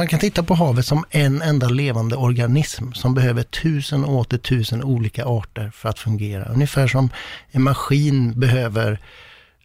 Man 0.00 0.08
kan 0.08 0.20
titta 0.20 0.42
på 0.42 0.54
havet 0.54 0.86
som 0.86 1.04
en 1.10 1.42
enda 1.42 1.68
levande 1.68 2.16
organism 2.16 2.92
som 2.92 3.14
behöver 3.14 3.42
tusen 3.42 4.04
och 4.04 4.14
åter 4.14 4.38
tusen 4.38 4.82
olika 4.82 5.24
arter 5.24 5.70
för 5.74 5.88
att 5.88 5.98
fungera. 5.98 6.44
Ungefär 6.44 6.86
som 6.86 7.10
en 7.50 7.62
maskin 7.62 8.40
behöver 8.40 9.00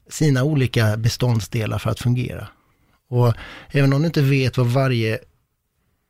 sina 0.10 0.44
olika 0.44 0.98
beståndsdelar 0.98 1.80
för 1.80 1.90
att 1.90 2.00
fungera. 2.00 2.48
Och 3.10 3.34
även 3.70 3.94
om 3.94 4.02
du 4.02 4.06
inte 4.06 4.22
vet 4.22 4.58
vad 4.58 4.68
varje 4.68 5.20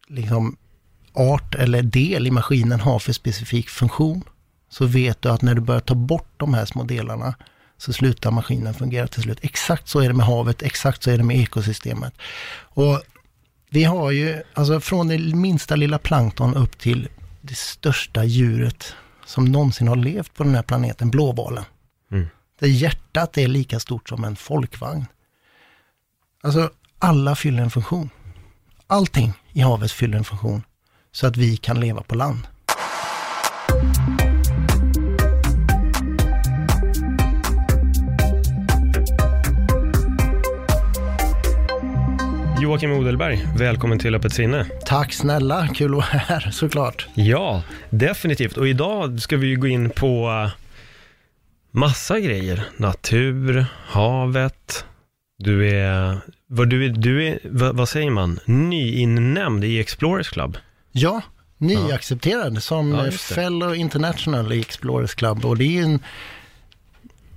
liksom, 0.07 0.57
art 1.13 1.55
eller 1.55 1.81
del 1.81 2.27
i 2.27 2.31
maskinen 2.31 2.79
har 2.79 2.99
för 2.99 3.13
specifik 3.13 3.70
funktion, 3.70 4.23
så 4.70 4.85
vet 4.85 5.21
du 5.21 5.29
att 5.29 5.41
när 5.41 5.55
du 5.55 5.62
börjar 5.62 5.81
ta 5.81 5.95
bort 5.95 6.34
de 6.37 6.53
här 6.53 6.65
små 6.65 6.84
delarna, 6.84 7.35
så 7.77 7.93
slutar 7.93 8.31
maskinen 8.31 8.73
fungera 8.73 9.07
till 9.07 9.23
slut. 9.23 9.39
Exakt 9.41 9.87
så 9.87 9.99
är 9.99 10.07
det 10.07 10.13
med 10.13 10.26
havet, 10.26 10.62
exakt 10.62 11.03
så 11.03 11.12
är 11.12 11.17
det 11.17 11.23
med 11.23 11.37
ekosystemet. 11.37 12.13
Och 12.59 13.01
vi 13.75 13.84
har 13.84 14.11
ju, 14.11 14.43
alltså 14.53 14.79
från 14.79 15.07
det 15.07 15.17
minsta 15.17 15.76
lilla 15.76 15.98
plankton 15.98 16.55
upp 16.55 16.77
till 16.77 17.09
det 17.41 17.55
största 17.55 18.23
djuret 18.23 18.93
som 19.26 19.45
någonsin 19.45 19.87
har 19.87 19.95
levt 19.95 20.34
på 20.34 20.43
den 20.43 20.55
här 20.55 20.63
planeten, 20.63 21.12
blåvalen. 21.12 21.63
Mm. 22.12 22.27
Där 22.59 22.68
hjärtat 22.68 23.37
är 23.37 23.48
lika 23.48 23.79
stort 23.79 24.09
som 24.09 24.23
en 24.23 24.35
folkvagn. 24.35 25.05
Alltså, 26.43 26.70
alla 26.99 27.35
fyller 27.35 27.63
en 27.63 27.71
funktion. 27.71 28.09
Allting 28.87 29.34
i 29.53 29.62
havet 29.62 29.91
fyller 29.91 30.18
en 30.18 30.23
funktion 30.23 30.63
så 31.12 31.27
att 31.27 31.37
vi 31.37 31.57
kan 31.57 31.79
leva 31.79 32.01
på 32.01 32.15
land. 32.15 32.48
Joakim 42.61 42.91
Odelberg, 42.91 43.48
välkommen 43.57 43.99
till 43.99 44.15
Öppet 44.15 44.34
sinne. 44.34 44.65
Tack 44.85 45.13
snälla, 45.13 45.67
kul 45.67 45.91
att 45.91 45.95
vara 45.98 46.05
här 46.05 46.51
såklart. 46.51 47.07
Ja, 47.13 47.63
definitivt. 47.89 48.57
Och 48.57 48.67
idag 48.67 49.21
ska 49.21 49.37
vi 49.37 49.47
ju 49.47 49.55
gå 49.55 49.67
in 49.67 49.89
på 49.89 50.29
eh, 50.45 50.51
massa 51.71 52.20
grejer. 52.20 52.63
Natur, 52.77 53.65
havet. 53.87 54.85
Du 55.37 55.70
är, 55.70 56.17
vad, 56.47 56.70
du 56.70 56.85
är, 56.85 56.89
du 56.89 57.27
är 57.27 57.39
vad, 57.43 57.77
vad 57.77 57.89
säger 57.89 58.12
man, 58.12 58.39
nyinnämnd 58.45 59.63
i 59.63 59.79
Explorers 59.79 60.29
Club. 60.29 60.57
Ja, 60.91 61.21
nyaccepterad 61.57 62.63
som 62.63 62.91
Ja, 62.91 63.12
fellow 63.12 63.75
international 63.75 64.53
i 64.53 64.59
Explorers 64.59 65.16
Club 65.16 65.45
och 65.45 65.57
det 65.57 65.78
är 65.78 65.84
en... 65.84 66.00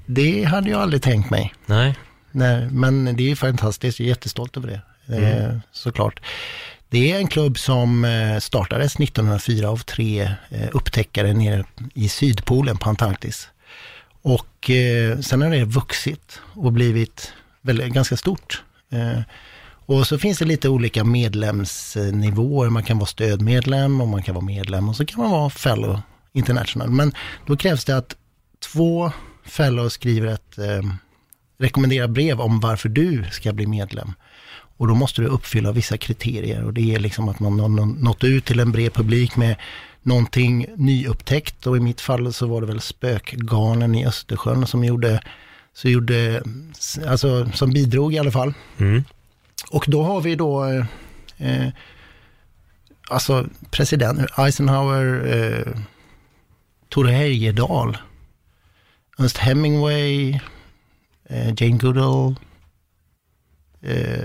Det 0.06 0.44
hade 0.44 0.70
jag 0.70 0.80
aldrig 0.80 1.03
tänkt 1.03 1.30
mig. 1.30 1.55
Nej, 1.66 1.94
Nej, 2.30 2.69
men 2.70 3.05
det 3.16 3.22
är 3.22 3.28
ju 3.28 3.36
fantastiskt, 3.36 4.00
jag 4.00 4.05
är 4.05 4.08
jättestolt 4.08 4.56
över 4.56 4.69
det. 4.69 4.80
Eh, 5.09 5.45
Mm. 5.45 5.61
såklart. 5.73 6.20
Det 6.91 7.12
är 7.12 7.19
en 7.19 7.27
klubb 7.28 7.59
som 7.59 8.05
eh, 8.05 8.39
startades 8.39 9.01
1904 9.01 9.69
av 9.69 9.77
tre 9.77 10.23
eh, 10.50 10.69
upptäckare 10.73 11.33
nere 11.33 11.65
i 11.95 12.09
Sydpolen 12.09 12.77
på 12.77 12.88
Antarktis. 12.88 13.49
Och 14.22 14.71
sen 15.21 15.43
har 15.43 15.50
det 15.50 15.65
vuxit 15.65 16.41
och 16.55 16.72
blivit 16.72 17.32
väldigt, 17.60 17.93
ganska 17.93 18.16
stort. 18.16 18.62
Och 19.87 20.06
så 20.06 20.19
finns 20.19 20.38
det 20.38 20.44
lite 20.44 20.69
olika 20.69 21.05
medlemsnivåer. 21.05 22.69
Man 22.71 22.82
kan 22.82 22.99
vara 22.99 23.06
stödmedlem 23.06 24.00
och 24.00 24.09
man 24.09 24.22
kan 24.22 24.34
vara 24.34 24.44
medlem 24.44 24.88
och 24.88 24.97
så 24.97 25.06
kan 25.06 25.21
man 25.22 25.31
vara 25.31 25.50
fellow 25.50 26.00
international. 26.32 26.91
Men 26.91 27.12
då 27.47 27.56
krävs 27.56 27.84
det 27.84 27.97
att 27.97 28.16
två 28.72 29.12
fellows 29.44 29.93
skriver 29.93 30.27
ett 30.28 30.59
eh, 30.59 30.82
rekommenderar 31.59 32.09
brev 32.09 32.41
om 32.41 32.61
varför 32.61 32.88
du 32.88 33.25
ska 33.32 33.53
bli 33.53 33.66
medlem. 33.66 34.12
Och 34.78 34.89
då 34.89 34.94
måste 34.94 35.22
du 35.22 35.28
uppfylla 35.28 35.72
vissa 35.72 35.97
kriterier 35.99 36.65
och 36.65 36.72
det 36.75 36.94
är 36.94 36.99
liksom 36.99 37.28
att 37.28 37.41
man 37.41 37.61
har 37.61 37.69
nå- 37.69 37.84
nått 37.84 38.25
ut 38.25 38.44
till 38.44 38.61
en 38.61 38.72
bred 38.72 38.93
publik 38.94 39.37
med 39.37 39.56
någonting 40.03 40.66
nyupptäckt 40.77 41.66
och 41.66 41.77
i 41.77 41.81
mitt 41.81 42.00
fall 42.00 42.33
så 42.33 42.47
var 42.47 42.61
det 42.61 42.66
väl 42.66 42.81
spökgarnen 42.81 43.94
i 43.94 44.06
Östersjön 44.06 44.67
som 44.67 44.84
gjorde, 44.84 45.22
så 45.75 45.88
gjorde, 45.88 46.43
alltså 47.06 47.50
som 47.55 47.71
bidrog 47.71 48.15
i 48.15 48.19
alla 48.19 48.31
fall. 48.31 48.55
mm. 48.78 49.05
Och 49.71 49.84
då 49.88 50.03
har 50.03 50.21
vi 50.21 50.34
då, 50.34 50.65
eh, 50.65 50.84
eh, 51.38 51.69
alltså 53.11 53.47
president 53.71 54.21
Eisenhower, 54.38 55.27
eh, 55.37 55.81
Tore 56.88 57.11
Heyerdahl, 57.12 57.97
Ernst 59.19 59.37
Hemingway, 59.37 60.41
eh, 61.28 61.49
Jane 61.56 61.78
Goodall, 61.78 62.34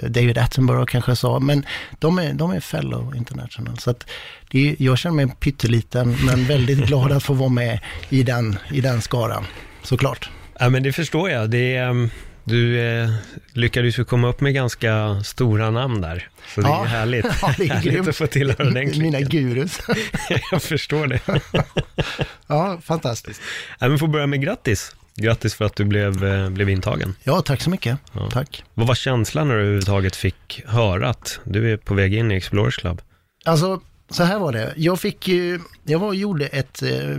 David 0.08 0.38
Attenborough 0.38 0.86
kanske 0.92 1.16
sa, 1.16 1.40
men 1.40 1.66
de 2.00 2.20
är, 2.20 2.34
de 2.34 2.52
är 2.52 2.60
fellow 2.60 3.16
international. 3.16 3.78
Så 3.78 3.90
att 3.90 4.06
det 4.52 4.70
är, 4.70 4.76
jag 4.80 4.98
känner 4.98 5.16
mig 5.26 5.36
pytteliten, 5.40 6.18
men 6.26 6.46
väldigt 6.46 6.80
glad 6.88 7.12
att 7.12 7.24
få 7.24 7.34
vara 7.34 7.50
med 7.50 7.80
i 8.10 8.24
den, 8.24 8.58
i 8.72 8.82
den 8.82 9.02
skaran, 9.02 9.46
såklart. 9.84 10.30
ja, 10.60 10.70
men 10.70 10.84
det 10.84 10.94
förstår 10.94 11.30
jag. 11.30 11.50
Det 11.50 11.76
är, 11.76 11.90
ehm, 11.90 12.10
du 12.44 12.80
eh, 12.80 13.10
lyckades 13.54 14.00
ju 14.00 14.04
komma 14.06 14.28
upp 14.28 14.42
med 14.42 14.54
ganska 14.54 15.22
stora 15.24 15.72
namn 15.72 16.02
där. 16.02 16.28
Så 16.56 16.62
det 16.62 16.68
Ja. 16.68 16.84
är 16.84 16.88
härligt, 16.88 17.26
Ja, 17.42 17.54
det 17.58 17.64
är 17.64 17.70
härligt 17.70 17.92
grymt. 17.94 18.08
att 18.08 18.16
få 18.16 18.28
tillhöra 18.28 18.70
den 18.70 18.74
Mina 19.00 19.18
klicken. 19.18 19.28
gurus. 19.54 19.80
jag 20.52 20.62
förstår 20.64 21.08
det. 21.08 21.20
ja, 22.48 22.80
fantastiskt. 22.84 23.42
Ja, 23.80 23.88
men 23.88 24.00
får 24.00 24.08
börja 24.08 24.28
med 24.28 24.42
grattis. 24.42 24.96
Grattis 25.16 25.54
för 25.54 25.66
att 25.66 25.76
du 25.76 25.86
blev, 25.86 26.24
eh, 26.24 26.50
blev 26.50 26.70
intagen. 26.70 27.16
Ja, 27.24 27.42
tack 27.42 27.62
så 27.62 27.70
mycket. 27.70 27.98
Ja. 28.14 28.30
Tack. 28.32 28.64
Vad 28.74 28.88
var 28.88 28.96
känslan 28.96 29.48
när 29.48 29.56
du 29.56 29.62
överhuvudtaget 29.62 30.16
fick 30.16 30.62
höra 30.66 31.10
att 31.10 31.40
du 31.44 31.74
är 31.74 31.78
på 31.78 31.94
väg 31.94 32.14
in 32.14 32.32
i 32.32 32.36
Explorers 32.36 32.78
Club? 32.78 33.02
Alltså, 33.46 33.82
så 34.10 34.24
här 34.24 34.40
var 34.40 34.52
det. 34.52 34.74
Jag 34.76 35.00
fick 35.00 35.28
ju, 35.28 35.60
jag 35.84 36.00
var 36.00 36.08
och 36.08 36.16
gjorde 36.16 36.46
ett 36.46 36.82
eh, 36.82 37.18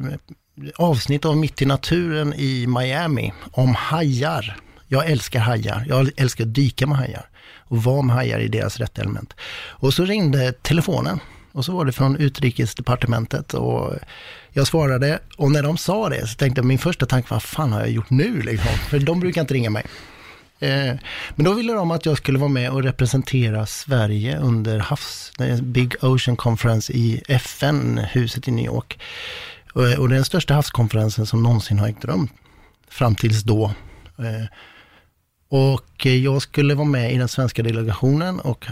avsnitt 0.76 1.24
av 1.24 1.36
Mitt 1.36 1.62
i 1.62 1.66
naturen 1.66 2.34
i 2.34 2.66
Miami 2.66 3.32
om 3.52 3.74
hajar. 3.74 4.56
Jag 4.88 5.10
älskar 5.10 5.40
hajar. 5.40 5.84
Jag 5.88 6.10
älskar 6.16 6.44
att 6.44 6.54
dyka 6.54 6.86
med 6.86 6.98
hajar 6.98 7.28
och 7.58 7.82
vara 7.82 8.02
med 8.02 8.16
hajar 8.16 8.38
i 8.38 8.48
deras 8.48 8.78
rätta 8.78 9.02
element. 9.02 9.34
Och 9.66 9.94
så 9.94 10.04
ringde 10.04 10.52
telefonen 10.52 11.20
och 11.52 11.64
så 11.64 11.72
var 11.72 11.84
det 11.84 11.92
från 11.92 12.16
utrikesdepartementet 12.16 13.54
och 13.54 13.92
jag 14.56 14.66
svarade 14.66 15.18
och 15.36 15.50
när 15.50 15.62
de 15.62 15.76
sa 15.76 16.08
det 16.08 16.26
så 16.26 16.34
tänkte 16.36 16.58
jag 16.58 16.66
min 16.66 16.78
första 16.78 17.06
tanke, 17.06 17.28
vad 17.30 17.42
fan 17.42 17.72
har 17.72 17.80
jag 17.80 17.90
gjort 17.90 18.10
nu 18.10 18.42
liksom? 18.42 18.70
För 18.88 18.98
de 18.98 19.20
brukar 19.20 19.40
inte 19.40 19.54
ringa 19.54 19.70
mig. 19.70 19.84
Eh, 20.58 20.94
Men 21.34 21.44
då 21.44 21.52
ville 21.52 21.72
de 21.72 21.90
att 21.90 22.06
jag 22.06 22.16
skulle 22.16 22.38
vara 22.38 22.48
med 22.48 22.70
och 22.70 22.82
representera 22.82 23.66
Sverige 23.66 24.38
under 24.38 24.78
havs, 24.78 25.32
eh, 25.40 25.60
Big 25.60 25.94
Ocean 26.04 26.36
Conference 26.36 26.92
i 26.92 27.22
FN-huset 27.28 28.48
i 28.48 28.50
New 28.50 28.64
York. 28.64 28.98
Och 29.72 29.82
och 29.82 30.08
det 30.08 30.14
är 30.14 30.18
den 30.18 30.24
största 30.24 30.54
havskonferensen 30.54 31.26
som 31.26 31.42
någonsin 31.42 31.78
har 31.78 31.88
ägt 31.88 32.04
rum 32.04 32.28
fram 32.88 33.14
tills 33.14 33.42
då. 33.42 33.64
Eh, 34.18 34.46
Och 35.48 36.06
jag 36.06 36.42
skulle 36.42 36.74
vara 36.74 36.88
med 36.88 37.12
i 37.12 37.18
den 37.18 37.28
svenska 37.28 37.62
delegationen 37.62 38.40
och 38.40 38.66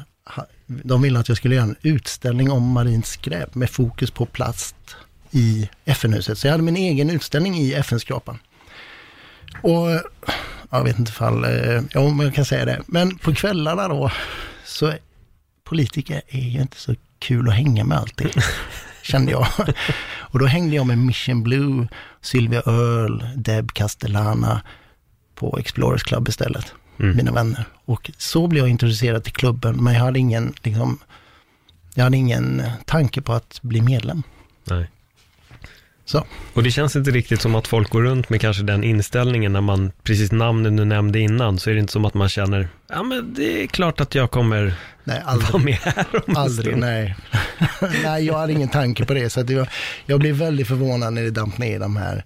de 0.66 1.02
ville 1.02 1.18
att 1.18 1.28
jag 1.28 1.36
skulle 1.36 1.54
göra 1.54 1.64
en 1.64 1.76
utställning 1.82 2.50
om 2.50 2.62
marint 2.62 3.06
skräp 3.06 3.54
med 3.54 3.70
fokus 3.70 4.10
på 4.10 4.26
plast 4.26 4.76
i 5.32 5.68
FN-huset. 5.84 6.38
Så 6.38 6.46
jag 6.46 6.52
hade 6.52 6.62
min 6.62 6.76
egen 6.76 7.10
utställning 7.10 7.54
i 7.58 7.74
FN-skrapan. 7.74 8.38
Och 9.62 9.88
jag 10.70 10.84
vet 10.84 10.98
inte 10.98 11.10
ifall, 11.10 11.44
eh, 11.44 11.82
ja 11.92 12.00
om 12.00 12.20
jag 12.20 12.34
kan 12.34 12.44
säga 12.44 12.64
det. 12.64 12.82
Men 12.86 13.18
på 13.18 13.34
kvällarna 13.34 13.88
då, 13.88 14.10
så 14.64 14.92
politiker 15.64 16.22
är 16.28 16.40
ju 16.48 16.60
inte 16.62 16.76
så 16.76 16.94
kul 17.18 17.48
att 17.48 17.54
hänga 17.54 17.84
med 17.84 17.98
alltid, 17.98 18.30
kände 19.02 19.32
jag. 19.32 19.46
Och 20.14 20.38
då 20.38 20.46
hängde 20.46 20.76
jag 20.76 20.86
med 20.86 20.98
Mission 20.98 21.42
Blue, 21.42 21.88
Sylvia 22.20 22.62
Earle, 22.66 23.30
Deb 23.36 23.72
Castellana 23.72 24.62
på 25.34 25.58
Explorers 25.58 26.02
Club 26.02 26.28
istället, 26.28 26.74
Mm. 26.98 27.16
mina 27.16 27.32
vänner. 27.32 27.64
Och 27.84 28.10
så 28.18 28.46
blev 28.46 28.62
jag 28.64 28.70
introducerad 28.70 29.24
till 29.24 29.32
klubben, 29.32 29.84
men 29.84 29.94
jag 29.94 30.00
hade 30.00 30.18
ingen, 30.18 30.54
liksom, 30.62 30.98
jag 31.94 32.04
hade 32.04 32.16
ingen 32.16 32.62
tanke 32.84 33.20
på 33.22 33.32
att 33.32 33.58
bli 33.62 33.80
medlem. 33.82 34.22
Nej. 34.64 34.90
Så. 36.04 36.24
Och 36.54 36.62
det 36.62 36.70
känns 36.70 36.96
inte 36.96 37.10
riktigt 37.10 37.40
som 37.40 37.54
att 37.54 37.66
folk 37.66 37.90
går 37.90 38.02
runt 38.02 38.30
med 38.30 38.40
kanske 38.40 38.62
den 38.62 38.84
inställningen 38.84 39.52
när 39.52 39.60
man, 39.60 39.92
precis 40.02 40.32
namnen 40.32 40.76
du 40.76 40.84
nämnde 40.84 41.20
innan, 41.20 41.58
så 41.58 41.70
är 41.70 41.74
det 41.74 41.80
inte 41.80 41.92
som 41.92 42.04
att 42.04 42.14
man 42.14 42.28
känner, 42.28 42.68
ja 42.88 43.02
men 43.02 43.34
det 43.34 43.62
är 43.62 43.66
klart 43.66 44.00
att 44.00 44.14
jag 44.14 44.30
kommer 44.30 44.74
Nej, 45.04 45.22
vara 45.24 45.32
aldrig. 45.32 45.64
med 45.64 45.74
här 45.74 46.06
om 46.26 46.36
Aldrig, 46.36 46.76
nej. 46.76 47.16
nej, 48.04 48.24
jag 48.24 48.38
hade 48.38 48.52
ingen 48.52 48.68
tanke 48.68 49.04
på 49.04 49.14
det. 49.14 49.30
Så 49.30 49.44
jag, 49.48 49.68
jag 50.06 50.20
blev 50.20 50.34
väldigt 50.34 50.68
förvånad 50.68 51.12
när 51.12 51.22
det 51.22 51.30
damp 51.30 51.58
ner 51.58 51.78
de 51.78 51.96
här 51.96 52.24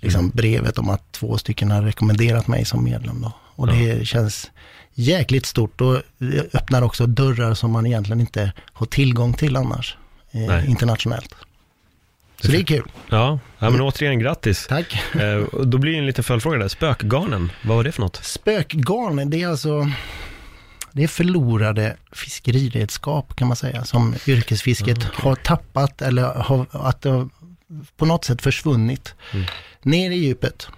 liksom, 0.00 0.30
brevet 0.30 0.78
om 0.78 0.90
att 0.90 1.12
två 1.12 1.38
stycken 1.38 1.70
har 1.70 1.82
rekommenderat 1.82 2.46
mig 2.46 2.64
som 2.64 2.84
medlem. 2.84 3.20
Då. 3.20 3.32
Och 3.56 3.66
det 3.66 4.06
känns 4.06 4.50
jäkligt 4.94 5.46
stort 5.46 5.80
och 5.80 6.02
öppnar 6.52 6.82
också 6.82 7.06
dörrar 7.06 7.54
som 7.54 7.70
man 7.70 7.86
egentligen 7.86 8.20
inte 8.20 8.52
har 8.72 8.86
tillgång 8.86 9.34
till 9.34 9.56
annars, 9.56 9.96
eh, 10.30 10.70
internationellt. 10.70 11.34
Så 12.44 12.50
det 12.52 12.58
är 12.58 12.64
kul. 12.64 12.82
Ja, 13.08 13.38
ja 13.58 13.70
men 13.70 13.80
återigen 13.80 14.18
grattis. 14.18 14.66
Tack. 14.66 15.14
Eh, 15.14 15.44
då 15.64 15.78
blir 15.78 15.92
det 15.92 15.98
en 15.98 16.06
liten 16.06 16.24
följdfråga 16.24 16.58
där, 16.58 16.68
spökgarnen, 16.68 17.52
vad 17.64 17.76
var 17.76 17.84
det 17.84 17.92
för 17.92 18.02
något? 18.02 18.16
Spökgarn, 18.24 19.30
det 19.30 19.42
är 19.42 19.48
alltså 19.48 19.90
det 20.92 21.02
är 21.02 21.08
förlorade 21.08 21.96
fiskeriredskap 22.12 23.36
kan 23.36 23.48
man 23.48 23.56
säga, 23.56 23.84
som 23.84 24.14
yrkesfisket 24.26 25.02
har 25.04 25.34
tappat 25.34 26.02
eller 26.02 26.22
har, 26.24 26.66
att 26.70 27.02
det 27.02 27.10
har 27.10 27.28
på 27.96 28.06
något 28.06 28.24
sätt 28.24 28.42
försvunnit 28.42 29.14
Mm. 29.32 29.46
ner 29.82 30.10
i 30.10 30.14
djupet. 30.14 30.68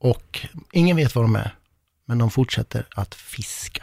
Och 0.00 0.46
ingen 0.72 0.96
vet 0.96 1.14
vad 1.14 1.24
de 1.24 1.36
är, 1.36 1.54
men 2.06 2.18
de 2.18 2.30
fortsätter 2.30 2.86
att 2.94 3.14
fiska. 3.14 3.82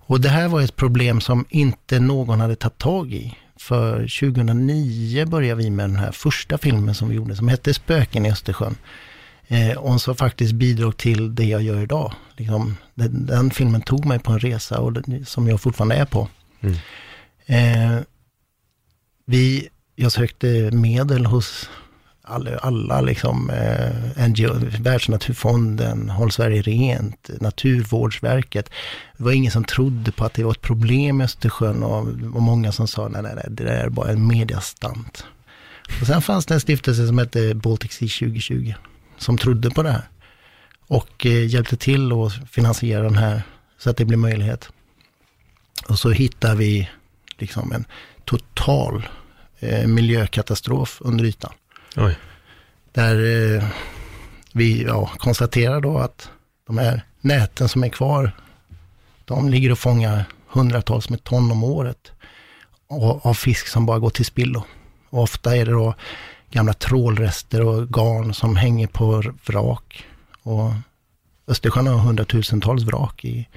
Och 0.00 0.20
det 0.20 0.28
här 0.28 0.48
var 0.48 0.60
ett 0.60 0.76
problem 0.76 1.20
som 1.20 1.44
inte 1.48 2.00
någon 2.00 2.40
hade 2.40 2.56
tagit 2.56 2.78
tag 2.78 3.12
i. 3.12 3.34
För 3.58 3.96
2009 4.00 5.26
började 5.26 5.62
vi 5.62 5.70
med 5.70 5.90
den 5.90 5.96
här 5.96 6.12
första 6.12 6.58
filmen 6.58 6.94
som 6.94 7.08
vi 7.08 7.14
gjorde, 7.14 7.36
som 7.36 7.48
hette 7.48 7.74
Spöken 7.74 8.26
i 8.26 8.30
Östersjön. 8.30 8.76
Eh, 9.48 9.76
och 9.76 10.00
som 10.00 10.16
faktiskt 10.16 10.52
bidrog 10.52 10.96
till 10.96 11.34
det 11.34 11.44
jag 11.44 11.62
gör 11.62 11.82
idag. 11.82 12.12
Liksom, 12.36 12.76
den, 12.94 13.26
den 13.26 13.50
filmen 13.50 13.82
tog 13.82 14.04
mig 14.04 14.18
på 14.18 14.32
en 14.32 14.38
resa 14.38 14.80
och 14.80 14.92
den, 14.92 15.26
som 15.26 15.48
jag 15.48 15.60
fortfarande 15.60 15.94
är 15.94 16.04
på. 16.04 16.28
Mm. 16.60 16.76
Eh, 17.46 18.02
vi, 19.24 19.68
jag 19.96 20.12
sökte 20.12 20.70
medel 20.72 21.26
hos 21.26 21.70
alla, 22.28 22.58
alla 22.58 23.00
liksom, 23.00 23.50
eh, 23.50 24.28
NGO, 24.28 24.54
Världsnaturfonden, 24.80 26.10
Håll 26.10 26.32
Sverige 26.32 26.62
Rent, 26.62 27.30
Naturvårdsverket. 27.40 28.70
Det 29.16 29.24
var 29.24 29.32
ingen 29.32 29.52
som 29.52 29.64
trodde 29.64 30.12
på 30.12 30.24
att 30.24 30.34
det 30.34 30.44
var 30.44 30.50
ett 30.50 30.60
problem 30.60 31.20
i 31.20 31.24
Östersjön 31.24 31.82
och, 31.82 32.00
och 32.34 32.42
många 32.42 32.72
som 32.72 32.88
sa 32.88 33.08
nej, 33.08 33.22
nej, 33.22 33.32
nej, 33.34 33.46
det 33.48 33.64
där 33.64 33.84
är 33.84 33.88
bara 33.88 34.10
en 34.10 34.26
mediastant. 34.26 35.24
Och 36.00 36.06
sen 36.06 36.22
fanns 36.22 36.46
det 36.46 36.54
en 36.54 36.60
stiftelse 36.60 37.06
som 37.06 37.18
hette 37.18 37.54
Baltic 37.54 37.92
Sea 37.92 38.08
2020 38.08 38.74
som 39.18 39.38
trodde 39.38 39.70
på 39.70 39.82
det 39.82 39.90
här 39.90 40.08
och 40.88 41.26
eh, 41.26 41.46
hjälpte 41.46 41.76
till 41.76 42.12
att 42.12 42.50
finansiera 42.50 43.02
den 43.02 43.16
här 43.16 43.42
så 43.78 43.90
att 43.90 43.96
det 43.96 44.04
blev 44.04 44.18
möjlighet. 44.18 44.70
Och 45.88 45.98
så 45.98 46.10
hittar 46.10 46.54
vi 46.54 46.90
liksom 47.38 47.72
en 47.72 47.84
total 48.24 49.08
eh, 49.58 49.86
miljökatastrof 49.86 50.98
under 51.00 51.24
ytan. 51.24 51.52
Oj. 51.98 52.18
Där 52.92 53.14
eh, 53.56 53.64
vi 54.52 54.82
ja, 54.82 55.10
konstaterar 55.18 55.80
då 55.80 55.98
att 55.98 56.30
de 56.66 56.78
här 56.78 57.02
näten 57.20 57.68
som 57.68 57.84
är 57.84 57.88
kvar, 57.88 58.32
de 59.24 59.48
ligger 59.48 59.72
och 59.72 59.78
fångar 59.78 60.24
hundratals 60.48 61.10
med 61.10 61.24
ton 61.24 61.52
om 61.52 61.64
året 61.64 62.12
av, 62.90 63.20
av 63.24 63.34
fisk 63.34 63.66
som 63.66 63.86
bara 63.86 63.98
går 63.98 64.10
till 64.10 64.24
spillo. 64.24 64.64
Och 65.10 65.22
ofta 65.22 65.56
är 65.56 65.66
det 65.66 65.72
då 65.72 65.94
gamla 66.50 66.72
trålrester 66.72 67.60
och 67.62 67.88
garn 67.88 68.34
som 68.34 68.56
hänger 68.56 68.86
på 68.86 69.22
vrak. 69.46 70.06
Och 70.42 70.72
Östersjön 71.46 71.86
har 71.86 71.98
hundratusentals 71.98 72.82
vrak 72.82 73.24
i, 73.24 73.48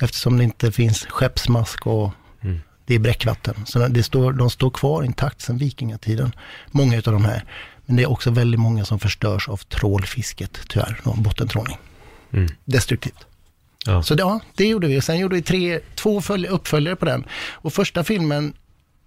eftersom 0.00 0.36
det 0.38 0.44
inte 0.44 0.72
finns 0.72 1.06
skeppsmask 1.06 1.86
och 1.86 2.10
Mm. 2.44 2.60
det 2.86 2.94
är 2.94 2.98
bräckvatten. 2.98 3.54
Så 3.66 3.88
det 3.88 4.02
står, 4.02 4.32
de 4.32 4.50
står 4.50 4.70
kvar 4.70 5.02
intakt 5.02 5.40
sedan 5.40 5.58
vikingatiden, 5.58 6.32
många 6.70 6.96
av 6.96 7.02
de 7.02 7.24
här. 7.24 7.44
Men 7.86 7.96
det 7.96 8.02
är 8.02 8.10
också 8.10 8.30
väldigt 8.30 8.60
många 8.60 8.84
som 8.84 8.98
förstörs 8.98 9.48
av 9.48 9.56
trålfisket, 9.56 10.60
tyvärr, 10.68 11.00
då, 11.04 11.14
bottentrålning. 11.14 11.76
Mm. 12.32 12.48
Destruktivt. 12.64 13.26
Ja. 13.86 14.02
Så 14.02 14.14
det, 14.14 14.20
ja, 14.20 14.40
det 14.54 14.68
gjorde 14.68 14.86
vi. 14.86 15.00
Sen 15.00 15.18
gjorde 15.18 15.36
vi 15.36 15.42
tre, 15.42 15.80
två 15.94 16.20
följ, 16.20 16.46
uppföljare 16.46 16.96
på 16.96 17.04
den. 17.04 17.24
Och 17.50 17.72
första 17.72 18.04
filmen 18.04 18.52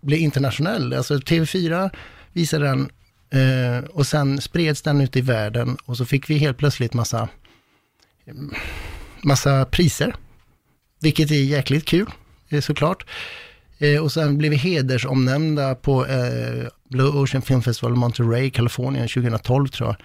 blev 0.02 0.20
internationell. 0.20 0.94
Alltså 0.94 1.16
TV4 1.16 1.90
visade 2.34 2.66
den 2.66 2.90
eh, 3.30 3.84
och 3.84 4.08
sen 4.08 4.42
spreds 4.42 4.82
den 4.82 5.02
ut 5.02 5.16
i 5.16 5.22
världen 5.22 5.78
och 5.86 5.98
så 5.98 6.06
fick 6.06 6.30
vi 6.30 6.38
helt 6.38 6.58
plötsligt 6.58 6.94
massa, 6.94 7.30
massa 9.22 9.66
priser. 9.66 10.16
Vilket 11.02 11.32
är 11.32 11.36
jäkligt 11.36 11.86
kul, 11.86 12.10
eh, 12.50 12.62
såklart. 12.62 13.06
Eh, 13.78 14.04
och 14.04 14.12
sen 14.12 14.38
blev 14.38 14.52
vi 14.52 14.58
hedersomnämnda 14.58 15.76
på 15.76 16.06
eh, 16.06 16.68
Blue 16.90 17.10
Ocean 17.10 17.42
Film 17.42 17.62
Festival 17.62 17.94
i 17.94 17.98
Monterey, 17.98 18.50
Kalifornien 18.50 19.08
2012 19.08 19.68
tror 19.68 19.90
jag. 19.90 19.96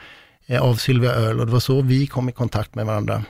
Eh, 0.56 0.62
av 0.62 0.74
Sylvia 0.74 1.14
Earle 1.14 1.40
och 1.40 1.46
det 1.46 1.52
var 1.52 1.60
så 1.60 1.82
vi 1.82 2.06
kom 2.06 2.28
i 2.28 2.32
kontakt 2.32 2.74
med 2.74 2.86
varandra. 2.86 3.24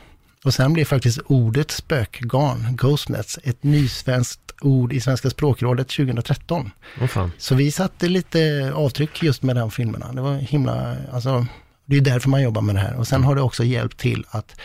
Och 0.44 0.54
sen 0.54 0.72
blev 0.72 0.84
faktiskt 0.84 1.18
ordet 1.26 1.70
spökgarn, 1.70 2.76
ghostnets, 2.76 3.38
ett 3.42 3.62
nysvenskt 3.62 4.40
ord 4.60 4.92
i 4.92 5.00
Svenska 5.00 5.30
språkrådet 5.30 5.88
2013. 5.88 6.70
Åh 7.00 7.06
fan. 7.06 7.32
Så 7.38 7.54
vi 7.54 7.70
satte 7.70 8.08
lite 8.08 8.72
avtryck 8.74 9.22
just 9.22 9.42
med 9.42 9.56
de 9.56 9.70
filmerna. 9.70 10.12
Det 10.12 10.20
var 10.20 10.34
himla, 10.36 10.96
alltså, 11.12 11.46
det 11.86 11.96
är 11.96 12.00
därför 12.00 12.28
man 12.28 12.42
jobbar 12.42 12.62
med 12.62 12.74
det 12.74 12.80
här. 12.80 12.96
Och 12.96 13.06
sen 13.06 13.24
har 13.24 13.34
det 13.34 13.42
också 13.42 13.64
hjälpt 13.64 13.98
till 13.98 14.24
att 14.30 14.60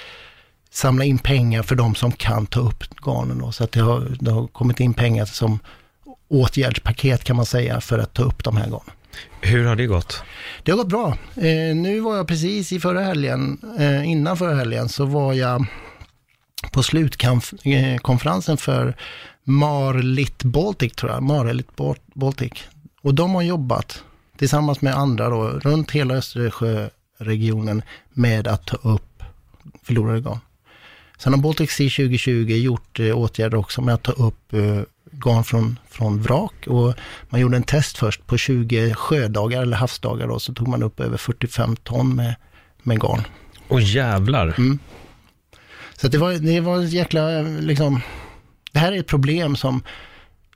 samla 0.75 1.03
in 1.05 1.17
pengar 1.17 1.63
för 1.63 1.75
de 1.75 1.95
som 1.95 2.11
kan 2.11 2.45
ta 2.45 2.59
upp 2.59 2.83
garnen. 3.05 3.39
Då. 3.39 3.51
Så 3.51 3.63
att 3.63 3.71
det 3.71 3.81
har, 3.81 4.17
det 4.19 4.31
har 4.31 4.47
kommit 4.47 4.79
in 4.79 4.93
pengar 4.93 5.25
som 5.25 5.59
åtgärdspaket 6.27 7.23
kan 7.23 7.35
man 7.35 7.45
säga 7.45 7.81
för 7.81 7.99
att 7.99 8.13
ta 8.13 8.23
upp 8.23 8.43
de 8.43 8.57
här 8.57 8.65
garnen. 8.65 8.95
Hur 9.41 9.65
har 9.65 9.75
det 9.75 9.85
gått? 9.85 10.23
Det 10.63 10.71
har 10.71 10.77
gått 10.77 10.87
bra. 10.89 11.07
Eh, 11.35 11.75
nu 11.75 11.99
var 11.99 12.15
jag 12.15 12.27
precis 12.27 12.71
i 12.71 12.79
förra 12.79 13.01
helgen, 13.01 13.57
eh, 13.79 14.09
innan 14.09 14.37
förra 14.37 14.55
helgen, 14.55 14.89
så 14.89 15.05
var 15.05 15.33
jag 15.33 15.65
på 16.71 16.83
slutkonferensen 16.83 18.57
för 18.57 18.95
Marlit 19.43 20.43
Baltic, 20.43 20.93
tror 20.93 21.11
jag. 21.11 21.23
Marlit 21.23 21.75
Bal- 21.75 21.99
Baltic. 22.13 22.51
Och 23.01 23.13
de 23.15 23.35
har 23.35 23.41
jobbat 23.41 24.03
tillsammans 24.37 24.81
med 24.81 24.95
andra 24.95 25.29
då, 25.29 25.43
runt 25.47 25.91
hela 25.91 26.13
Östersjöregionen 26.13 27.81
med 28.13 28.47
att 28.47 28.65
ta 28.67 28.75
upp 28.77 29.23
förlorade 29.83 30.19
garn. 30.21 30.39
Sen 31.17 31.33
har 31.33 31.39
Baltic 31.41 31.71
Sea 31.71 31.89
2020 31.89 32.31
gjort 32.49 32.99
eh, 32.99 33.17
åtgärder 33.17 33.57
också 33.57 33.81
med 33.81 33.93
att 33.93 34.03
ta 34.03 34.11
upp 34.11 34.53
eh, 34.53 34.81
garn 35.11 35.43
från, 35.43 35.79
från 35.89 36.21
vrak. 36.21 36.67
Och 36.67 36.93
man 37.29 37.41
gjorde 37.41 37.57
en 37.57 37.63
test 37.63 37.97
först 37.97 38.25
på 38.27 38.37
20 38.37 38.93
sjödagar 38.93 39.61
eller 39.61 39.77
havsdagar 39.77 40.27
då, 40.27 40.39
så 40.39 40.53
tog 40.53 40.67
man 40.67 40.83
upp 40.83 40.99
över 40.99 41.17
45 41.17 41.75
ton 41.75 42.15
med, 42.15 42.35
med 42.83 42.99
garn. 43.01 43.21
Åh 43.67 43.83
jävlar. 43.95 44.53
Mm. 44.57 44.79
Så 45.97 46.07
det 46.07 46.17
var, 46.17 46.33
det 46.33 46.59
var 46.61 46.81
jäkla, 46.81 47.41
liksom, 47.41 48.01
det 48.71 48.79
här 48.79 48.91
är 48.91 48.99
ett 48.99 49.07
problem 49.07 49.55
som 49.55 49.83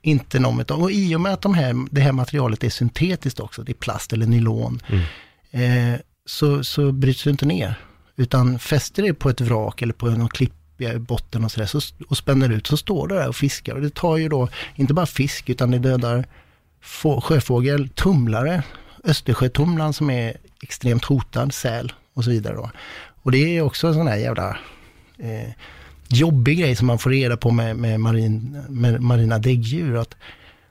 inte 0.02 0.38
någon 0.38 0.58
vet 0.58 0.70
om. 0.70 0.82
Och 0.82 0.90
i 0.92 1.16
och 1.16 1.20
med 1.20 1.32
att 1.32 1.42
de 1.42 1.54
här, 1.54 1.86
det 1.90 2.00
här 2.00 2.12
materialet 2.12 2.64
är 2.64 2.70
syntetiskt 2.70 3.40
också, 3.40 3.62
det 3.62 3.72
är 3.72 3.74
plast 3.74 4.12
eller 4.12 4.26
nylon, 4.26 4.82
Mm. 4.88 5.92
eh, 5.94 6.00
så, 6.26 6.64
så 6.64 6.92
bryts 6.92 7.24
det 7.24 7.30
inte 7.30 7.46
ner. 7.46 7.74
Utan 8.20 8.58
fäster 8.58 9.02
det 9.02 9.14
på 9.14 9.30
ett 9.30 9.40
vrak 9.40 9.82
eller 9.82 9.92
på 9.92 10.06
någon 10.06 10.28
klippig 10.28 10.88
i 10.94 10.98
botten 10.98 11.44
och 11.44 11.52
sådär, 11.52 11.66
så, 11.66 11.80
och 12.08 12.16
spänner 12.16 12.50
ut, 12.50 12.66
så 12.66 12.76
står 12.76 13.08
det 13.08 13.14
där 13.14 13.28
och 13.28 13.36
fiskar. 13.36 13.74
Och 13.74 13.80
det 13.80 13.94
tar 13.94 14.16
ju 14.16 14.28
då, 14.28 14.48
inte 14.74 14.94
bara 14.94 15.06
fisk, 15.06 15.48
utan 15.48 15.70
det 15.70 15.78
dödar 15.78 16.26
få, 16.80 17.20
sjöfågel, 17.20 17.88
tumlare, 17.88 18.62
Östersjötumlaren 19.04 19.92
som 19.92 20.10
är 20.10 20.36
extremt 20.62 21.04
hotad, 21.04 21.54
säl 21.54 21.92
och 22.14 22.24
så 22.24 22.30
vidare 22.30 22.54
då. 22.54 22.70
Och 23.22 23.32
det 23.32 23.56
är 23.56 23.62
också 23.62 23.86
en 23.86 23.94
sån 23.94 24.06
här 24.06 24.16
jävla 24.16 24.58
eh, 25.18 25.50
jobbig 26.08 26.58
grej 26.58 26.76
som 26.76 26.86
man 26.86 26.98
får 26.98 27.10
reda 27.10 27.36
på 27.36 27.50
med, 27.50 27.76
med, 27.76 28.00
marin, 28.00 28.64
med 28.68 29.02
marina 29.02 29.38
däggdjur. 29.38 29.96
Att 29.96 30.16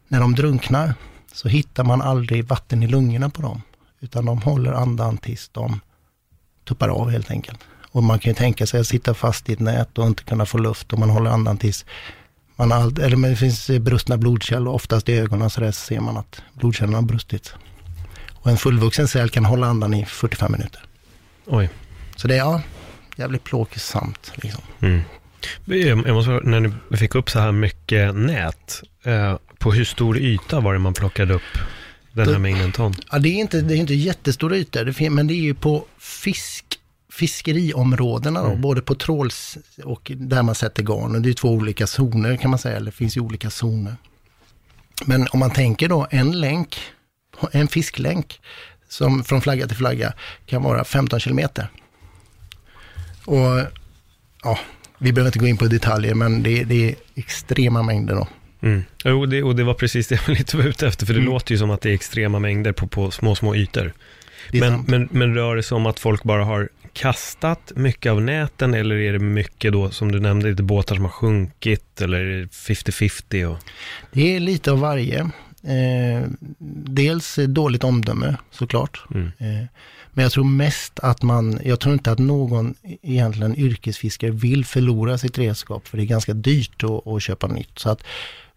när 0.07 0.19
de 0.19 0.35
drunknar 0.35 0.93
så 1.33 1.47
hittar 1.47 1.83
man 1.83 2.01
aldrig 2.01 2.45
vatten 2.45 2.83
i 2.83 2.87
lungorna 2.87 3.29
på 3.29 3.41
dem. 3.41 3.61
Utan 3.99 4.25
de 4.25 4.41
håller 4.41 4.71
andan 4.71 5.17
tills 5.17 5.49
de 5.49 5.79
tuppar 6.69 6.89
av 6.89 7.09
helt 7.09 7.31
enkelt. 7.31 7.59
Och 7.91 8.03
man 8.03 8.19
kan 8.19 8.29
ju 8.29 8.35
tänka 8.35 8.67
sig 8.67 8.79
att 8.79 8.87
sitta 8.87 9.13
fast 9.13 9.49
i 9.49 9.53
ett 9.53 9.59
nät 9.59 9.97
och 9.97 10.07
inte 10.07 10.23
kunna 10.23 10.45
få 10.45 10.57
luft 10.57 10.93
och 10.93 10.99
man 10.99 11.09
håller 11.09 11.31
andan 11.31 11.57
tills 11.57 11.85
man 12.55 12.71
har, 12.71 12.79
allt- 12.81 12.99
eller 12.99 13.17
men 13.17 13.29
det 13.29 13.35
finns 13.35 13.69
brustna 13.69 14.17
blodkärl 14.17 14.67
och 14.67 14.75
oftast 14.75 15.09
i 15.09 15.17
ögonen 15.17 15.49
så 15.49 15.61
där 15.61 15.71
ser 15.71 15.99
man 15.99 16.17
att 16.17 16.41
blodkärlen 16.53 16.95
har 16.95 17.01
brustit. 17.01 17.53
Och 18.33 18.51
en 18.51 18.57
fullvuxen 18.57 19.07
säl 19.07 19.29
kan 19.29 19.45
hålla 19.45 19.67
andan 19.67 19.93
i 19.93 20.05
45 20.05 20.51
minuter. 20.51 20.81
Oj. 21.45 21.69
Så 22.15 22.27
det 22.27 22.33
är 22.33 22.37
ja, 22.37 22.61
jävligt 23.15 23.43
plågsamt 23.43 24.31
liksom. 24.35 24.61
Mm. 24.79 25.01
Jag 25.65 26.15
måste, 26.15 26.31
när 26.31 26.59
ni 26.89 26.97
fick 26.97 27.15
upp 27.15 27.29
så 27.29 27.39
här 27.39 27.51
mycket 27.51 28.15
nät, 28.15 28.81
eh, 29.03 29.37
på 29.57 29.71
hur 29.71 29.85
stor 29.85 30.17
yta 30.17 30.59
var 30.59 30.73
det 30.73 30.79
man 30.79 30.93
plockade 30.93 31.33
upp 31.33 31.57
den 32.25 32.33
här 32.33 32.39
mängden 32.41 32.71
ton? 32.71 32.93
Ja, 33.11 33.19
det 33.19 33.29
är 33.29 33.33
inte, 33.35 33.61
det 33.61 33.73
är 33.73 33.77
inte 33.77 33.93
jättestora 33.93 34.55
ytor, 34.57 34.85
det 34.85 34.93
fin- 34.93 35.13
men 35.15 35.27
det 35.27 35.33
är 35.33 35.41
ju 35.41 35.53
på 35.53 35.85
fisk, 35.99 36.65
fiskeriområdena 37.11 38.43
då, 38.43 38.55
både 38.55 38.81
på 38.81 38.95
tråls 38.95 39.57
och 39.83 40.11
där 40.15 40.43
man 40.43 40.55
sätter 40.55 40.83
garn. 40.83 41.21
Det 41.21 41.29
är 41.29 41.33
två 41.33 41.49
olika 41.49 41.87
zoner 41.87 42.37
kan 42.37 42.49
man 42.49 42.59
säga, 42.59 42.75
eller 42.75 42.85
det 42.91 42.97
finns 42.97 43.17
ju 43.17 43.21
olika 43.21 43.49
zoner. 43.49 43.95
Men 45.05 45.27
om 45.31 45.39
man 45.39 45.51
tänker 45.51 45.89
då 45.89 46.07
en 46.11 46.31
länk, 46.39 46.77
en 47.51 47.67
fisklänk, 47.67 48.39
som 48.89 49.23
från 49.23 49.41
flagga 49.41 49.67
till 49.67 49.77
flagga 49.77 50.13
kan 50.45 50.63
vara 50.63 50.83
15 50.83 51.19
kilometer. 51.19 51.67
Och 53.25 53.59
ja, 54.43 54.59
vi 54.97 55.13
behöver 55.13 55.27
inte 55.27 55.39
gå 55.39 55.47
in 55.47 55.57
på 55.57 55.65
detaljer, 55.65 56.13
men 56.13 56.43
det, 56.43 56.63
det 56.63 56.89
är 56.89 56.95
extrema 57.15 57.83
mängder 57.83 58.15
då. 58.15 58.27
Mm. 58.61 58.83
Jo, 59.03 59.25
det, 59.25 59.43
och 59.43 59.55
det 59.55 59.63
var 59.63 59.73
precis 59.73 60.07
det 60.07 60.19
jag 60.27 60.37
lite 60.37 60.57
var 60.57 60.63
ute 60.63 60.87
efter, 60.87 61.05
för 61.05 61.13
det 61.13 61.19
Mm. 61.19 61.31
låter 61.31 61.51
ju 61.51 61.57
som 61.57 61.69
att 61.71 61.81
det 61.81 61.89
är 61.89 61.93
extrema 61.93 62.39
mängder 62.39 62.71
på, 62.71 62.87
på 62.87 63.11
små, 63.11 63.35
små 63.35 63.55
ytor. 63.55 63.93
Men, 64.53 64.83
men, 64.87 65.09
men 65.11 65.35
rör 65.35 65.55
det 65.55 65.63
sig 65.63 65.75
om 65.75 65.85
att 65.85 65.99
folk 65.99 66.23
bara 66.23 66.43
har 66.43 66.69
kastat 66.93 67.71
mycket 67.75 68.11
av 68.11 68.21
näten, 68.21 68.73
eller 68.73 68.95
är 68.95 69.13
det 69.13 69.19
mycket 69.19 69.73
då, 69.73 69.89
som 69.91 70.11
du 70.11 70.19
nämnde, 70.19 70.49
lite 70.49 70.63
båtar 70.63 70.95
som 70.95 71.03
har 71.03 71.11
sjunkit, 71.11 72.01
eller 72.01 72.17
är 72.17 72.41
det 72.41 72.45
50-50? 72.47 73.45
Och... 73.45 73.57
Det 74.11 74.35
är 74.35 74.39
lite 74.39 74.71
av 74.71 74.79
varje. 74.79 75.19
Eh, 75.63 76.27
dels 76.85 77.39
dåligt 77.47 77.83
omdöme 77.83 78.37
såklart. 78.51 79.03
Mm. 79.13 79.27
Eh, 79.37 79.65
men 80.13 80.23
jag 80.23 80.31
tror 80.31 80.43
mest 80.43 80.99
att 80.99 81.21
man, 81.21 81.59
jag 81.63 81.79
tror 81.79 81.93
inte 81.93 82.11
att 82.11 82.19
någon 82.19 82.75
egentligen 83.01 83.55
yrkesfiskare 83.55 84.31
vill 84.31 84.65
förlora 84.65 85.17
sitt 85.17 85.37
redskap 85.37 85.87
för 85.87 85.97
det 85.97 86.03
är 86.03 86.05
ganska 86.05 86.33
dyrt 86.33 86.83
att, 86.83 87.07
att 87.07 87.23
köpa 87.23 87.47
nytt. 87.47 87.79
Så 87.79 87.89
att 87.89 88.03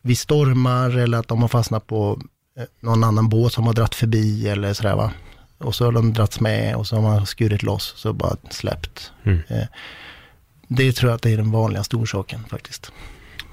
vi 0.02 0.16
stormar 0.16 0.98
eller 0.98 1.18
att 1.18 1.28
de 1.28 1.42
har 1.42 1.48
fastnat 1.48 1.86
på 1.86 2.20
eh, 2.58 2.64
någon 2.80 3.04
annan 3.04 3.28
båt 3.28 3.52
som 3.52 3.66
har 3.66 3.72
dratt 3.74 3.94
förbi 3.94 4.48
eller 4.48 4.72
sådär 4.72 4.94
va. 4.94 5.12
Och 5.58 5.74
så 5.74 5.84
har 5.84 5.92
de 5.92 6.12
dragits 6.12 6.40
med 6.40 6.76
och 6.76 6.86
så 6.86 6.96
har 6.96 7.02
man 7.02 7.26
skurit 7.26 7.62
loss 7.62 7.94
så 7.96 8.12
bara 8.12 8.36
släppt. 8.50 9.12
Mm. 9.24 9.42
Eh, 9.48 9.64
det 10.68 10.92
tror 10.92 11.10
jag 11.10 11.16
att 11.16 11.22
det 11.22 11.30
är 11.30 11.36
den 11.36 11.50
vanligaste 11.50 11.96
orsaken 11.96 12.44
faktiskt. 12.50 12.92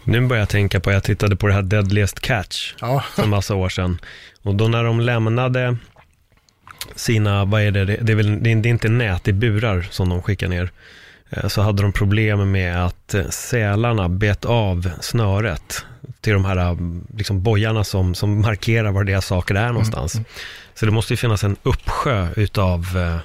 Nu 0.04 0.28
börjar 0.28 0.42
jag 0.42 0.50
tänka 0.50 0.80
på, 0.80 0.92
jag 0.92 1.04
tittade 1.04 1.36
på 1.36 1.48
det 1.48 1.54
här 1.54 1.62
Deadliest 1.62 2.20
Catch 2.20 2.74
Ja, 2.82 3.04
för 3.16 3.24
en 3.24 3.30
massa 3.30 3.56
år 3.56 3.70
sedan. 3.70 4.00
Och 4.42 4.56
då 4.56 4.68
när 4.68 4.84
de 4.84 5.00
lämnade 5.00 5.78
sina, 6.96 7.46
vad 7.46 7.62
är 7.62 7.72
det, 7.72 7.86
det 7.86 8.12
är, 8.12 8.16
väl, 8.16 8.44
det 8.44 8.50
är 8.50 8.68
inte 8.68 8.90
nät, 8.90 9.24
det 9.24 9.32
är 9.32 9.34
burar 9.34 9.88
som 9.92 10.10
de 10.10 10.22
skickar 10.22 10.48
ner. 10.48 10.72
Eh, 11.30 11.48
Så 11.48 11.62
hade 11.62 11.82
de 11.82 11.92
problem 11.94 12.52
med 12.52 12.86
att 12.86 13.16
sälarna 13.30 14.10
bet 14.10 14.46
av 14.46 14.92
snöret 15.02 15.86
till 16.22 16.34
de 16.34 16.46
här 16.46 16.58
eh, 16.58 16.78
liksom 17.18 17.42
bojarna 17.44 17.84
som, 17.84 18.16
som 18.16 18.42
markerar 18.42 18.92
var 18.92 19.04
deras 19.04 19.26
saker 19.26 19.56
är 19.56 19.68
någonstans. 19.68 20.20
Så 20.76 20.86
det 20.86 20.92
måste 20.92 21.14
ju 21.14 21.18
finnas 21.18 21.44
en 21.44 21.56
uppsjö 21.64 22.28
utav 22.36 22.98
eh, 22.98 23.18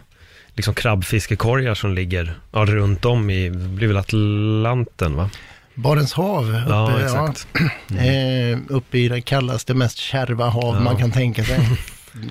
liksom 0.55 0.75
krabbfiskekorgar 0.75 1.75
som 1.75 1.95
ligger 1.95 2.39
ja, 2.53 2.65
runt 2.65 3.05
om 3.05 3.31
i, 3.31 3.49
det 3.49 3.69
blir 3.69 3.89
väl 3.89 3.97
Atlanten 3.97 5.17
va? 5.17 5.31
Barents 5.75 6.13
hav. 6.13 6.49
Uppe, 6.49 6.65
Ja, 6.69 7.01
exakt. 7.01 7.47
Eh, 7.99 8.59
uppe 8.69 8.99
i 8.99 9.09
det 9.09 9.21
kallaste, 9.21 9.75
mest 9.75 9.99
kärva 9.99 10.49
hav 10.49 10.75
Ja. 10.75 10.81
man 10.81 10.97
kan 10.97 11.13
tänka 11.13 11.45
sig. 11.45 11.59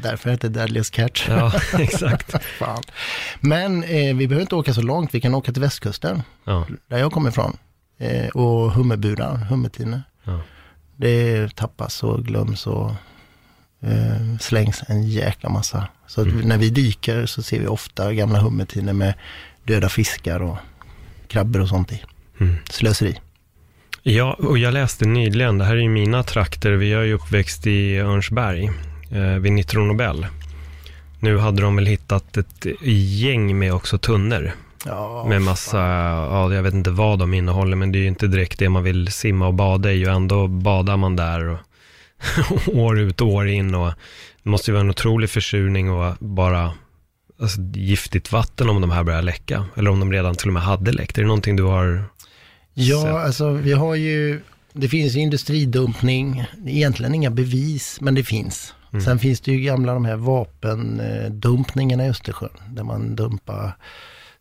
Därför 0.01 0.29
heter 0.29 0.50
det 0.50 0.60
Deadliest 0.60 0.93
Catch. 0.93 1.25
Ja, 1.29 1.53
exakt. 1.79 2.36
Men 3.39 3.84
eh, 3.84 4.15
vi 4.15 4.27
behöver 4.27 4.41
inte 4.41 4.55
åka 4.55 4.74
så 4.74 4.82
långt, 4.82 5.10
vi 5.13 5.22
kan 5.22 5.36
åka 5.36 5.51
till 5.51 5.62
västkusten, 5.62 6.24
Ja, 6.46 6.67
där 6.88 6.98
jag 6.98 7.12
kommer 7.12 7.29
ifrån. 7.29 7.58
Eh, 8.00 8.27
och 8.27 8.72
hummerburar, 8.72 9.36
hummertinor. 9.36 10.01
Ja. 10.24 10.39
Det 10.96 11.56
tappas 11.56 12.03
och 12.03 12.25
glöms 12.25 12.68
och 12.68 12.92
eh, 13.82 14.38
slängs 14.39 14.84
en 14.88 15.03
jäkla 15.03 15.50
massa. 15.50 15.88
Så 16.08 16.22
Mm. 16.22 16.38
när 16.39 16.58
vi 16.58 16.70
dyker 16.70 17.25
så 17.25 17.44
ser 17.44 17.60
vi 17.60 17.68
ofta 17.68 18.13
gamla 18.13 18.39
hummertinor 18.39 18.94
med 18.94 19.13
döda 19.63 19.89
fiskar 19.89 20.39
och 20.42 20.58
krabbor 21.27 21.62
och 21.62 21.70
sånt 21.70 21.92
i. 21.92 22.03
Mm. 22.39 22.56
Slöseri. 22.70 23.20
Ja, 24.03 24.34
och 24.34 24.58
jag 24.58 24.74
läste 24.74 25.06
nyligen, 25.06 25.58
det 25.58 25.65
här 25.65 25.75
är 25.75 25.82
ju 25.82 25.89
mina 25.89 26.24
trakter, 26.24 26.72
vi 26.72 26.94
är 26.94 27.01
ju 27.01 27.13
uppväxt 27.13 27.68
i 27.68 27.98
Örnsberg, 27.98 28.72
eh, 29.12 29.22
vid 29.39 29.51
Nitro 29.51 29.86
Nobel. 29.86 30.27
Nu 31.20 31.38
hade 31.38 31.62
de 31.62 31.75
väl 31.75 31.86
hittat 31.86 32.38
ett 32.38 32.65
gäng 32.82 33.60
med 33.60 33.74
också 33.74 33.98
tunnor, 33.98 34.51
Ja, 34.86 35.25
med 35.30 35.42
massa, 35.42 35.78
ja 35.78 36.54
jag 36.54 36.63
vet 36.63 36.74
inte 36.74 36.92
vad 36.92 37.20
de 37.20 37.34
innehåller, 37.34 37.75
men 37.75 37.92
det 37.92 37.98
är 37.98 38.02
ju 38.02 38.08
inte 38.08 38.28
direkt 38.28 38.60
det 38.60 38.70
man 38.70 38.84
vill 38.84 39.12
simma 39.12 39.48
och 39.48 39.54
bada 39.54 39.92
i, 39.92 40.06
och 40.08 40.12
ändå 40.12 40.48
badar 40.48 40.98
man 40.98 41.16
där 41.16 41.48
och 41.50 41.58
år 42.75 43.00
ut 43.00 43.22
och 43.22 43.28
år 43.28 43.48
in, 43.48 43.75
och 43.75 43.94
det 44.44 44.50
måste 44.50 44.72
ju 44.72 44.74
vara 44.74 44.82
en 44.84 44.90
otrolig 44.90 45.30
försurning 45.30 45.92
och 45.92 46.16
bara 46.20 46.72
alltså, 47.42 47.62
giftigt 47.74 48.32
vatten 48.32 48.70
om 48.70 48.82
de 48.82 48.92
här 48.92 49.04
börjar 49.04 49.22
läcka, 49.22 49.66
eller 49.75 49.92
om 49.92 50.00
de 50.00 50.12
redan 50.12 50.36
till 50.36 50.48
och 50.48 50.54
med 50.54 50.63
hade 50.63 50.92
läckt. 50.92 51.18
Är 51.18 51.22
det 51.22 51.28
någonting 51.28 51.56
du 51.56 51.63
har 51.63 52.04
Ja, 52.74 53.02
sätt. 53.02 53.12
alltså 53.16 53.50
vi 53.52 53.72
har 53.74 53.96
ju, 53.96 54.42
det 54.74 54.90
finns 54.90 55.16
ju 55.16 55.20
industridumpning, 55.20 56.46
egentligen 56.68 57.16
inga 57.16 57.30
bevis, 57.30 57.98
men 58.02 58.16
det 58.16 58.24
finns. 58.24 58.74
Mm. 58.94 59.06
Sen 59.06 59.20
finns 59.20 59.42
det 59.42 59.52
ju 59.52 59.60
gamla 59.60 59.94
de 59.94 60.06
här 60.06 60.16
vapendumpningarna 60.16 62.06
i 62.06 62.10
Östersjön, 62.10 62.50
där 62.70 62.84
man 62.84 63.16
dumpar 63.16 63.78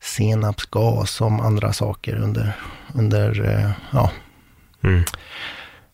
senapsgas 0.02 1.10
som 1.10 1.40
andra 1.40 1.72
saker 1.72 2.16
under, 2.16 2.56
under 2.94 3.48
eh, 3.48 3.70
ja. 3.90 4.10
Mm. 4.84 5.02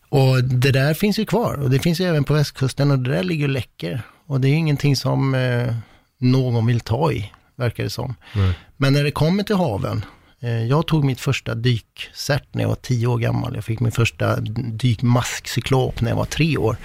Och 0.08 0.44
det 0.44 0.72
där 0.72 0.94
finns 0.94 1.18
ju 1.18 1.26
kvar 1.26 1.54
och 1.54 1.70
det 1.70 1.78
finns 1.78 2.00
ju 2.00 2.04
även 2.04 2.24
på 2.24 2.34
västkusten 2.34 2.90
och 2.90 2.98
det 2.98 3.10
där 3.10 3.22
ligger 3.22 3.44
och 3.44 3.52
läcker. 3.52 4.02
Och 4.26 4.40
det 4.40 4.48
är 4.48 4.50
ju 4.50 4.56
ingenting 4.56 4.96
som 4.96 5.34
eh, 5.34 5.74
någon 6.18 6.66
vill 6.66 6.80
ta 6.80 7.12
i, 7.12 7.32
verkar 7.56 7.84
det 7.84 7.90
som. 7.90 8.14
Nej. 8.34 8.52
Men 8.76 8.92
när 8.92 9.04
det 9.04 9.10
kommer 9.10 9.42
till 9.42 9.56
haven, 9.56 10.04
eh, 10.40 10.64
jag 10.64 10.86
tog 10.86 11.04
mitt 11.04 11.20
första 11.20 11.54
dykcert 11.54 12.44
när 12.52 12.62
jag 12.62 12.68
var 12.68 12.76
tio 12.76 13.06
år 13.06 13.18
gammal. 13.18 13.54
Jag 13.54 13.64
fick 13.64 13.80
min 13.80 13.92
första 13.92 14.40
dykmaskcyklop 14.72 16.00
när 16.00 16.10
jag 16.10 16.16
var 16.16 16.24
tre 16.24 16.56
år. 16.56 16.76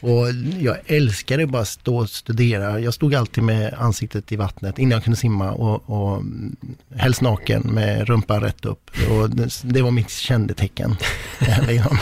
Och 0.00 0.26
jag 0.60 0.76
älskade 0.86 1.46
bara 1.46 1.62
att 1.62 1.68
stå 1.68 1.96
och 1.96 2.10
studera. 2.10 2.80
Jag 2.80 2.94
stod 2.94 3.14
alltid 3.14 3.44
med 3.44 3.74
ansiktet 3.78 4.32
i 4.32 4.36
vattnet 4.36 4.78
innan 4.78 4.90
jag 4.90 5.04
kunde 5.04 5.16
simma 5.16 5.52
och, 5.52 5.90
och 5.90 6.16
mm, 6.16 6.56
helst 6.96 7.20
naken 7.20 7.62
med 7.62 8.08
rumpan 8.08 8.40
rätt 8.40 8.64
upp. 8.64 8.90
Och 9.10 9.30
det, 9.30 9.62
det 9.62 9.82
var 9.82 9.90
mitt 9.90 10.10
kännetecken. 10.10 10.96
liksom. 11.68 11.98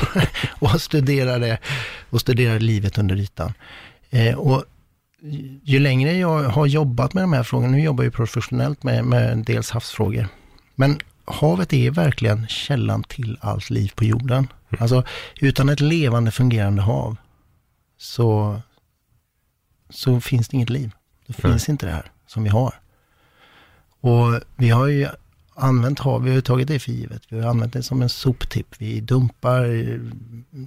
och 0.49 0.83
studerade, 0.83 1.59
och 2.11 2.21
studerade 2.21 2.59
livet 2.59 2.99
under 2.99 3.17
ytan. 3.17 3.53
Eh, 4.11 4.35
och 4.35 4.65
ju 5.63 5.79
längre 5.79 6.13
jag 6.13 6.43
har 6.43 6.67
jobbat 6.67 7.15
med 7.15 7.23
de 7.23 7.33
här 7.33 7.43
frågorna, 7.43 7.73
nu 7.73 7.83
jobbar 7.83 8.05
jag 8.05 8.13
professionellt 8.13 8.83
med, 8.83 9.05
med 9.05 9.39
dels 9.39 9.71
havsfrågor, 9.71 10.29
men 10.75 10.99
havet 11.25 11.73
är 11.73 11.91
verkligen 11.91 12.47
källan 12.49 13.03
till 13.03 13.39
allt 13.41 13.71
liv 13.71 13.93
på 13.95 14.05
jorden. 14.05 14.49
Alltså 14.79 15.05
utan 15.41 15.69
ett 15.69 15.81
levande 15.81 16.31
fungerande 16.31 16.83
hav 16.83 17.17
så, 17.99 18.61
så 19.91 20.21
finns 20.21 20.49
det 20.49 20.55
inget 20.57 20.71
liv. 20.71 20.91
Då 21.27 21.35
Nej. 21.43 21.53
finns 21.53 21.69
inte 21.69 21.87
det 21.87 21.93
här 21.93 22.11
som 22.27 22.43
vi 22.45 22.49
har. 22.49 22.75
Och 24.01 24.41
vi 24.57 24.69
har 24.71 24.87
ju 24.87 25.09
använt 25.55 25.99
hav, 25.99 26.23
vi 26.23 26.35
har 26.35 26.41
tagit 26.41 26.69
det 26.69 26.79
för 26.79 26.93
givet. 26.93 27.23
Vi 27.29 27.41
har 27.41 27.51
använt 27.51 27.73
det 27.73 27.83
som 27.83 28.03
en 28.03 28.09
soptipp. 28.09 28.75
Vi 28.79 29.01
dumpar 29.01 29.65
eh, 29.93 30.01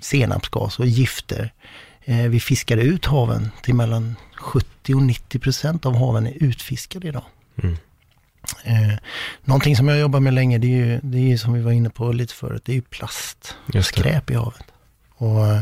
senapsgas 0.01 0.79
och 0.79 0.85
gifter. 0.85 1.53
Eh, 2.01 2.27
Vi 2.27 2.39
fiskar 2.39 2.77
ut 2.77 3.05
haven 3.05 3.49
till 3.63 3.75
mellan 3.75 4.15
70 4.35 4.95
och 4.95 5.01
90 5.01 5.39
procent 5.39 5.85
av 5.85 5.95
haven 5.95 6.27
är 6.27 6.43
utfiskade 6.43 7.07
idag. 7.07 7.25
Mm. 7.63 7.77
Eh, 8.63 8.97
någonting 9.43 9.75
som 9.75 9.87
jag 9.87 9.99
jobbar 9.99 10.19
med 10.19 10.33
länge, 10.33 10.57
det 10.57 10.67
är 10.67 10.85
ju, 10.85 10.99
det 11.03 11.31
är 11.31 11.37
som 11.37 11.53
vi 11.53 11.61
var 11.61 11.71
inne 11.71 11.89
på 11.89 12.11
lite 12.11 12.33
förut, 12.33 12.61
det 12.65 12.71
är 12.71 12.75
ju 12.75 12.81
plast, 12.81 13.55
det. 13.65 13.83
skräp 13.83 14.31
i 14.31 14.33
havet. 14.33 14.63
Och 15.15 15.47
eh, 15.47 15.61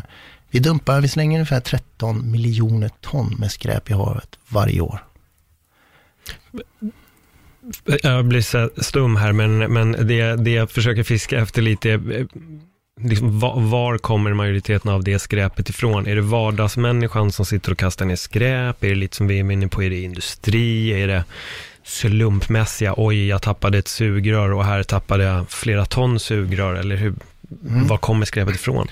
vi 0.58 0.62
dumpar, 0.62 1.02
vi 1.02 1.08
slänger 1.08 1.38
ungefär 1.38 1.60
13 1.60 2.32
miljoner 2.32 2.90
ton 3.02 3.36
med 3.40 3.52
skräp 3.52 3.90
i 3.90 3.94
havet 3.94 4.40
varje 4.50 4.82
år. 4.82 5.04
Jag 8.04 8.26
blir 8.26 8.42
så 8.42 8.70
stum 8.78 9.16
här, 9.16 9.32
men, 9.32 9.58
men 9.58 9.92
det, 9.92 10.36
det 10.36 10.52
jag 10.52 10.72
försöker 10.72 11.04
fiska 11.04 11.40
efter 11.40 11.62
lite 11.62 11.92
är, 11.92 12.28
liksom, 13.02 13.40
var, 13.40 13.62
var 13.62 13.98
kommer 13.98 14.34
majoriteten 14.34 14.92
av 14.92 15.04
det 15.04 15.20
skräpet 15.20 15.70
ifrån? 15.70 16.08
Är 16.08 16.16
det 16.16 16.22
vardagsmänniskan 16.22 17.32
som 17.32 17.46
sitter 17.46 17.72
och 17.72 17.78
kastar 17.78 18.06
ner 18.06 18.16
skräp? 18.16 18.84
Är 18.84 18.90
det 18.90 18.96
lite 18.96 19.16
som 19.16 19.28
vi 19.28 19.40
är 19.40 19.52
inne 19.52 19.68
på, 19.68 19.84
är 19.84 19.90
det 19.90 20.02
industri? 20.02 21.02
Är 21.02 21.08
det 21.08 21.24
slumpmässiga, 21.84 22.94
oj, 22.98 23.28
jag 23.28 23.42
tappade 23.42 23.78
ett 23.78 23.88
sugrör 23.88 24.54
och 24.54 24.66
här 24.66 24.84
tappade 24.84 25.24
jag 25.24 25.50
flera 25.50 25.86
ton 25.86 26.20
sugrör, 26.20 26.76
eller 26.76 26.96
hur? 26.96 27.14
Mm. 27.68 27.88
Var 27.88 27.98
kommer 27.98 28.26
skräpet 28.26 28.56
ifrån? 28.56 28.88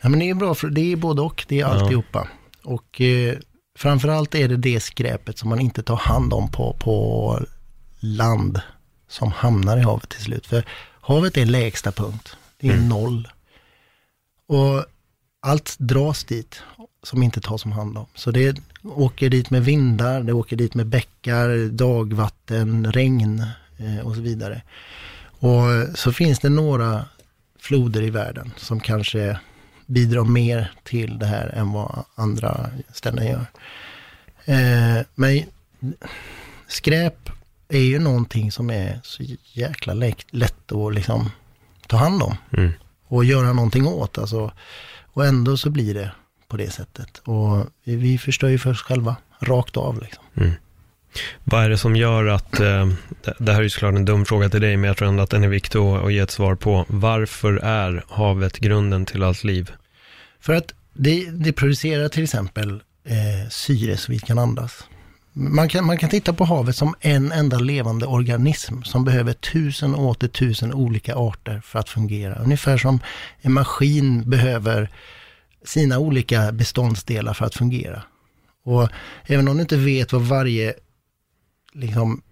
Ja, 0.00 0.08
men 0.08 0.18
det 0.20 0.30
är 0.30 0.34
bra, 0.34 0.54
för 0.54 0.68
det 0.70 0.92
är 0.92 0.96
både 0.96 1.22
och, 1.22 1.44
det 1.48 1.56
är 1.56 1.60
Ja. 1.60 1.66
alltihopa. 1.66 2.28
Och 2.64 3.00
eh, 3.00 3.36
framförallt 3.78 4.34
är 4.34 4.48
det 4.48 4.56
det 4.56 4.80
skräpet 4.80 5.38
som 5.38 5.48
man 5.48 5.60
inte 5.60 5.82
tar 5.82 5.96
hand 5.96 6.32
om 6.32 6.50
på, 6.50 6.76
på 6.80 7.38
land 8.00 8.60
som 9.08 9.32
hamnar 9.32 9.78
i 9.78 9.80
havet 9.80 10.08
till 10.08 10.20
slut. 10.22 10.46
För 10.46 10.64
havet 11.00 11.36
är 11.36 11.46
lägsta 11.46 11.92
punkt, 11.92 12.36
det 12.60 12.68
är 12.68 12.72
Mm. 12.72 12.88
noll. 12.88 13.28
Och 14.46 14.84
allt 15.42 15.76
dras 15.78 16.24
dit 16.24 16.62
som 17.02 17.22
inte 17.22 17.40
tas 17.40 17.64
om 17.64 17.72
hand 17.72 17.98
om. 17.98 18.06
Så 18.14 18.30
det 18.30 18.56
åker 18.84 19.28
dit 19.30 19.50
med 19.50 19.64
vindar, 19.64 20.22
det 20.22 20.32
åker 20.32 20.56
dit 20.56 20.74
med 20.74 20.86
bäckar, 20.86 21.68
dagvatten, 21.68 22.92
regn 22.92 23.44
eh, 23.78 24.06
och 24.06 24.14
så 24.14 24.20
vidare. 24.20 24.62
Och 25.22 25.62
så 25.98 26.12
finns 26.12 26.38
det 26.38 26.48
några 26.48 27.04
floder 27.58 28.02
i 28.02 28.10
världen 28.10 28.52
som 28.56 28.80
kanske 28.80 29.38
bidrar 29.90 30.24
mer 30.24 30.72
till 30.84 31.18
det 31.18 31.26
här 31.26 31.48
än 31.48 31.72
vad 31.72 32.04
andra 32.14 32.70
ställen 32.92 33.26
gör. 33.26 33.46
Eh, 34.44 35.04
men 35.14 35.42
skräp 36.68 37.30
är 37.68 37.78
ju 37.78 37.98
någonting 37.98 38.52
som 38.52 38.70
är 38.70 39.00
så 39.02 39.22
jäkla 39.52 39.94
lätt 40.30 40.72
att 40.72 40.94
liksom 40.94 41.30
ta 41.86 41.96
hand 41.96 42.22
om. 42.22 42.36
Mm. 42.52 42.72
Och 43.06 43.24
göra 43.24 43.52
någonting 43.52 43.86
åt. 43.86 44.18
Alltså, 44.18 44.52
och 45.12 45.26
ändå 45.26 45.56
så 45.56 45.70
blir 45.70 45.94
det 45.94 46.12
på 46.48 46.56
det 46.56 46.70
sättet. 46.70 47.18
Och 47.24 47.66
vi, 47.84 47.96
vi 47.96 48.18
förstör 48.18 48.48
ju 48.48 48.58
för 48.58 48.70
oss 48.70 48.82
själva, 48.82 49.16
rakt 49.40 49.76
av 49.76 50.00
liksom. 50.02 50.24
Mm. 50.36 50.52
Vad 51.44 51.64
är 51.64 51.68
det 51.68 51.78
som 51.78 51.96
gör 51.96 52.26
att, 52.26 52.60
eh, 52.60 52.88
det 53.38 53.52
här 53.52 53.58
är 53.58 53.62
ju 53.62 53.70
såklart 53.70 53.94
en 53.94 54.04
dum 54.04 54.24
fråga 54.24 54.48
till 54.48 54.60
dig, 54.60 54.76
men 54.76 54.88
jag 54.88 54.96
tror 54.96 55.08
ändå 55.08 55.22
att 55.22 55.30
den 55.30 55.44
är 55.44 55.48
viktig 55.48 55.78
att, 55.78 56.04
att 56.04 56.12
ge 56.12 56.18
ett 56.18 56.30
svar 56.30 56.54
på. 56.54 56.84
Varför 56.88 57.56
är 57.56 58.04
havet 58.08 58.58
grunden 58.58 59.06
till 59.06 59.22
allt 59.22 59.44
liv? 59.44 59.70
För 60.40 60.52
att 60.54 60.74
det, 60.94 61.30
det 61.30 61.52
producerar 61.52 62.08
till 62.08 62.22
exempel 62.22 62.82
eh, 63.04 63.48
syre 63.50 63.96
så 63.96 64.12
vi 64.12 64.18
kan 64.18 64.38
andas. 64.38 64.84
Man 65.32 65.68
kan, 65.68 65.86
man 65.86 65.98
kan 65.98 66.10
titta 66.10 66.32
på 66.32 66.44
havet 66.44 66.76
som 66.76 66.94
en 67.00 67.32
enda 67.32 67.58
levande 67.58 68.06
organism 68.06 68.82
som 68.82 69.04
behöver 69.04 69.32
tusen 69.32 69.94
och 69.94 70.04
åter 70.04 70.28
tusen 70.28 70.74
olika 70.74 71.14
arter 71.14 71.62
för 71.64 71.78
att 71.78 71.88
fungera. 71.88 72.34
Ungefär 72.34 72.78
som 72.78 73.00
en 73.40 73.52
maskin 73.52 74.30
behöver 74.30 74.90
sina 75.64 75.98
olika 75.98 76.52
beståndsdelar 76.52 77.34
för 77.34 77.44
att 77.44 77.54
fungera. 77.54 78.02
Och 78.64 78.88
även 79.26 79.48
om 79.48 79.56
du 79.56 79.60
inte 79.60 79.76
vet 79.76 80.12
vad 80.12 80.22
varje 80.22 80.74
liksom, 81.72 82.22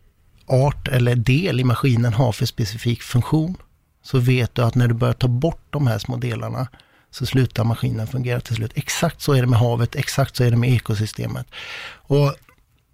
art 0.46 0.88
eller 0.88 1.14
del 1.14 1.60
i 1.60 1.64
maskinen 1.64 2.12
har 2.12 2.32
för 2.32 2.46
specifik 2.46 3.02
funktion, 3.02 3.56
så 4.02 4.18
vet 4.18 4.54
du 4.54 4.62
att 4.62 4.74
när 4.74 4.88
du 4.88 4.94
börjar 4.94 5.14
ta 5.14 5.28
bort 5.28 5.62
de 5.70 5.86
här 5.86 5.98
små 5.98 6.16
delarna, 6.16 6.68
så 7.10 7.26
slutar 7.26 7.64
maskinen 7.64 8.06
fungera 8.06 8.40
till 8.40 8.56
slut. 8.56 8.72
Exakt 8.74 9.20
så 9.20 9.32
är 9.32 9.40
det 9.40 9.46
med 9.46 9.58
havet, 9.58 9.96
exakt 9.96 10.36
så 10.36 10.44
är 10.44 10.50
det 10.50 10.56
med 10.56 10.70
ekosystemet. 10.72 11.46
Och 11.90 12.34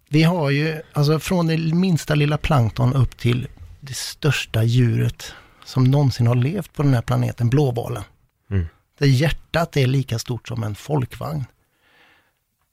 vi 0.08 0.22
har 0.22 0.50
ju, 0.50 0.82
alltså 0.92 1.18
från 1.18 1.46
det 1.46 1.58
minsta 1.58 2.14
lilla 2.14 2.38
plankton 2.38 2.94
upp 2.94 3.16
till 3.16 3.48
det 3.80 3.96
största 3.96 4.62
djuret 4.62 5.34
som 5.64 5.84
någonsin 5.84 6.26
har 6.26 6.34
levt 6.34 6.72
på 6.72 6.82
den 6.82 6.94
här 6.94 7.02
planeten, 7.02 7.50
blåvalen. 7.50 8.02
Mm. 8.50 8.66
Där 8.98 9.06
hjärtat 9.06 9.76
är 9.76 9.86
lika 9.86 10.18
stort 10.18 10.48
som 10.48 10.62
en 10.62 10.74
folkvagn. 10.74 11.44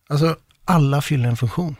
Alltså, 0.09 0.35
alla 0.65 1.01
fyller 1.01 1.29
en 1.29 1.37
funktion. 1.37 1.75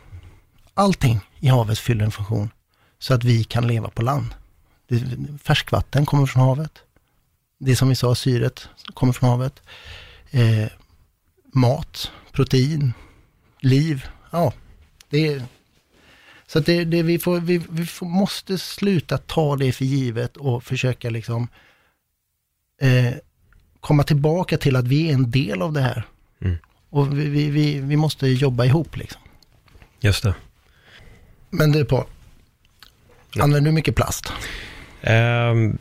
Allting 0.74 1.20
i 1.42 1.48
havet 1.48 1.78
fyller 1.78 2.04
en 2.04 2.10
funktion 2.10 2.50
så 2.98 3.14
att 3.14 3.24
vi 3.24 3.44
kan 3.44 3.66
leva 3.66 3.88
på 3.88 4.02
land. 4.02 4.34
Färskvatten 5.42 6.06
kommer 6.06 6.26
från 6.26 6.42
havet. 6.42 6.82
Det 7.58 7.76
som 7.76 7.88
vi 7.88 7.94
sa, 7.94 8.14
syret 8.14 8.68
kommer 8.94 9.12
från 9.12 9.30
havet. 9.30 9.62
Eh, 10.30 10.66
mat, 11.52 12.10
protein, 12.32 12.92
liv. 13.60 14.06
Ja, 14.30 14.52
det 15.08 15.26
är, 15.26 15.42
så 16.46 16.58
att 16.58 16.66
det, 16.66 16.84
det, 16.84 17.02
vi, 17.02 17.18
får, 17.18 17.40
vi, 17.40 17.62
vi 17.70 17.86
får, 17.86 18.06
måste 18.06 18.58
sluta 18.58 19.18
ta 19.18 19.56
det 19.56 19.72
för 19.72 19.84
givet 19.84 20.36
och 20.36 20.64
försöka 20.64 21.10
liksom 21.10 21.48
eh, 22.80 23.14
komma 23.80 24.02
tillbaka 24.02 24.58
till 24.58 24.76
att 24.76 24.86
vi 24.86 25.10
är 25.10 25.14
en 25.14 25.30
del 25.30 25.62
av 25.62 25.72
det 25.72 25.80
här. 25.80 26.06
Mm. 26.40 26.56
Och 26.90 27.18
vi, 27.18 27.28
vi, 27.28 27.50
vi, 27.50 27.80
vi, 27.80 27.96
måste 27.96 28.26
jobba 28.26 28.64
ihop 28.64 28.96
liksom. 28.96 29.22
Just 30.00 30.22
det. 30.22 30.34
Men 31.54 31.72
du 31.72 31.84
på, 31.84 32.06
ja. 33.32 33.42
använder 33.42 33.70
du 33.70 33.74
mycket 33.74 33.96
plast? 33.96 34.32
Um, 35.02 35.78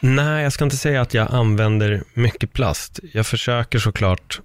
nej, 0.00 0.42
jag 0.42 0.52
ska 0.52 0.64
inte 0.64 0.76
säga 0.76 1.00
att 1.00 1.14
jag 1.14 1.30
använder 1.30 2.02
mycket 2.14 2.52
plast. 2.52 3.00
Jag 3.12 3.26
försöker 3.26 3.78
såklart 3.78 4.40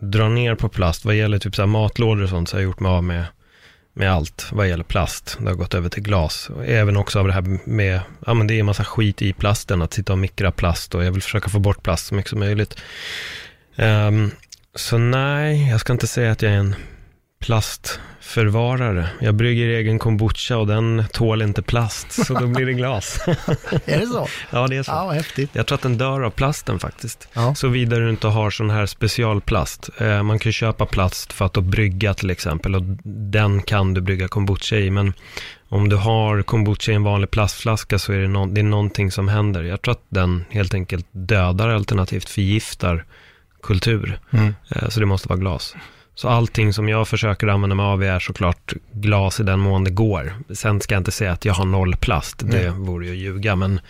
dra 0.00 0.28
ner 0.28 0.54
på 0.54 0.68
plast. 0.68 1.04
Vad 1.04 1.14
gäller 1.14 1.38
typ 1.38 1.56
så 1.56 1.62
här 1.62 1.66
matlådor 1.66 2.22
och 2.22 2.28
sånt 2.28 2.48
så 2.48 2.56
har 2.56 2.60
jag 2.60 2.64
gjort 2.64 2.80
mig 2.80 2.90
av 2.90 3.04
med, 3.04 3.24
med 3.92 4.12
allt 4.12 4.48
vad 4.52 4.68
gäller 4.68 4.84
plast. 4.84 5.36
Det 5.40 5.48
har 5.48 5.54
gått 5.54 5.74
över 5.74 5.88
till 5.88 6.02
glas. 6.02 6.50
Och 6.50 6.66
även 6.66 6.96
också 6.96 7.18
av 7.18 7.26
det 7.26 7.32
här 7.32 7.68
med, 7.68 8.00
ja 8.26 8.34
men 8.34 8.46
det 8.46 8.54
är 8.54 8.60
en 8.60 8.66
massa 8.66 8.84
skit 8.84 9.22
i 9.22 9.32
plasten, 9.32 9.82
att 9.82 9.94
sitta 9.94 10.12
och 10.12 10.18
mikra 10.18 10.52
plast 10.52 10.94
och 10.94 11.04
jag 11.04 11.12
vill 11.12 11.22
försöka 11.22 11.48
få 11.48 11.58
bort 11.58 11.82
plast 11.82 12.06
så 12.06 12.14
mycket 12.14 12.30
som 12.30 12.38
möjligt. 12.38 12.76
Um, 13.76 14.30
så 14.74 14.98
nej, 14.98 15.70
jag 15.70 15.80
ska 15.80 15.92
inte 15.92 16.06
säga 16.06 16.32
att 16.32 16.42
jag 16.42 16.52
är 16.52 16.56
en 16.56 16.74
plastförvarare. 17.44 19.08
Jag 19.20 19.34
brygger 19.34 19.68
egen 19.68 19.98
kombucha 19.98 20.56
och 20.56 20.66
den 20.66 21.04
tål 21.12 21.42
inte 21.42 21.62
plast, 21.62 22.26
så 22.26 22.34
då 22.34 22.46
blir 22.46 22.66
det 22.66 22.72
glas. 22.72 23.18
är 23.84 24.00
det 24.00 24.06
så? 24.06 24.28
Ja, 24.50 24.66
det 24.68 24.76
är 24.76 24.82
så. 24.82 24.90
Ja, 24.90 25.10
häftigt. 25.10 25.50
Jag 25.52 25.66
tror 25.66 25.76
att 25.76 25.82
den 25.82 25.98
dör 25.98 26.20
av 26.20 26.30
plasten 26.30 26.78
faktiskt. 26.78 27.28
Ja. 27.32 27.54
Såvida 27.54 27.96
du 27.98 28.10
inte 28.10 28.26
har 28.26 28.50
sån 28.50 28.70
här 28.70 28.86
specialplast. 28.86 29.90
Eh, 29.98 30.22
man 30.22 30.38
kan 30.38 30.52
köpa 30.52 30.86
plast 30.86 31.32
för 31.32 31.44
att 31.44 31.54
brygga 31.54 32.14
till 32.14 32.30
exempel 32.30 32.74
och 32.74 32.82
den 33.32 33.62
kan 33.62 33.94
du 33.94 34.00
brygga 34.00 34.28
kombucha 34.28 34.76
i. 34.76 34.90
Men 34.90 35.12
om 35.68 35.88
du 35.88 35.96
har 35.96 36.42
kombucha 36.42 36.92
i 36.92 36.94
en 36.94 37.02
vanlig 37.02 37.30
plastflaska 37.30 37.98
så 37.98 38.12
är 38.12 38.18
det, 38.18 38.28
no 38.28 38.46
det 38.46 38.60
är 38.60 38.64
någonting 38.64 39.10
som 39.10 39.28
händer. 39.28 39.62
Jag 39.62 39.82
tror 39.82 39.92
att 39.92 40.04
den 40.08 40.44
helt 40.50 40.74
enkelt 40.74 41.06
dödar 41.12 41.68
alternativt 41.68 42.28
förgiftar 42.28 43.04
kultur. 43.62 44.18
Mm. 44.30 44.54
Eh, 44.68 44.88
så 44.88 45.00
det 45.00 45.06
måste 45.06 45.28
vara 45.28 45.38
glas. 45.38 45.74
Så 46.14 46.28
allting 46.28 46.72
som 46.72 46.88
jag 46.88 47.08
försöker 47.08 47.46
använda 47.46 47.76
mig 47.76 47.86
av 47.86 48.02
är 48.02 48.18
såklart 48.18 48.72
glas 48.92 49.40
i 49.40 49.42
den 49.42 49.60
mån 49.60 49.84
det 49.84 49.90
går. 49.90 50.34
Sen 50.54 50.80
ska 50.80 50.94
jag 50.94 51.00
inte 51.00 51.10
säga 51.10 51.32
att 51.32 51.44
jag 51.44 51.54
har 51.54 51.64
noll 51.64 51.96
plast, 51.96 52.42
det 52.44 52.66
mm. 52.66 52.84
vore 52.84 53.06
ju 53.06 53.12
att 53.12 53.18
ljuga. 53.18 53.56
Men, 53.56 53.80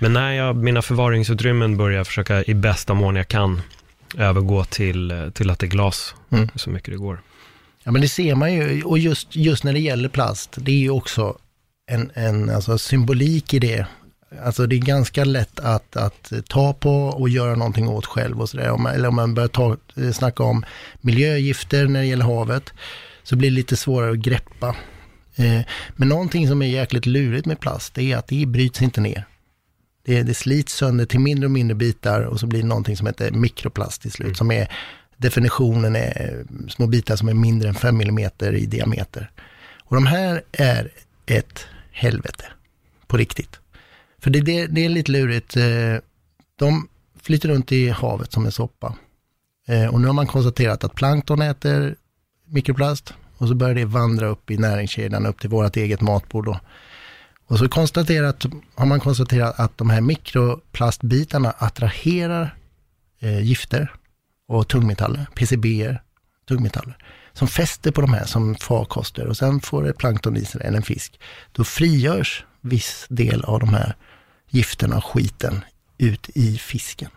men 0.00 0.12
när 0.12 0.32
jag, 0.32 0.56
mina 0.56 0.82
förvaringsutrymmen 0.82 1.76
börjar 1.76 2.04
försöka 2.04 2.44
i 2.44 2.54
bästa 2.54 2.94
mån 2.94 3.16
jag 3.16 3.28
kan 3.28 3.60
övergå 4.16 4.64
till, 4.64 5.30
till 5.34 5.50
att 5.50 5.58
det 5.58 5.66
är 5.66 5.68
glas 5.68 6.14
mm. 6.30 6.48
så 6.54 6.70
mycket 6.70 6.90
det 6.90 6.98
går. 6.98 7.20
Ja 7.84 7.92
men 7.92 8.00
det 8.00 8.08
ser 8.08 8.34
man 8.34 8.54
ju, 8.54 8.82
och 8.82 8.98
just, 8.98 9.36
just 9.36 9.64
när 9.64 9.72
det 9.72 9.80
gäller 9.80 10.08
plast, 10.08 10.56
det 10.56 10.70
är 10.70 10.78
ju 10.78 10.90
också 10.90 11.38
en, 11.90 12.10
en 12.14 12.50
alltså 12.50 12.78
symbolik 12.78 13.54
i 13.54 13.58
det. 13.58 13.86
Alltså 14.44 14.66
det 14.66 14.76
är 14.76 14.80
ganska 14.80 15.24
lätt 15.24 15.60
att, 15.60 15.96
att 15.96 16.32
ta 16.48 16.72
på 16.72 17.06
och 17.06 17.28
göra 17.28 17.54
någonting 17.54 17.88
åt 17.88 18.06
själv 18.06 18.40
och 18.40 18.48
sådär. 18.48 18.88
Eller 18.94 19.08
om 19.08 19.16
man 19.16 19.34
börjar 19.34 19.48
ta, 19.48 19.76
eh, 19.96 20.12
snacka 20.12 20.42
om 20.42 20.64
miljögifter 21.00 21.86
när 21.86 22.00
det 22.00 22.06
gäller 22.06 22.24
havet, 22.24 22.72
så 23.22 23.36
blir 23.36 23.50
det 23.50 23.56
lite 23.56 23.76
svårare 23.76 24.10
att 24.10 24.18
greppa. 24.18 24.76
Eh, 25.36 25.60
men 25.96 26.08
någonting 26.08 26.48
som 26.48 26.62
är 26.62 26.66
jäkligt 26.66 27.06
lurigt 27.06 27.46
med 27.46 27.60
plast, 27.60 27.94
det 27.94 28.12
är 28.12 28.16
att 28.16 28.28
det 28.28 28.46
bryts 28.46 28.82
inte 28.82 29.00
ner. 29.00 29.24
Det, 30.04 30.22
det 30.22 30.34
slits 30.34 30.72
sönder 30.72 31.06
till 31.06 31.20
mindre 31.20 31.46
och 31.46 31.50
mindre 31.50 31.74
bitar 31.74 32.22
och 32.22 32.40
så 32.40 32.46
blir 32.46 32.60
det 32.60 32.68
någonting 32.68 32.96
som 32.96 33.06
heter 33.06 33.30
mikroplast 33.30 34.02
till 34.02 34.12
slut, 34.12 34.26
mm. 34.26 34.34
som 34.34 34.50
är 34.50 34.68
definitionen 35.16 35.96
är 35.96 36.44
små 36.68 36.86
bitar 36.86 37.16
som 37.16 37.28
är 37.28 37.34
mindre 37.34 37.68
än 37.68 37.74
5 37.74 38.00
mm 38.00 38.30
i 38.40 38.66
diameter. 38.66 39.30
Och 39.82 39.94
de 39.94 40.06
här 40.06 40.42
är 40.52 40.90
ett 41.26 41.66
helvete, 41.90 42.44
på 43.06 43.16
riktigt. 43.16 43.60
För 44.18 44.30
det, 44.30 44.40
det, 44.40 44.66
det 44.66 44.84
är 44.84 44.88
lite 44.88 45.12
lurigt. 45.12 45.56
Eh, 45.56 45.96
de 46.58 46.88
flyter 47.22 47.48
runt 47.48 47.72
i 47.72 47.88
havet 47.88 48.32
som 48.32 48.46
en 48.46 48.52
soppa. 48.52 48.94
Eh, 49.68 49.86
och 49.86 50.00
nu 50.00 50.06
har 50.06 50.14
man 50.14 50.26
konstaterat 50.26 50.84
att 50.84 50.94
plankton 50.94 51.42
äter 51.42 51.94
mikroplast 52.46 53.14
och 53.38 53.48
så 53.48 53.54
börjar 53.54 53.74
det 53.74 53.84
vandra 53.84 54.26
upp 54.26 54.50
i 54.50 54.56
näringskedjan 54.56 55.26
upp 55.26 55.40
till 55.40 55.50
vårt 55.50 55.76
eget 55.76 56.00
matbord. 56.00 56.44
Då. 56.44 56.60
Och 57.46 57.58
så 57.58 57.68
konstaterat, 57.68 58.46
har 58.74 58.86
man 58.86 59.00
konstaterat 59.00 59.60
att 59.60 59.78
de 59.78 59.90
här 59.90 60.00
mikroplastbitarna 60.00 61.50
attraherar 61.58 62.54
eh, 63.20 63.40
gifter 63.40 63.92
och 64.48 64.68
tungmetaller, 64.68 65.26
PCB, 65.34 65.96
tungmetaller, 66.48 66.96
som 67.32 67.48
fäster 67.48 67.90
på 67.90 68.00
de 68.00 68.12
här 68.12 68.24
som 68.24 68.54
farkoster 68.54 69.26
och 69.26 69.36
sen 69.36 69.60
får 69.60 69.84
det 69.84 69.92
plankton 69.92 70.36
i 70.36 70.44
sig, 70.44 70.60
eller 70.64 70.76
en 70.76 70.82
fisk. 70.82 71.20
Då 71.52 71.64
frigörs 71.64 72.44
viss 72.60 73.06
del 73.08 73.44
av 73.44 73.60
de 73.60 73.68
här 73.68 73.96
gifterna 74.56 74.96
och 74.96 75.04
skiten 75.04 75.64
ut 75.98 76.28
i 76.34 76.58
fisken. 76.58 77.10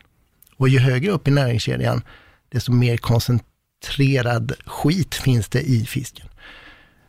Och 0.56 0.70
ju 0.70 0.80
högre 0.80 1.12
upp 1.12 1.28
i 1.28 1.32
näringskedjan, 1.32 2.02
desto 2.50 2.72
mer 2.72 2.98
koncentrerad 2.98 4.54
skit 4.66 5.16
finns 5.16 5.50
det 5.50 5.62
i 5.62 5.86
fisken. 5.86 6.28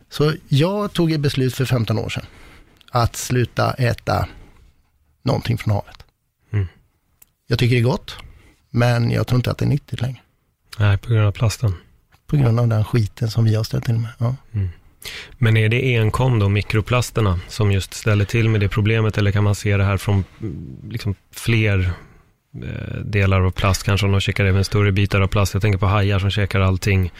Så 0.09 0.35
jag 0.49 0.93
tog 0.93 1.13
ett 1.13 1.21
beslut 1.21 1.55
för 1.55 1.65
15 1.65 1.99
år 1.99 2.09
sedan 2.09 2.27
att 2.91 3.17
sluta 3.17 3.73
äta 3.73 4.29
någonting 5.23 5.59
från 5.59 5.75
havet. 5.75 6.05
Mm. 6.53 6.67
Jag 7.47 7.59
tycker 7.59 7.77
det 7.77 7.81
är 7.81 7.85
gott, 7.85 8.17
men 8.71 9.11
jag 9.11 9.27
tror 9.27 9.37
inte 9.39 9.51
att 9.51 9.59
det 9.59 9.65
är 9.65 9.69
nyttigt 9.69 10.01
längre. 10.01 10.21
Nej, 10.79 10.99
på 10.99 11.13
grund 11.13 11.27
av 11.27 11.33
plasten. 11.33 11.75
På 12.27 12.37
grund 12.37 12.61
av 12.61 12.69
den 12.69 12.85
skiten 12.85 13.31
som 13.31 13.45
vi 13.45 13.55
har 13.55 13.65
ställt 13.65 13.85
till 13.85 13.99
med. 13.99 14.11
Ja. 14.19 14.37
Mm. 14.53 14.69
Men 15.39 15.57
är 15.57 15.69
det 15.69 15.97
enkom 15.97 16.39
då 16.39 16.49
mikroplasterna 16.49 17.41
som 17.49 17.73
just 17.73 17.95
ställer 17.95 18.25
till 18.25 18.49
med 18.49 18.61
det 18.61 18.69
problemet 18.69 19.19
eller 19.19 19.33
kan 19.33 19.45
man 19.45 19.55
se 19.55 19.77
det 19.77 19.85
här 19.85 19.97
från 19.97 20.25
mm, 20.41 20.91
liksom 20.91 21.15
fler 21.35 21.93
eh, 22.63 23.01
delar 23.05 23.41
av 23.41 23.51
plast, 23.51 23.83
kanske 23.83 24.07
om 24.07 24.13
de 24.13 24.21
käkar 24.21 24.45
även 24.45 24.65
större 24.65 24.93
bitar 24.93 25.21
av 25.21 25.27
plast. 25.27 25.55
Jag 25.55 25.63
tänker 25.63 25.79
på 25.79 25.87
hajar 25.87 26.19
som 26.19 26.31
käkar 26.31 26.61
allting, 26.61 27.13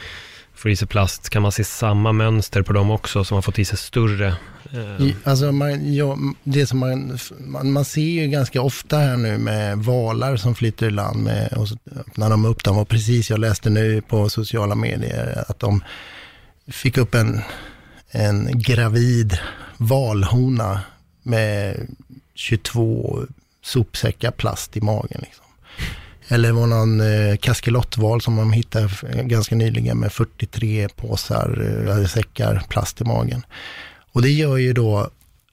får 0.55 0.71
i 0.71 0.75
sig 0.75 0.87
plast. 0.87 1.29
Kan 1.29 1.41
man 1.41 1.51
se 1.51 1.63
samma 1.63 2.11
mönster 2.11 2.61
på 2.61 2.73
dem 2.73 2.91
också, 2.91 3.23
som 3.23 3.35
har 3.35 3.41
fått 3.41 3.59
i 3.59 3.65
sig 3.65 3.77
större? 3.77 4.35
Eh, 4.73 5.07
alltså 5.23 5.51
man, 5.51 5.93
ja, 5.93 6.17
det 6.43 6.67
som 6.67 6.79
man, 6.79 7.17
man, 7.39 7.71
man 7.71 7.85
ser 7.85 8.01
ju 8.01 8.27
ganska 8.27 8.61
ofta 8.61 8.97
här 8.97 9.17
nu 9.17 9.37
med 9.37 9.77
valar 9.77 10.37
som 10.37 10.55
flyter 10.55 10.87
i 10.87 10.91
land 10.91 11.23
med, 11.23 11.53
och 11.53 11.67
så 11.67 11.77
öppnar 11.95 12.29
de 12.29 12.45
upp 12.45 12.63
dem. 12.63 12.77
Och 12.77 12.87
precis, 12.87 13.29
jag 13.29 13.39
läste 13.39 13.69
nu 13.69 14.01
på 14.01 14.29
sociala 14.29 14.75
medier 14.75 15.43
att 15.47 15.59
de 15.59 15.83
fick 16.67 16.97
upp 16.97 17.15
en, 17.15 17.41
en 18.11 18.59
gravid 18.59 19.37
valhona 19.77 20.81
med 21.23 21.87
22 22.35 23.19
sopsäckar 23.63 24.31
plast 24.31 24.77
i 24.77 24.81
magen. 24.81 25.21
Liksom. 25.21 25.45
Eller 26.27 26.49
det 26.49 26.53
var 26.53 26.67
någon 26.67 27.01
eh, 27.01 27.37
kaskelottval 27.37 28.21
som 28.21 28.35
de 28.35 28.51
hittade 28.51 28.89
ganska 29.23 29.55
nyligen 29.55 29.97
med 29.97 30.11
43 30.11 30.89
påsar, 30.89 31.61
eh, 31.61 31.95
eller 31.95 32.07
säckar 32.07 32.63
plast 32.69 33.01
i 33.01 33.03
magen. 33.03 33.45
Och 34.11 34.21
det 34.21 34.29
gör 34.29 34.57
ju 34.57 34.73
då, 34.73 35.09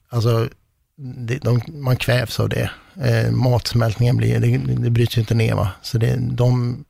alltså, 0.09 0.49
det, 0.97 1.37
de, 1.37 1.61
man 1.67 1.97
kvävs 1.97 2.39
av 2.39 2.49
det. 2.49 2.69
Eh, 3.01 3.31
matsmältningen 3.31 4.17
blir, 4.17 4.39
det, 4.39 4.57
det 4.57 4.89
bryts 4.89 5.17
ju 5.17 5.21
inte 5.21 5.35
ner 5.35 5.55
va. 5.55 5.71
Så 5.81 5.97
det, 5.97 6.15
de, 6.15 6.83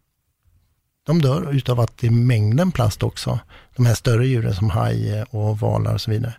de 1.09 1.21
dör 1.21 1.53
utav 1.53 1.79
att 1.79 1.97
det 1.97 2.07
är 2.07 2.11
mängden 2.11 2.71
plast 2.71 3.03
också. 3.03 3.39
De 3.75 3.85
här 3.85 3.93
större 3.93 4.27
djuren 4.27 4.55
som 4.55 4.69
haj 4.69 5.23
och 5.29 5.59
valar 5.59 5.93
och 5.93 6.01
så 6.01 6.11
vidare. 6.11 6.33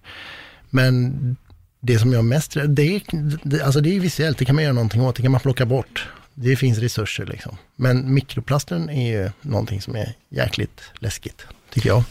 Men 0.71 1.37
det 1.81 1.99
som 1.99 2.13
jag 2.13 2.25
mest, 2.25 2.57
det 2.69 2.83
är, 2.83 3.03
det, 3.43 3.63
alltså 3.63 3.81
det 3.81 3.97
är 3.97 4.01
visuellt, 4.01 4.39
det 4.39 4.45
kan 4.45 4.55
man 4.55 4.65
göra 4.65 4.75
någonting 4.75 5.03
åt, 5.03 5.17
det 5.17 5.23
kan 5.23 5.33
man 5.33 5.41
plocka 5.41 5.67
bort. 5.67 6.09
Det 6.35 6.57
finns 6.57 6.79
resurser 6.79 7.27
liksom. 7.27 7.57
Men 7.77 8.15
mikroplasten 8.15 8.91
är 8.91 9.13
ju 9.13 9.31
någonting 9.41 9.81
som 9.81 9.97
är 9.97 10.15
jäkligt 10.29 10.81
läskigt, 10.99 11.47
tycker 11.71 11.89
jag. 11.89 12.03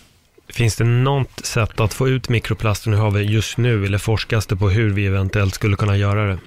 Finns 0.49 0.75
det 0.75 0.83
något 0.83 1.45
sätt 1.45 1.79
att 1.79 1.93
få 1.93 2.09
ut 2.09 2.29
mikroplasten 2.29 2.93
i 2.93 2.97
havet 2.97 3.29
just 3.29 3.57
nu, 3.57 3.85
eller 3.85 3.97
forskas 3.97 4.47
det 4.47 4.55
på 4.55 4.69
hur 4.69 4.89
vi 4.89 5.05
eventuellt 5.05 5.53
skulle 5.53 5.75
kunna 5.75 5.97
göra 5.97 6.27
det? 6.27 6.39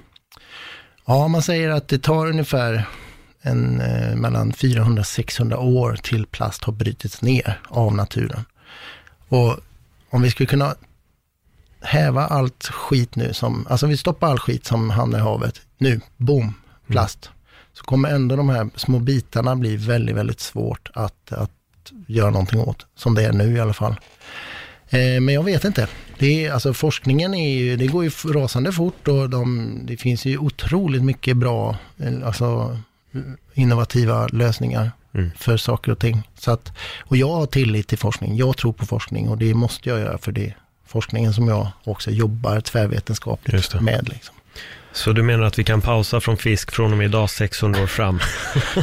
Ja, 1.07 1.29
man 1.29 1.43
säger 1.43 1.71
att 1.71 1.89
det 1.89 1.99
tar 1.99 2.27
ungefär 2.27 2.87
en, 3.43 3.81
eh, 3.81 4.17
mellan 4.17 4.53
400-600 4.53 5.57
år 5.57 5.99
till 6.03 6.27
plast 6.27 6.65
har 6.65 6.73
brutits 6.73 7.23
ner 7.23 7.61
av 7.69 7.95
naturen. 7.95 8.45
Och 9.29 9.57
om 10.11 10.23
vi 10.23 10.31
skulle 10.31 10.47
kunna 10.47 10.75
häva 11.81 12.27
allt 12.27 12.67
skit 12.67 13.17
nu 13.17 13.33
som, 13.33 13.67
alltså 13.71 13.87
vi 13.87 13.97
stoppar 13.97 14.31
all 14.31 14.39
skit 14.39 14.67
som 14.67 14.91
hamnar 14.91 15.19
i 15.19 15.23
havet, 15.23 15.61
nu, 15.79 16.01
boom, 16.17 16.55
plast. 16.87 17.31
Så 17.73 17.85
kommer 17.85 18.11
ändå 18.11 18.37
de 18.37 18.49
här 18.49 18.71
små 18.77 18.99
bitarna 18.99 19.57
bli 19.57 19.77
väldigt, 19.77 20.17
väldigt 20.17 20.41
svårt 20.41 20.91
att, 20.95 21.33
att 21.33 21.51
göra 22.07 22.31
någonting 22.31 22.61
åt, 22.61 22.87
som 22.97 23.15
det 23.15 23.25
är 23.25 23.33
nu 23.33 23.57
i 23.57 23.61
alla 23.61 23.73
fall. 23.73 23.97
Eh, 24.89 25.21
men 25.21 25.29
jag 25.29 25.43
vet 25.43 25.65
inte. 25.65 25.89
Det, 26.19 26.47
är, 26.47 26.53
alltså 26.53 26.75
forskningen 26.75 27.35
är 27.35 27.59
ju, 27.59 27.77
det 27.77 27.87
går 27.87 28.05
ju 28.05 28.11
rasande 28.11 28.73
fort 28.73 29.09
och 29.09 29.31
de, 29.31 29.73
det 29.83 29.97
finns 29.97 30.25
ju 30.25 30.39
otroligt 30.39 31.05
mycket 31.05 31.37
bra, 31.37 31.77
eh, 31.99 32.27
alltså 32.27 32.79
innovativa 33.55 34.27
lösningar 34.27 34.91
Mm. 35.15 35.31
för 35.39 35.57
saker 35.57 35.93
och 35.93 35.99
ting. 35.99 36.29
Så 36.39 36.51
att, 36.51 36.73
och 37.01 37.17
jag 37.17 37.29
har 37.29 37.47
tillit 37.47 37.89
till 37.89 37.99
forskning. 37.99 38.37
Jag 38.37 38.57
tror 38.57 38.73
på 38.73 38.87
forskning 38.87 39.29
och 39.29 39.39
det 39.39 39.55
måste 39.55 39.89
jag 39.89 40.01
göra 40.01 40.19
för 40.19 40.33
det 40.33 40.55
forskningen 40.87 41.35
som 41.35 41.49
jag 41.49 41.69
också 41.85 42.11
jobbar 42.11 42.61
tvärvetenskapligt 42.61 43.81
med. 43.81 44.09
Liksom. 44.09 44.35
Så 44.93 45.13
du 45.13 45.23
menar 45.23 45.45
att 45.45 45.59
vi 45.59 45.65
kan 45.65 45.81
pausa 45.81 46.21
från 46.21 46.37
fisk 46.37 46.73
från 46.73 46.93
och 46.93 46.99
med 46.99 47.05
idag 47.05 47.31
600 47.31 47.83
år 47.83 47.87
fram? 47.87 48.21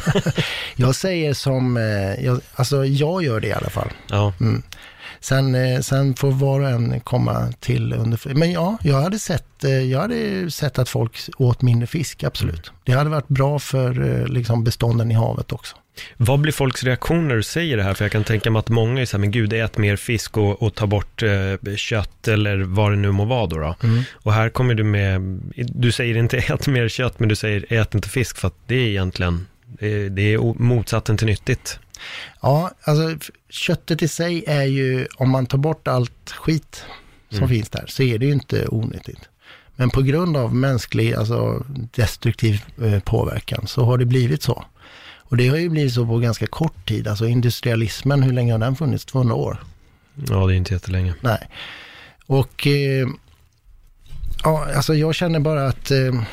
Jag 0.75 0.95
säger 0.95 1.33
som, 1.33 1.77
eh, 1.77 2.25
jag, 2.25 2.41
alltså 2.55 2.85
jag 2.85 3.23
gör 3.23 3.39
det 3.39 3.47
i 3.47 3.53
alla 3.53 3.69
fall. 3.69 3.89
Ja, 4.07 4.33
Mm. 4.39 4.63
Sen, 5.19 5.55
eh, 5.55 5.79
sen 5.79 6.15
får 6.15 6.31
var 6.31 6.59
och 6.59 6.69
en 6.69 6.99
komma 6.99 7.51
till 7.59 7.93
under... 7.93 8.33
Men 8.33 8.51
ja, 8.51 8.77
jag 8.83 9.01
hade 9.01 9.19
sett, 9.19 9.63
eh, 9.63 9.71
jag 9.71 9.99
hade 9.99 10.51
sett 10.51 10.79
att 10.79 10.89
folk 10.89 11.11
åt 11.37 11.61
mindre 11.61 11.87
fisk, 11.87 12.23
absolut. 12.23 12.71
Det 12.83 12.91
hade 12.91 13.09
varit 13.09 13.27
bra 13.27 13.59
för 13.59 14.21
eh, 14.21 14.27
liksom 14.27 14.63
bestånden 14.63 15.11
i 15.11 15.13
havet 15.13 15.51
också. 15.51 15.75
Vad 16.17 16.39
blir 16.39 16.53
folks 16.53 16.83
reaktioner 16.83 17.27
när 17.27 17.35
du 17.35 17.43
säger 17.43 17.77
det 17.77 17.83
här? 17.83 17.93
För 17.93 18.05
jag 18.05 18.11
kan 18.11 18.23
tänka 18.23 18.51
mig 18.51 18.59
att 18.59 18.69
många 18.69 19.01
är 19.01 19.05
så 19.05 19.17
här, 19.17 19.19
men 19.19 19.31
gud, 19.31 19.53
ät 19.53 19.77
mer 19.77 19.95
fisk 19.95 20.37
och, 20.37 20.63
och 20.63 20.75
ta 20.75 20.87
bort 20.87 21.23
eh, 21.23 21.75
kött 21.75 22.27
eller 22.27 22.57
vad 22.57 22.91
det 22.91 22.95
nu 22.95 23.11
må 23.11 23.25
vara 23.25 23.47
då. 23.47 23.57
då. 23.57 23.75
Och 24.11 24.33
här 24.33 24.49
kommer 24.49 24.73
du 24.73 24.83
med, 24.83 25.21
du 25.55 25.91
säger 25.91 26.17
inte 26.17 26.37
ät 26.49 26.67
mer 26.67 26.89
kött, 26.89 27.19
men 27.19 27.29
du 27.29 27.35
säger 27.35 27.65
ät 27.69 27.95
inte 27.95 28.09
fisk 28.09 28.37
för 28.37 28.47
att 28.47 28.57
det 28.67 28.75
är 28.75 28.87
egentligen, 28.87 29.47
det 29.79 29.87
är, 29.87 30.09
det 30.09 30.33
är 30.33 30.61
motsatsen 30.61 31.17
till 31.17 31.27
nyttigt. 31.27 31.79
Ja, 32.41 32.71
alltså 32.83 33.29
köttet 33.49 34.01
i 34.01 34.07
sig 34.07 34.43
är 34.47 34.63
ju, 34.63 35.07
om 35.17 35.29
man 35.29 35.45
tar 35.45 35.57
bort 35.57 35.87
allt 35.87 36.31
skit 36.31 36.85
som 37.29 37.49
finns 37.49 37.69
där, 37.69 37.85
så 37.87 38.03
är 38.03 38.17
det 38.17 38.25
ju 38.25 38.31
inte 38.31 38.67
onyttigt. 38.67 39.29
Men 39.75 39.89
på 39.89 40.01
grund 40.01 40.37
av 40.37 40.55
mänsklig, 40.55 41.13
alltså 41.13 41.65
destruktiv 41.95 42.61
eh, 42.81 42.99
påverkan, 42.99 43.67
så 43.67 43.83
har 43.83 43.97
det 43.97 44.05
blivit 44.05 44.43
så. 44.43 44.65
Och 45.29 45.37
det 45.37 45.47
har 45.47 45.57
ju 45.57 45.69
blivit 45.69 45.93
så 45.93 46.05
på 46.05 46.17
ganska 46.17 46.47
kort 46.47 46.87
tid, 46.87 47.07
alltså 47.07 47.27
industrialismen, 47.27 48.23
hur 48.23 48.33
länge 48.33 48.51
har 48.51 48.59
den 48.59 48.75
funnits? 48.75 49.05
200 49.05 49.35
år? 49.35 49.63
Ja, 50.29 50.47
det 50.47 50.53
är 50.53 50.57
inte 50.57 50.73
jättelänge. 50.73 51.13
Nej. 51.21 51.47
Och 52.25 52.67
eh, 52.67 53.07
ja, 54.43 54.67
alltså 54.75 54.95
jag 54.95 55.15
känner 55.15 55.39
bara 55.39 55.67
att 55.67 55.91
eh, 55.91 56.23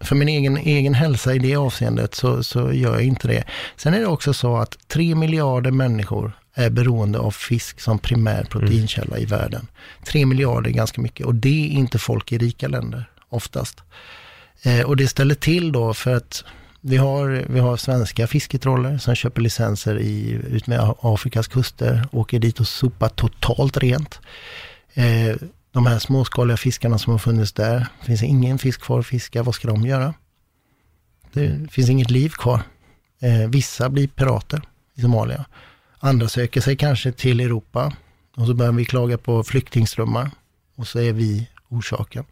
för 0.00 0.16
min 0.16 0.28
egen, 0.28 0.56
egen 0.56 0.94
hälsa 0.94 1.34
i 1.34 1.38
det 1.38 1.56
avseendet 1.56 2.14
så, 2.14 2.42
så 2.42 2.72
gör 2.72 2.92
jag 2.92 3.02
inte 3.02 3.28
det. 3.28 3.44
Sen 3.76 3.94
är 3.94 4.00
det 4.00 4.06
också 4.06 4.32
så 4.32 4.56
att 4.56 4.88
tre 4.88 5.14
miljarder 5.14 5.70
människor 5.70 6.32
är 6.54 6.70
beroende 6.70 7.18
av 7.18 7.30
fisk 7.30 7.80
som 7.80 7.98
primär 7.98 8.44
proteinkälla 8.44 9.18
i 9.18 9.24
världen. 9.24 9.66
Tre 10.04 10.26
miljarder 10.26 10.70
är 10.70 10.74
ganska 10.74 11.00
mycket 11.00 11.26
och 11.26 11.34
det 11.34 11.66
är 11.66 11.68
inte 11.68 11.98
folk 11.98 12.32
i 12.32 12.38
rika 12.38 12.68
länder 12.68 13.10
oftast. 13.28 13.82
Eh, 14.62 14.80
och 14.80 14.96
det 14.96 15.08
ställer 15.08 15.34
till 15.34 15.72
då 15.72 15.94
för 15.94 16.14
att 16.14 16.44
vi 16.80 16.96
har, 16.96 17.44
vi 17.48 17.60
har 17.60 17.76
svenska 17.76 18.26
fisketroller 18.26 18.98
som 18.98 19.14
köper 19.14 19.40
licenser 19.40 19.98
i, 19.98 20.40
utmed 20.50 20.94
Afrikas 21.00 21.48
kuster, 21.48 22.08
åker 22.12 22.38
dit 22.38 22.60
och 22.60 22.68
sopar 22.68 23.08
totalt 23.08 23.76
rent. 23.76 24.20
Eh, 24.94 25.36
de 25.72 25.86
här 25.86 25.98
småskaliga 25.98 26.56
fiskarna 26.56 26.98
som 26.98 27.10
har 27.10 27.18
funnits 27.18 27.52
där, 27.52 27.86
finns 28.02 28.22
ingen 28.22 28.58
fisk 28.58 28.80
kvar 28.80 29.00
att 29.00 29.06
fiska, 29.06 29.42
vad 29.42 29.54
ska 29.54 29.68
de 29.68 29.86
göra? 29.86 30.14
Det 31.32 31.72
finns 31.72 31.90
inget 31.90 32.10
liv 32.10 32.28
kvar. 32.28 32.62
Eh, 33.20 33.48
vissa 33.48 33.88
blir 33.88 34.08
pirater 34.08 34.62
i 34.94 35.00
Somalia. 35.00 35.44
Andra 35.98 36.28
söker 36.28 36.60
sig 36.60 36.76
kanske 36.76 37.12
till 37.12 37.40
Europa 37.40 37.92
och 38.36 38.46
så 38.46 38.54
börjar 38.54 38.72
vi 38.72 38.84
klaga 38.84 39.18
på 39.18 39.44
flyktingströmmar 39.44 40.30
och 40.76 40.86
så 40.86 40.98
är 40.98 41.12
vi 41.12 41.48
orsaken. 41.68 42.24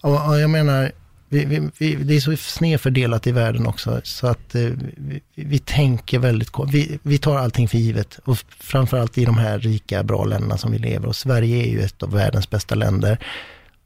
Och, 0.00 0.28
och 0.28 0.40
jag 0.40 0.50
menar, 0.50 0.92
vi, 1.28 1.44
vi, 1.44 1.70
vi, 1.78 1.94
det 1.94 2.16
är 2.16 2.20
så 2.20 2.36
snedfördelat 2.36 3.26
i 3.26 3.32
världen 3.32 3.66
också, 3.66 4.00
så 4.04 4.26
att 4.26 4.54
eh, 4.54 4.70
vi, 4.96 5.20
vi 5.34 5.58
tänker 5.58 6.18
väldigt 6.18 6.50
kort. 6.50 6.70
Vi, 6.70 6.98
vi 7.02 7.18
tar 7.18 7.36
allting 7.36 7.68
för 7.68 7.78
givet, 7.78 8.18
och 8.24 8.38
framförallt 8.48 9.18
i 9.18 9.24
de 9.24 9.38
här 9.38 9.58
rika, 9.58 10.02
bra 10.02 10.24
länderna 10.24 10.58
som 10.58 10.72
vi 10.72 10.78
lever. 10.78 11.08
Och 11.08 11.16
Sverige 11.16 11.64
är 11.66 11.70
ju 11.70 11.80
ett 11.80 12.02
av 12.02 12.12
världens 12.12 12.50
bästa 12.50 12.74
länder. 12.74 13.18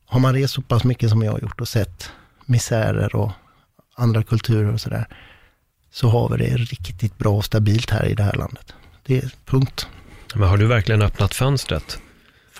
Har 0.06 0.20
man 0.20 0.34
rest 0.34 0.54
så 0.54 0.62
pass 0.62 0.84
mycket 0.84 1.10
som 1.10 1.22
jag 1.22 1.32
har 1.32 1.40
gjort 1.40 1.60
och 1.60 1.68
sett 1.68 2.10
misärer 2.46 3.16
och 3.16 3.32
andra 3.96 4.22
kulturer 4.22 4.72
och 4.72 4.80
sådär, 4.80 5.06
så 5.92 6.08
har 6.08 6.28
vi 6.28 6.36
det 6.36 6.56
riktigt 6.56 7.18
bra 7.18 7.36
och 7.36 7.44
stabilt 7.44 7.90
här 7.90 8.06
i 8.06 8.14
det 8.14 8.22
här 8.22 8.34
landet. 8.34 8.74
Det 9.06 9.18
är 9.18 9.30
punkt. 9.44 9.88
Men 10.34 10.48
har 10.48 10.58
du 10.58 10.66
verkligen 10.66 11.02
öppnat 11.02 11.34
fönstret? 11.34 11.98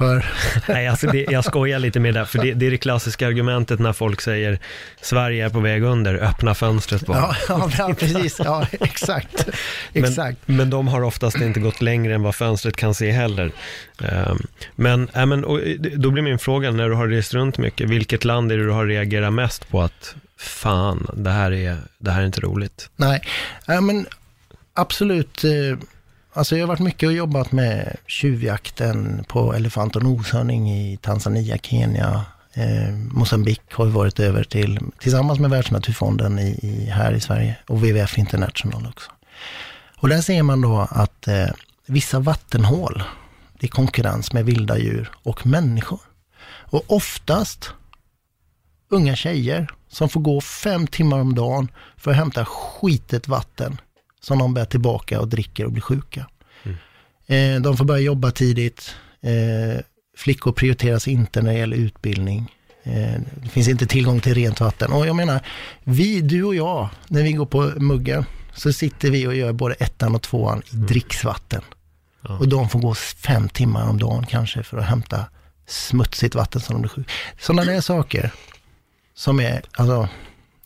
För, 0.00 0.26
Nej, 0.72 0.88
alltså 0.88 1.06
det, 1.06 1.26
jag 1.30 1.44
skojar 1.44 1.78
lite 1.78 2.00
med 2.00 2.14
det, 2.14 2.26
för 2.26 2.38
det, 2.38 2.54
det 2.54 2.66
är 2.66 2.70
det 2.70 2.78
klassiska 2.78 3.26
argumentet 3.26 3.80
när 3.80 3.92
folk 3.92 4.20
säger 4.20 4.58
Sverige 5.00 5.44
är 5.44 5.48
på 5.48 5.60
väg 5.60 5.82
under, 5.82 6.14
öppna 6.14 6.54
fönstret 6.54 7.06
bara. 7.06 7.36
ja, 7.48 7.70
ja, 7.78 7.94
precis, 7.98 8.40
ja, 8.44 8.66
exakt, 8.70 9.48
exakt. 9.92 10.38
Men, 10.46 10.56
men 10.56 10.70
de 10.70 10.88
har 10.88 11.02
oftast 11.02 11.36
inte 11.36 11.60
gått 11.60 11.80
längre 11.80 12.14
än 12.14 12.22
vad 12.22 12.34
fönstret 12.34 12.76
kan 12.76 12.94
se 12.94 13.10
heller. 13.10 13.52
Ehm, 14.02 14.38
men, 14.74 15.08
äh, 15.14 15.26
men 15.26 15.44
eh, 15.44 15.80
då 15.96 16.10
blir 16.10 16.22
min 16.22 16.38
fråga, 16.38 16.70
när 16.70 16.88
du 16.88 16.94
har 16.94 17.08
rest 17.08 17.34
runt 17.34 17.58
mycket, 17.58 17.90
vilket 17.90 18.24
land 18.24 18.52
är 18.52 18.56
det 18.56 18.64
du 18.64 18.70
har 18.70 18.86
reagerat 18.86 19.32
mest 19.32 19.68
på 19.68 19.82
att 19.82 20.14
fan, 20.38 21.06
det 21.14 21.30
här 21.30 21.52
är, 21.52 21.76
det 21.98 22.10
här 22.10 22.22
är 22.22 22.26
inte 22.26 22.40
roligt? 22.40 22.90
Nej, 22.96 23.20
ja, 23.66 23.80
men 23.80 24.06
absolut. 24.74 25.44
eh, 25.44 25.78
Alltså 26.32 26.56
jag 26.56 26.62
har 26.62 26.68
varit 26.68 26.80
mycket 26.80 27.06
och 27.06 27.12
jobbat 27.12 27.52
med 27.52 27.96
tjuvjakten 28.06 29.24
på 29.28 29.54
elefant 29.54 29.96
och 29.96 30.02
noshörning 30.02 30.70
i 30.70 30.96
Tanzania, 30.96 31.58
Kenya, 31.58 32.24
eh, 32.54 32.94
Mosambik 32.94 33.60
har 33.72 33.84
vi 33.84 33.90
varit 33.90 34.20
över 34.20 34.44
till 34.44 34.80
tillsammans 34.98 35.38
med 35.38 35.50
Världsnaturfonden 35.50 36.38
i, 36.38 36.58
i, 36.62 36.90
här 36.90 37.12
i 37.12 37.20
Sverige 37.20 37.56
och 37.68 37.76
WWF 37.76 38.18
International 38.18 38.86
också. 38.86 39.10
Och 39.96 40.08
där 40.08 40.20
ser 40.20 40.42
man 40.42 40.60
då 40.60 40.88
att 40.90 41.28
eh, 41.28 41.48
vissa 41.86 42.18
vattenhål, 42.18 43.02
det 43.60 43.66
är 43.66 43.70
konkurrens 43.70 44.32
med 44.32 44.44
vilda 44.44 44.78
djur 44.78 45.10
och 45.22 45.46
människor. 45.46 46.00
Och 46.44 46.84
oftast 46.86 47.70
unga 48.88 49.16
tjejer 49.16 49.70
som 49.88 50.08
får 50.08 50.20
gå 50.20 50.40
fem 50.40 50.86
timmar 50.86 51.18
om 51.18 51.34
dagen 51.34 51.68
för 51.96 52.10
att 52.10 52.16
hämta 52.16 52.44
skitet 52.44 53.28
vatten 53.28 53.80
som 54.20 54.38
de 54.38 54.54
bär 54.54 54.64
tillbaka 54.64 55.20
och 55.20 55.28
dricker 55.28 55.64
och 55.64 55.72
blir 55.72 55.82
sjuka. 55.82 56.26
Eh, 57.30 57.60
de 57.60 57.76
får 57.76 57.84
börja 57.84 58.00
jobba 58.00 58.30
tidigt. 58.30 58.94
Eh, 59.20 59.80
flickor 60.16 60.52
prioriteras 60.52 61.08
inte 61.08 61.42
när 61.42 61.52
det 61.52 61.58
gäller 61.58 61.76
utbildning. 61.76 62.54
Eh, 62.82 63.20
det 63.42 63.48
finns 63.48 63.68
inte 63.68 63.86
tillgång 63.86 64.20
till 64.20 64.34
rent 64.34 64.60
vatten. 64.60 64.92
Och 64.92 65.06
jag 65.06 65.16
menar, 65.16 65.40
vi, 65.84 66.20
du 66.20 66.44
och 66.44 66.54
jag, 66.54 66.88
när 67.08 67.22
vi 67.22 67.32
går 67.32 67.46
på 67.46 67.72
muggen, 67.76 68.24
så 68.54 68.72
sitter 68.72 69.10
vi 69.10 69.26
och 69.26 69.34
gör 69.34 69.52
både 69.52 69.74
ettan 69.74 70.14
och 70.14 70.22
tvåan 70.22 70.62
i 70.72 70.76
dricksvatten. 70.76 71.62
Ja. 72.22 72.38
Och 72.38 72.48
de 72.48 72.68
får 72.68 72.78
gå 72.80 72.94
fem 72.94 73.48
timmar 73.48 73.88
om 73.88 73.98
dagen 73.98 74.26
kanske 74.26 74.62
för 74.62 74.78
att 74.78 74.84
hämta 74.84 75.24
smutsigt 75.66 76.34
vatten 76.34 76.60
som 76.60 76.74
de 76.74 76.82
blir 76.82 76.90
sjuka. 76.90 77.10
Sådana 77.40 77.64
där 77.64 77.80
saker 77.80 78.30
som 79.14 79.40
är, 79.40 79.62
alltså, 79.72 80.08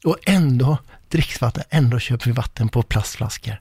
och 0.04 0.18
ändå 0.26 0.78
dricksvatten, 1.14 1.62
ändå 1.70 1.98
köper 1.98 2.26
vi 2.26 2.32
vatten 2.32 2.68
på 2.68 2.82
plastflaskor. 2.82 3.54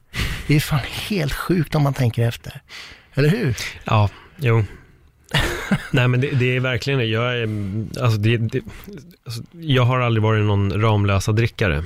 Det 0.47 0.55
är 0.55 0.59
fan 0.59 0.79
helt 1.09 1.33
sjukt 1.33 1.75
om 1.75 1.83
man 1.83 1.93
tänker 1.93 2.27
efter. 2.27 2.61
Eller 3.13 3.29
hur? 3.29 3.57
Ja, 3.85 4.09
jo. 4.37 4.63
Nej 5.91 6.07
men 6.07 6.21
det, 6.21 6.29
det 6.31 6.55
är 6.55 6.59
verkligen 6.59 6.99
det. 6.99 7.05
Jag, 7.05 7.37
är, 7.37 7.47
alltså 8.03 8.17
det, 8.19 8.37
det, 8.37 8.61
alltså 9.25 9.41
jag 9.51 9.83
har 9.85 9.99
aldrig 9.99 10.23
varit 10.23 10.43
någon 10.45 10.81
Ramlösa 10.81 11.31
drickare. 11.31 11.83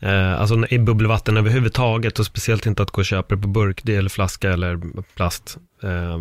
Eh, 0.00 0.40
alltså 0.40 0.66
i 0.70 0.78
bubbelvatten 0.78 1.36
överhuvudtaget 1.36 2.18
och 2.18 2.26
speciellt 2.26 2.66
inte 2.66 2.82
att 2.82 2.90
gå 2.90 3.00
och 3.00 3.04
köpa 3.06 3.34
det 3.34 3.42
på 3.42 3.48
burk 3.48 3.80
det 3.82 3.96
eller 3.96 4.10
flaska 4.10 4.52
eller 4.52 4.80
plast. 5.16 5.56
Eh, 5.82 6.18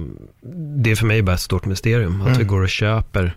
det 0.84 0.92
är 0.92 0.96
för 0.96 1.06
mig 1.06 1.22
bara 1.22 1.34
ett 1.34 1.40
stort 1.42 1.66
mysterium 1.66 2.22
att 2.22 2.28
Mm. 2.28 2.40
vi 2.40 2.46
går 2.46 2.62
och 2.62 2.70
köper. 2.70 3.36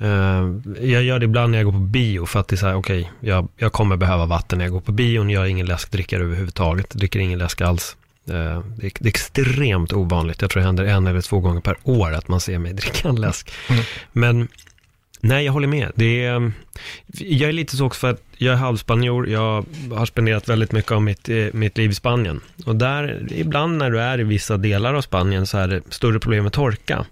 Eh, 0.00 0.48
jag 0.88 1.02
gör 1.02 1.18
det 1.18 1.24
ibland 1.24 1.50
när 1.50 1.58
jag 1.58 1.64
går 1.64 1.72
på 1.72 1.78
bio 1.78 2.26
för 2.26 2.40
att 2.40 2.48
det 2.48 2.54
är 2.54 2.58
så 2.58 2.66
här, 2.66 2.74
okej, 2.74 3.12
jag, 3.20 3.48
jag 3.56 3.72
kommer 3.72 3.96
behöva 3.96 4.26
vatten 4.26 4.58
när 4.58 4.64
jag 4.64 4.72
går 4.72 4.80
på 4.80 4.92
bion. 4.92 5.30
Jag 5.30 5.42
är 5.44 5.48
ingen 5.48 5.66
läskdrickare 5.66 6.22
överhuvudtaget, 6.22 6.90
dricker 6.90 7.20
ingen 7.20 7.38
läsk 7.38 7.60
alls. 7.60 7.96
Eh, 8.28 8.34
Det 8.76 8.86
är, 8.86 8.92
det 8.98 9.04
är 9.04 9.08
extremt 9.08 9.92
ovanligt. 9.92 10.42
Jag 10.42 10.50
tror 10.50 10.60
det 10.60 10.66
händer 10.66 10.84
en 10.84 11.06
eller 11.06 11.20
två 11.20 11.40
gånger 11.40 11.60
per 11.60 11.76
år 11.82 12.12
att 12.12 12.28
man 12.28 12.40
ser 12.40 12.58
mig 12.58 12.72
dricka 12.74 13.08
en 13.08 13.20
läsk. 13.20 13.50
Mm. 13.68 13.82
Men 14.12 14.48
nej, 15.20 15.44
jag 15.44 15.52
håller 15.52 15.68
med. 15.68 15.92
Det 15.94 16.24
är, 16.24 16.52
jag 17.18 17.48
är 17.48 17.52
lite 17.52 17.76
så 17.76 17.86
också 17.86 18.00
för 18.00 18.10
att 18.10 18.22
jag 18.36 18.52
är 18.52 18.58
halvspanjor. 18.58 19.28
Jag 19.28 19.64
har 19.94 20.06
spenderat 20.06 20.48
väldigt 20.48 20.72
mycket 20.72 20.92
av 20.92 21.02
mitt, 21.02 21.28
eh, 21.28 21.46
mitt 21.52 21.78
liv 21.78 21.90
i 21.90 21.94
Spanien. 21.94 22.40
Och 22.66 22.76
där, 22.76 23.26
ibland 23.30 23.78
när 23.78 23.90
du 23.90 24.00
är 24.00 24.20
i 24.20 24.24
vissa 24.24 24.56
delar 24.56 24.94
av 24.94 25.02
Spanien 25.02 25.46
så 25.46 25.58
är 25.58 25.68
det 25.68 25.82
större 25.88 26.20
problem 26.20 26.44
med 26.44 26.52
torka. 26.52 27.04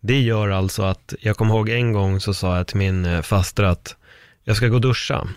Det 0.00 0.20
gör 0.20 0.48
alltså 0.48 0.82
att, 0.82 1.14
jag 1.20 1.36
kommer 1.36 1.54
ihåg 1.54 1.68
en 1.68 1.92
gång 1.92 2.20
så 2.20 2.34
sa 2.34 2.56
jag 2.56 2.66
till 2.66 2.76
min 2.76 3.04
eh, 3.04 3.22
faster 3.22 3.62
att 3.64 3.96
jag 4.44 4.56
ska 4.56 4.68
gå 4.68 4.74
och 4.74 4.80
duscha. 4.80 5.28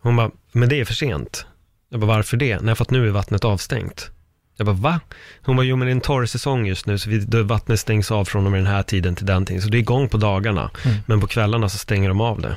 Hon 0.00 0.16
bara, 0.16 0.30
men 0.52 0.68
det 0.68 0.80
är 0.80 0.84
för 0.84 0.94
sent. 0.94 1.46
Jag 1.90 2.00
bara, 2.00 2.06
varför 2.06 2.36
det? 2.36 2.60
Nej, 2.60 2.74
för 2.74 2.84
att 2.84 2.90
nu 2.90 3.06
är 3.06 3.10
vattnet 3.10 3.44
avstängt. 3.44 4.10
Jag 4.56 4.66
bara, 4.66 4.76
va? 4.76 5.00
Hon 5.42 5.56
bara, 5.56 5.66
jo 5.66 5.76
men 5.76 5.86
det 5.86 5.90
är 5.90 5.94
en 5.94 6.00
torr 6.00 6.26
säsong 6.26 6.66
just 6.66 6.86
nu, 6.86 6.98
så 6.98 7.10
vi, 7.10 7.42
vattnet 7.42 7.80
stängs 7.80 8.10
av 8.10 8.24
från 8.24 8.44
och 8.46 8.52
med 8.52 8.60
den 8.60 8.66
här 8.66 8.82
tiden 8.82 9.14
till 9.14 9.26
den 9.26 9.46
tiden. 9.46 9.62
Så 9.62 9.68
det 9.68 9.76
är 9.76 9.80
igång 9.80 10.08
på 10.08 10.16
dagarna, 10.16 10.70
Mm. 10.84 10.96
men 11.06 11.20
på 11.20 11.26
kvällarna 11.26 11.68
så 11.68 11.78
stänger 11.78 12.08
de 12.08 12.20
av 12.20 12.40
det. 12.40 12.56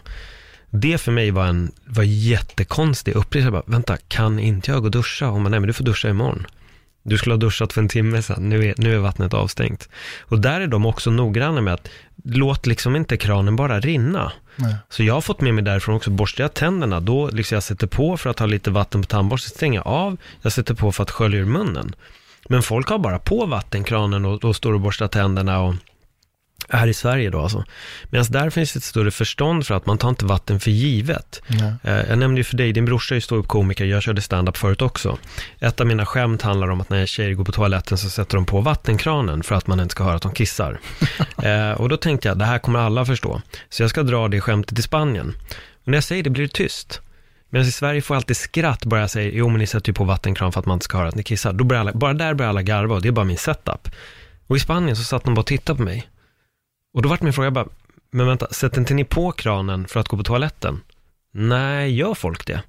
Det 0.70 0.98
för 0.98 1.12
mig 1.12 1.32
var 1.32 1.46
en 1.46 1.72
var 1.86 2.04
jättekonstig 2.04 3.16
upplevelse. 3.16 3.46
Jag 3.46 3.54
bara, 3.54 3.72
vänta, 3.72 3.98
kan 3.98 4.40
inte 4.40 4.72
jag 4.72 4.80
gå 4.80 4.86
och 4.86 4.92
duscha? 4.92 5.26
Hon 5.26 5.44
bara, 5.44 5.50
nej 5.50 5.60
men 5.60 5.68
du 5.68 5.74
får 5.74 5.84
duscha 5.84 6.10
imorgon. 6.10 6.46
Du 7.04 7.18
skulle 7.18 7.34
ha 7.34 7.38
duschat 7.38 7.74
för 7.74 7.82
en 7.82 7.90
timme 7.90 8.22
sedan, 8.22 8.50
nu 8.50 8.66
är, 8.66 8.76
nu 8.78 8.96
är 8.96 9.00
vattnet 9.00 9.34
avstängt. 9.34 9.90
Och 10.22 10.40
där 10.40 10.62
är 10.62 10.68
de 10.68 10.86
också 10.86 11.12
noggranna 11.12 11.62
med 11.62 11.74
att, 11.74 11.90
låt 12.24 12.66
liksom 12.66 12.96
inte 12.96 13.18
kranen 13.18 13.56
bara 13.56 13.80
rinna. 13.80 14.32
Nej. 14.56 14.76
Så 14.90 15.04
jag 15.04 15.14
har 15.14 15.22
fått 15.22 15.42
med 15.42 15.54
mig 15.54 15.64
därifrån 15.64 15.96
också, 15.96 16.10
borstar 16.10 16.44
jag 16.44 16.54
tänderna, 16.54 17.00
då 17.00 17.30
liksom 17.30 17.56
jag 17.56 17.64
sätter 17.64 17.88
på 17.88 18.18
för 18.18 18.30
att 18.30 18.40
ha 18.40 18.46
lite 18.46 18.72
vatten 18.72 19.02
på 19.02 19.08
tandborsten, 19.08 19.50
stänger 19.50 19.80
jag 19.80 19.88
av, 19.88 20.18
jag 20.42 20.52
sätter 20.52 20.74
på 20.74 20.92
för 20.92 21.04
att 21.04 21.12
skölja 21.12 21.40
ur 21.40 21.46
munnen. 21.46 21.96
Men 22.50 22.64
folk 22.64 22.88
har 22.88 22.98
bara 22.98 23.20
på 23.20 23.46
vattenkranen 23.46 24.26
och, 24.26 24.44
och 24.44 24.56
står 24.56 24.74
och 24.74 24.80
borstar 24.80 25.08
tänderna 25.08 25.60
och 25.60 25.76
här 26.70 26.88
i 26.88 26.94
Sverige 26.94 27.30
då 27.30 27.42
alltså. 27.42 27.64
Medan 28.10 28.26
där 28.30 28.50
finns 28.50 28.76
ett 28.76 28.84
större 28.84 29.12
förstånd 29.12 29.68
för 29.68 29.76
att 29.76 29.86
man 29.86 29.98
tar 29.98 30.10
inte 30.10 30.26
vatten 30.26 30.60
för 30.60 30.72
givet. 30.72 31.42
Nej. 31.48 31.74
Eh, 31.84 32.10
Jag 32.10 32.18
nämnde 32.18 32.40
ju 32.40 32.44
för 32.44 32.58
dig, 32.58 32.74
din 32.74 32.86
brorsa 32.86 33.14
är 33.14 33.18
ju 33.18 33.22
ståuppkomiker, 33.22 33.86
jag 33.86 34.04
körde 34.04 34.22
stand-up 34.22 34.58
förut 34.58 34.82
också. 34.82 35.18
Ett 35.60 35.82
av 35.82 35.88
mina 35.88 36.06
skämt 36.06 36.42
handlar 36.42 36.68
om 36.68 36.82
att 36.82 36.90
när 36.90 37.06
tjejer 37.06 37.34
går 37.34 37.44
på 37.44 37.52
toaletten 37.52 37.98
så 37.98 38.10
sätter 38.10 38.36
de 38.36 38.46
på 38.46 38.62
vattenkranen 38.62 39.44
för 39.44 39.56
att 39.56 39.68
man 39.68 39.80
inte 39.80 39.92
ska 39.92 40.04
höra 40.04 40.16
att 40.16 40.22
de 40.22 40.32
kissar. 40.34 40.80
eh, 41.44 41.72
och 41.72 41.90
då 41.90 41.98
tänkte 41.98 42.28
jag, 42.28 42.38
det 42.38 42.46
här 42.46 42.60
kommer 42.60 42.80
alla 42.80 43.06
förstå. 43.06 43.42
Så 43.70 43.84
jag 43.84 43.90
ska 43.90 44.04
dra 44.04 44.28
det 44.28 44.42
skämtet 44.42 44.80
i 44.80 44.82
Spanien. 44.82 45.34
Och 45.84 45.88
när 45.88 45.98
jag 45.98 46.04
säger 46.04 46.24
det 46.24 46.30
blir 46.30 46.44
det 46.44 46.54
tyst. 46.54 47.02
Medan 47.50 47.68
i 47.68 47.72
Sverige 47.72 48.02
får 48.02 48.16
jag 48.16 48.20
alltid 48.20 48.38
skratt 48.38 48.86
bara 48.86 49.00
jag 49.00 49.10
säger, 49.10 49.32
jo 49.32 49.50
men 49.50 49.60
ni 49.60 49.68
sätter 49.68 49.90
ju 49.90 49.94
på 49.94 50.04
vattenkran 50.04 50.52
för 50.52 50.60
att 50.60 50.66
man 50.66 50.76
inte 50.76 50.84
ska 50.84 50.98
höra 50.98 51.08
att 51.08 51.16
ni 51.16 51.24
kissar. 51.24 51.54
Då 51.54 51.64
börjar 51.64 51.82
alla, 51.82 51.92
bara 51.94 52.14
där 52.14 52.34
börjar 52.34 52.50
alla 52.50 52.62
garva 52.62 52.96
och 52.96 53.02
det 53.02 53.08
är 53.08 53.12
bara 53.12 53.26
min 53.26 53.38
setup. 53.38 53.90
Och 54.48 54.58
i 54.58 54.60
Spanien 54.60 54.96
så 54.96 55.04
satt 55.04 55.24
de 55.24 55.34
bara 55.34 55.40
och 55.42 55.46
tittade 55.48 55.78
på 55.78 55.84
mig. 55.84 56.08
Och 56.94 57.02
då 57.02 57.10
vart 57.10 57.22
min 57.22 57.34
fråga 57.34 57.46
jag 57.46 57.54
bara, 57.54 57.68
men 58.12 58.28
vänta, 58.28 58.48
sätter 58.52 58.80
inte 58.80 58.94
ni 58.94 59.04
på 59.04 59.32
kranen 59.32 59.88
för 59.88 60.00
att 60.00 60.08
gå 60.08 60.18
på 60.18 60.24
toaletten? 60.24 60.82
Nej, 61.34 61.96
gör 61.96 62.14
folk 62.14 62.46
det? 62.48 62.62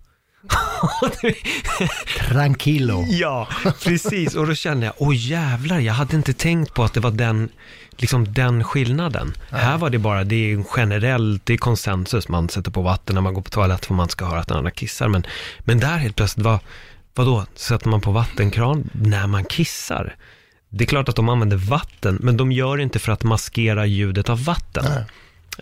Tranquilo. 2.18 3.04
ja, 3.08 3.48
precis. 3.84 4.34
Och 4.34 4.46
då 4.46 4.54
kände 4.54 4.86
jag, 4.86 4.94
åh 4.98 5.16
jävlar, 5.16 5.78
jag 5.78 5.94
hade 5.94 6.16
inte 6.16 6.32
tänkt 6.32 6.74
på 6.74 6.84
att 6.84 6.94
det 6.94 7.00
var 7.00 7.10
den, 7.10 7.48
liksom 7.90 8.32
den 8.32 8.64
skillnaden. 8.64 9.34
Här 9.50 9.78
var 9.78 9.90
det 9.90 9.98
bara, 9.98 10.24
det 10.24 10.52
är 10.52 10.64
generellt, 10.76 11.46
det 11.46 11.52
är 11.52 11.56
konsensus, 11.56 12.28
man 12.28 12.48
sätter 12.48 12.70
på 12.70 12.82
vatten 12.82 13.14
när 13.14 13.22
man 13.22 13.34
går 13.34 13.42
på 13.42 13.50
toaletten 13.50 13.86
för 13.86 13.94
man 13.94 14.08
ska 14.08 14.24
höra 14.24 14.40
att 14.40 14.48
den 14.48 14.56
andra 14.56 14.70
kissar. 14.70 15.08
Men, 15.08 15.26
men 15.58 15.80
där 15.80 15.96
helt 15.96 16.16
plötsligt, 16.16 16.44
vad, 16.44 16.58
vadå, 17.14 17.46
sätter 17.54 17.88
man 17.88 18.00
på 18.00 18.10
vattenkran 18.10 18.90
när 18.92 19.26
man 19.26 19.44
kissar? 19.44 20.16
Det 20.74 20.84
är 20.84 20.86
klart 20.86 21.08
att 21.08 21.16
de 21.16 21.28
använder 21.28 21.56
vatten, 21.56 22.18
men 22.20 22.36
de 22.36 22.52
gör 22.52 22.76
det 22.76 22.82
inte 22.82 22.98
för 22.98 23.12
att 23.12 23.22
maskera 23.22 23.86
ljudet 23.86 24.30
av 24.30 24.44
vatten. 24.44 24.84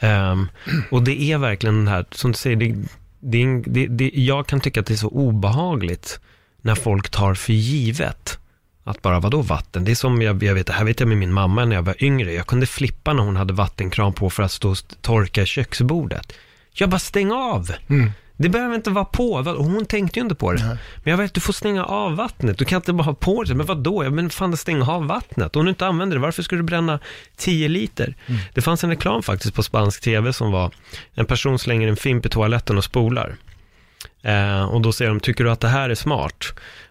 Ehm, 0.01 0.49
och 0.91 1.03
det 1.03 1.23
är 1.23 1.39
verkligen 1.39 1.77
den 1.77 1.89
här, 1.89 2.05
som 2.11 2.33
du 2.33 2.39
säger, 2.39 2.57
det, 2.57 2.75
det, 3.21 3.63
det, 3.67 3.87
det, 3.87 4.11
jag 4.15 4.47
kan 4.47 4.61
tycka 4.61 4.81
att 4.81 4.87
det 4.87 4.95
är 4.95 4.97
så 4.97 5.09
obehagligt 5.09 6.21
när 6.63 6.75
folk 6.75 7.11
tar 7.11 7.35
för 7.35 7.53
givet 7.53 8.39
att 8.85 9.03
bara, 9.03 9.21
vadå 9.21 9.43
vatten? 9.43 9.85
Det 9.85 9.91
är 9.91 9.95
som, 9.95 10.23
jag, 10.23 10.43
jag 10.43 10.55
vet, 10.55 10.67
det 10.67 10.73
här 10.73 10.85
vet 10.85 11.01
jag 11.01 11.09
med 11.09 11.19
min 11.19 11.33
mamma 11.33 11.65
när 11.65 11.77
jag 11.77 11.83
var 11.83 12.05
yngre, 12.05 12.33
jag 12.33 12.47
kunde 12.47 12.67
flippa 12.67 13.13
när 13.13 13.23
hon 13.23 13.37
hade 13.37 13.53
vattenkran 13.53 14.13
på 14.13 14.31
för 14.31 14.43
att 14.43 14.53
stå 14.53 14.71
och 14.71 14.79
torka 15.01 15.47
köksbordet. 15.47 16.33
Jag 16.73 16.91
bara, 16.91 16.99
stäng 16.99 17.33
av! 17.33 17.73
Mm. 17.89 18.11
Det 18.43 18.49
behöver 18.49 18.75
inte 18.75 18.91
vara 18.91 19.05
på. 19.05 19.33
Och 19.33 19.65
hon 19.65 19.87
tänkte 19.87 20.19
ju 20.19 20.23
inte 20.23 20.35
på 20.35 20.53
det. 20.53 20.65
Nej. 20.67 20.77
Men 21.05 21.11
jag 21.11 21.19
vet, 21.19 21.35
du 21.35 21.41
får 21.41 21.53
stänga 21.53 21.85
av 21.85 22.17
vattnet. 22.17 22.59
Du 22.59 22.65
kan 22.65 22.77
inte 22.77 22.93
bara 22.93 23.03
ha 23.03 23.15
på 23.15 23.43
det. 23.43 23.55
Men 23.55 23.67
vad 23.67 23.79
då? 23.79 24.05
Ja, 24.05 24.11
men 24.11 24.31
fan, 24.31 24.57
stänga 24.57 24.93
av 24.93 25.07
vattnet. 25.07 25.57
Om 25.57 25.65
du 25.65 25.71
inte 25.71 25.87
använder 25.87 26.17
det, 26.17 26.23
varför 26.23 26.43
ska 26.43 26.57
du 26.57 26.63
bränna 26.63 26.99
10 27.37 27.69
liter? 27.69 28.15
Det 28.55 28.61
fanns 28.61 28.85
en 28.85 28.91
reklam 28.91 29.23
faktiskt 29.23 29.55
på 29.55 29.63
spansk 29.63 30.01
tv 30.01 30.33
som 30.33 30.53
var, 30.53 30.71
en 31.15 31.27
person 31.27 31.59
slänger 31.59 31.89
en 31.89 31.97
fimp 31.97 32.27
i 32.27 32.29
toaletten 32.29 32.79
och 32.79 32.85
spolar. 32.85 33.37
Eh, 34.23 34.65
och 34.65 34.81
då 34.81 34.93
säger 34.93 35.09
de, 35.09 35.21
tycker 35.21 35.45
du 35.45 35.51
att 35.51 35.61
det 35.61 35.69
här 35.69 35.91
är 35.91 35.95
smart? 35.95 36.45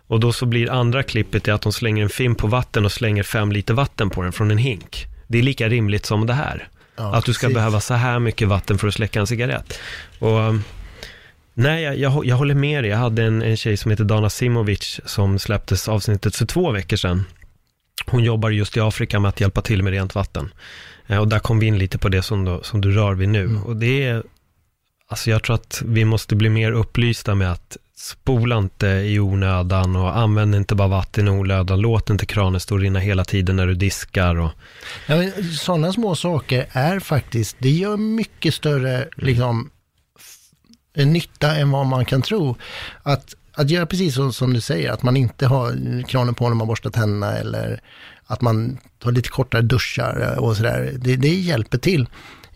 Och 0.08 0.20
då 0.20 0.34
så 0.34 0.46
blir 0.46 0.72
andra 0.72 1.04
klippet 1.04 1.48
att 1.48 1.62
de 1.62 1.74
slänger 1.74 2.04
en 2.04 2.10
fimp 2.10 2.38
på 2.38 2.48
vatten 2.48 2.86
och 2.86 2.92
slänger 2.92 3.24
fem 3.24 3.52
liter 3.52 3.74
vatten 3.74 4.10
på 4.10 4.22
den 4.22 4.32
från 4.32 4.52
en 4.52 4.58
hink. 4.58 5.06
Det 5.28 5.38
är 5.38 5.44
lika 5.44 5.70
rimligt 5.70 6.06
som 6.06 6.28
det 6.28 6.34
här. 6.34 6.68
Ja, 6.96 7.16
att 7.16 7.26
du 7.26 7.34
ska 7.34 7.48
precis. 7.48 7.56
behöva 7.56 7.80
så 7.80 7.94
här 7.94 8.20
mycket 8.20 8.48
vatten 8.48 8.78
för 8.78 8.88
att 8.88 8.94
släcka 8.94 9.20
en 9.20 9.28
cigarett. 9.28 9.80
Och 10.20 10.40
nej, 11.60 11.84
jag, 11.84 11.98
jag, 11.98 12.26
jag 12.26 12.36
håller 12.36 12.56
med 12.56 12.84
dig. 12.84 12.92
Jag 12.92 12.98
hade 12.98 13.24
en, 13.24 13.42
en 13.42 13.58
tjej 13.58 13.78
som 13.78 13.92
heter 13.92 14.04
Dana 14.04 14.30
Simovic 14.30 15.00
som 15.06 15.40
släpptes 15.40 15.88
avsnittet 15.88 16.36
för 16.36 16.46
två 16.46 16.72
veckor 16.72 16.98
sedan. 16.98 17.26
Hon 18.06 18.24
jobbar 18.24 18.50
just 18.50 18.78
i 18.78 18.80
Afrika 18.80 19.20
med 19.20 19.30
att 19.30 19.42
hjälpa 19.42 19.62
till 19.62 19.84
med 19.84 19.94
rent 19.94 20.16
vatten. 20.16 20.54
Eh, 21.08 21.18
och 21.18 21.28
där 21.28 21.40
kom 21.40 21.60
vi 21.60 21.66
in 21.66 21.78
lite 21.78 21.98
på 21.98 22.10
det 22.10 22.22
som, 22.22 22.46
då, 22.46 22.64
som 22.64 22.82
du 22.82 22.92
rör 22.92 23.14
vid 23.14 23.30
nu. 23.30 23.44
Mm. 23.44 23.64
Och 23.64 23.76
det 23.76 24.04
är, 24.04 24.24
alltså 25.08 25.30
jag 25.30 25.44
tror 25.44 25.56
att 25.56 25.82
vi 25.86 26.06
måste 26.06 26.36
bli 26.36 26.50
mer 26.50 26.72
upplysta 26.72 27.36
med 27.36 27.52
att 27.52 27.78
spola 27.98 28.58
inte 28.58 28.88
i 28.88 29.20
onödan 29.20 29.96
och 29.96 30.18
använd 30.18 30.56
inte 30.56 30.76
bara 30.76 30.88
vatten 30.88 31.28
i 31.28 31.32
onödan. 31.32 31.80
Låt 31.82 32.10
inte 32.10 32.26
kranen 32.26 32.60
stå 32.60 32.76
och 32.76 32.82
rinna 32.82 33.00
hela 33.00 33.26
tiden 33.26 33.56
när 33.56 33.68
du 33.68 33.74
diskar. 33.76 34.36
Och, 34.40 34.52
Ja, 35.08 35.16
sådana 35.60 35.94
små 35.94 36.16
saker 36.16 36.66
är 36.72 37.00
faktiskt, 37.00 37.56
det 37.60 37.70
gör 37.70 37.98
mycket 37.98 38.54
större 38.54 39.08
liksom, 39.16 39.70
f- 39.70 39.79
nytta 40.96 41.56
än 41.56 41.72
vad 41.72 41.86
man 41.86 42.06
kan 42.06 42.22
tro. 42.22 42.56
Att, 43.04 43.36
att 43.54 43.70
göra 43.70 43.86
precis 43.86 44.16
så, 44.16 44.32
som 44.32 44.54
du 44.54 44.62
säger, 44.62 44.92
att 44.92 45.04
man 45.04 45.18
inte 45.18 45.48
har 45.48 46.04
kranen 46.08 46.34
på 46.34 46.50
när 46.50 46.56
man 46.56 46.68
borstar 46.68 46.90
tänderna 46.90 47.38
eller 47.38 47.82
att 48.26 48.42
man 48.42 48.78
tar 49.00 49.12
lite 49.12 49.30
kortare 49.30 49.62
duschar 49.62 50.40
och 50.40 50.58
sådär. 50.58 50.94
Det, 50.98 51.16
det 51.16 51.36
hjälper 51.36 51.78
till. 51.78 52.08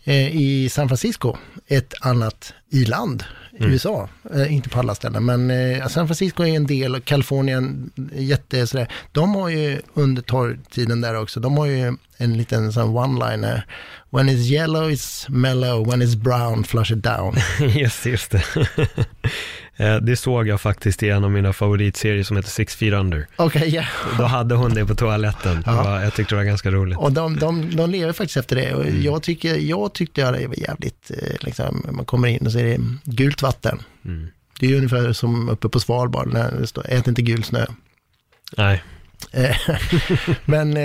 Eh, 0.04 0.36
I 0.36 0.68
San 0.68 0.88
Francisco, 0.88 1.36
ett 1.66 1.94
annat 2.00 2.54
i-land, 2.70 3.24
i 3.58 3.64
USA. 3.64 4.08
Eh, 4.34 4.54
inte 4.54 4.68
på 4.68 4.78
alla 4.78 4.94
ställen, 4.94 5.24
men 5.24 5.50
eh, 5.50 5.86
San 5.86 6.06
Francisco 6.06 6.42
är 6.42 6.56
en 6.56 6.66
del, 6.66 6.94
och 6.94 7.04
Kalifornien, 7.04 7.90
jätte 8.12 8.66
sådär. 8.66 8.88
De 9.12 9.34
har 9.34 9.48
ju 9.48 9.80
under 9.94 10.22
torrtiden 10.22 11.00
där 11.00 11.14
också, 11.14 11.40
de 11.40 11.56
har 11.56 11.66
ju 11.66 11.96
en 12.16 12.36
liten 12.36 12.72
sån 12.72 12.96
one-liner. 12.96 13.62
When 14.10 14.28
it's 14.28 14.52
yellow 14.52 14.90
it's 14.90 15.30
mellow, 15.30 15.86
when 15.90 16.02
it's 16.02 16.16
brown 16.16 16.64
flush 16.64 16.92
it 16.92 17.02
down. 17.02 17.36
yes, 17.60 18.06
just 18.06 18.30
det. 18.30 18.44
Eh, 19.76 19.96
det 19.96 20.16
såg 20.16 20.48
jag 20.48 20.60
faktiskt 20.60 21.02
i 21.02 21.08
en 21.08 21.24
av 21.24 21.30
mina 21.30 21.52
favoritserier 21.52 22.24
som 22.24 22.36
heter 22.36 22.50
Six 22.50 22.76
Feet 22.76 22.94
Under. 22.94 23.26
Okay, 23.38 23.68
yeah. 23.68 23.86
Då 24.18 24.24
hade 24.24 24.54
hon 24.54 24.74
det 24.74 24.86
på 24.86 24.94
toaletten. 24.94 25.62
Ja. 25.66 25.82
Var, 25.82 26.00
jag 26.00 26.14
tyckte 26.14 26.34
det 26.34 26.36
var 26.36 26.44
ganska 26.44 26.70
roligt. 26.70 26.98
Och 26.98 27.12
de, 27.12 27.36
de, 27.36 27.76
de 27.76 27.90
lever 27.90 28.12
faktiskt 28.12 28.36
efter 28.36 28.56
det. 28.56 28.74
Och 28.74 28.86
jag, 28.86 29.22
tycker, 29.22 29.56
jag 29.56 29.92
tyckte 29.92 30.30
det 30.30 30.46
var 30.46 30.60
jävligt, 30.60 31.10
eh, 31.10 31.36
liksom, 31.40 31.86
man 31.90 32.04
kommer 32.04 32.28
in 32.28 32.46
och 32.46 32.52
så 32.52 32.58
är 32.58 32.64
det 32.64 32.80
gult 33.04 33.42
vatten. 33.42 33.82
Mm. 34.04 34.28
Det 34.60 34.72
är 34.72 34.76
ungefär 34.76 35.12
som 35.12 35.48
uppe 35.48 35.68
på 35.68 35.80
Svalbard, 35.80 36.32
när 36.32 36.52
det 36.60 36.66
står, 36.66 36.86
ät 36.88 37.08
inte 37.08 37.22
gul 37.22 37.44
snö. 37.44 37.66
Nej. 38.56 38.82
Eh, 39.32 39.56
men, 40.44 40.78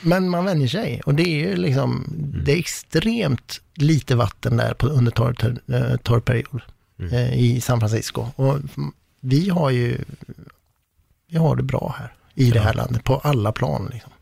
men 0.00 0.28
man 0.28 0.44
vänjer 0.44 0.68
sig 0.68 1.00
och 1.06 1.14
det 1.14 1.22
är 1.22 1.48
ju 1.48 1.56
liksom, 1.56 1.90
mm. 1.90 2.44
det 2.44 2.52
är 2.52 2.58
extremt 2.58 3.60
lite 3.74 4.16
vatten 4.16 4.56
där 4.56 4.74
på, 4.74 4.86
under 4.86 5.12
torr, 5.12 5.56
torrperiod 5.96 6.62
mm. 7.02 7.14
Eh, 7.14 7.38
i 7.38 7.60
San 7.60 7.80
Francisco. 7.80 8.26
Och 8.36 8.58
vi 9.20 9.48
har 9.48 9.70
ju, 9.70 9.98
vi 11.30 11.38
har 11.38 11.56
det 11.56 11.62
bra 11.62 11.94
här 11.98 12.12
i 12.34 12.50
det 12.50 12.60
här 12.60 12.74
landet 12.74 13.04
på 13.04 13.16
alla 13.16 13.52
plan. 13.52 13.90
Liksom. 13.92 14.12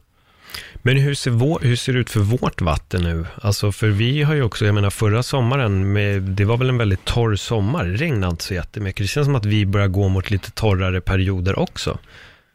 Men 0.82 0.96
hur 0.96 1.14
ser, 1.14 1.30
vår, 1.30 1.60
hur 1.62 1.76
ser 1.76 1.92
det 1.92 1.98
ut 1.98 2.10
för 2.10 2.20
vårt 2.20 2.60
vatten 2.60 3.02
nu? 3.02 3.26
Alltså 3.42 3.72
för 3.72 3.88
vi 3.88 4.22
har 4.22 4.34
ju 4.34 4.42
också, 4.42 4.66
jag 4.66 4.74
menar 4.74 4.90
förra 4.90 5.22
sommaren, 5.22 5.92
med, 5.92 6.22
det 6.22 6.44
var 6.44 6.56
väl 6.56 6.68
en 6.68 6.78
väldigt 6.78 7.04
torr 7.04 7.36
sommar, 7.36 7.84
det 7.84 7.96
regnade 7.96 8.30
inte 8.30 8.44
så 8.44 8.54
jättemycket. 8.54 9.04
Det 9.04 9.08
känns 9.08 9.24
som 9.24 9.34
att 9.34 9.44
vi 9.44 9.66
börjar 9.66 9.88
gå 9.88 10.08
mot 10.08 10.30
lite 10.30 10.50
torrare 10.50 11.00
perioder 11.00 11.58
också. 11.58 11.98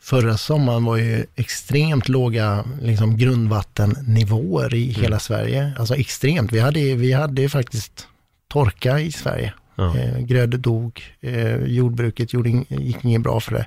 Förra 0.01 0.37
sommaren 0.37 0.85
var 0.85 0.97
ju 0.97 1.25
extremt 1.35 2.09
låga 2.09 2.65
liksom, 2.81 3.17
grundvattennivåer 3.17 4.73
i 4.73 4.89
mm. 4.89 5.01
hela 5.01 5.19
Sverige. 5.19 5.73
Alltså 5.79 5.95
extremt. 5.95 6.51
Vi 6.51 6.59
hade, 6.59 6.79
vi 6.79 7.13
hade 7.13 7.49
faktiskt 7.49 8.07
torka 8.47 8.99
i 8.99 9.11
Sverige 9.11 9.53
Ja. 9.75 9.97
Eh, 9.97 10.19
grödor 10.19 10.57
dog, 10.57 11.03
eh, 11.21 11.55
jordbruket 11.55 12.33
gjorde 12.33 12.49
in, 12.49 12.65
gick 12.69 13.05
inget 13.05 13.21
bra 13.21 13.39
för 13.39 13.51
det. 13.51 13.65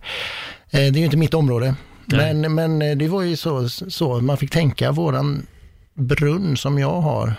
Eh, 0.71 0.93
det 0.93 0.99
är 0.99 0.99
ju 0.99 1.05
inte 1.05 1.17
mitt 1.17 1.35
område. 1.35 1.75
Men, 2.05 2.55
men 2.55 2.83
eh, 2.83 2.97
det 2.97 3.09
var 3.09 3.23
ju 3.23 3.37
så, 3.37 3.69
så, 3.69 4.21
man 4.21 4.37
fick 4.37 4.51
tänka, 4.51 4.93
våran 4.93 5.47
brunn 5.95 6.57
som 6.57 6.79
jag 6.79 7.01
har, 7.01 7.35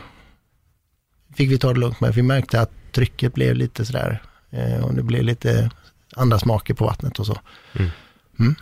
fick 1.35 1.51
vi 1.51 1.57
ta 1.57 1.73
det 1.73 1.79
lugnt 1.79 2.01
med. 2.01 2.13
Vi 2.13 2.21
märkte 2.21 2.61
att 2.61 2.71
trycket 2.91 3.33
blev 3.33 3.55
lite 3.55 3.85
sådär, 3.85 4.21
eh, 4.49 4.85
och 4.85 4.93
det 4.93 5.03
blev 5.03 5.23
lite 5.23 5.71
andra 6.15 6.39
smaker 6.39 6.73
på 6.73 6.85
vattnet 6.85 7.19
och 7.19 7.25
så. 7.25 7.39
Mm. 7.73 7.89
Mm. 8.39 8.55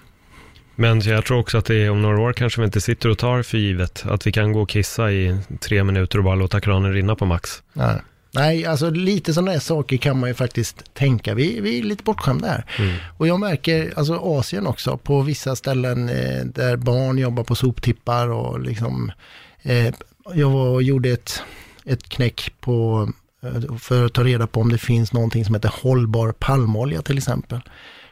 Men 0.76 1.02
jag 1.02 1.26
tror 1.26 1.40
också 1.40 1.58
att 1.58 1.66
det 1.66 1.76
är 1.76 1.90
om 1.90 2.02
några 2.02 2.20
år 2.20 2.34
kanske 2.34 2.62
vi 2.62 2.66
inte 2.66 2.82
sitter 2.82 3.10
och 3.10 3.18
tar 3.18 3.44
för 3.44 3.58
givet 3.58 4.06
att 4.06 4.28
vi 4.28 4.32
kan 4.32 4.54
gå 4.54 4.62
och 4.62 4.70
kissa 4.70 5.12
i 5.12 5.38
tre 5.60 5.84
minuter 5.84 6.18
och 6.18 6.24
bara 6.24 6.36
låta 6.36 6.62
kranen 6.62 6.94
rinna 6.94 7.16
på 7.16 7.26
max. 7.26 7.64
Nej. 7.74 8.02
Nej, 8.38 8.66
alltså 8.66 8.90
lite 8.90 9.34
sådana 9.34 9.52
här 9.52 9.60
saker 9.60 9.98
kan 9.98 10.20
man 10.20 10.30
ju 10.30 10.34
faktiskt 10.34 10.94
tänka. 10.94 11.34
Vi, 11.34 11.60
vi 11.60 11.80
är 11.80 11.84
lite 11.84 12.04
bortskämda 12.04 12.48
här. 12.48 12.66
Mm. 12.80 12.96
Och 13.18 13.28
jag 13.28 13.40
märker, 13.40 13.94
alltså 13.98 14.20
Asien 14.24 14.68
också, 14.68 14.98
på 14.98 15.22
vissa 15.22 15.56
ställen 15.56 16.10
eh, 16.10 16.46
där 16.46 16.76
barn 16.76 17.18
jobbar 17.18 17.44
på 17.44 17.56
soptippar 17.56 18.30
och 18.30 18.60
liksom, 18.60 19.12
eh, 19.62 19.94
jag 20.34 20.50
var 20.50 20.68
och 20.70 20.84
gjorde 20.84 21.10
ett, 21.10 21.42
ett 21.86 22.10
knäck 22.10 22.54
på, 22.60 23.10
eh, 23.44 23.78
för 23.78 24.06
att 24.06 24.14
ta 24.14 24.24
reda 24.24 24.48
på 24.48 24.62
om 24.62 24.72
det 24.72 24.78
finns 24.78 25.14
någonting 25.14 25.46
som 25.46 25.56
heter 25.56 25.72
hållbar 25.82 26.32
palmolja 26.32 27.02
till 27.02 27.18
exempel. 27.18 27.60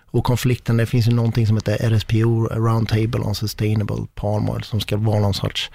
Och 0.05 0.23
konflikten, 0.23 0.77
det 0.77 0.85
finns 0.85 1.07
ju 1.07 1.11
någonting 1.11 1.47
som 1.47 1.57
heter 1.57 1.89
RSPO, 1.89 2.47
Roundtable 2.47 3.19
on 3.19 3.35
Sustainable 3.35 4.05
Palm 4.15 4.49
Oil, 4.49 4.63
som 4.63 4.81
ska 4.81 4.97
vara 4.97 5.19
någon 5.19 5.33
sorts 5.33 5.71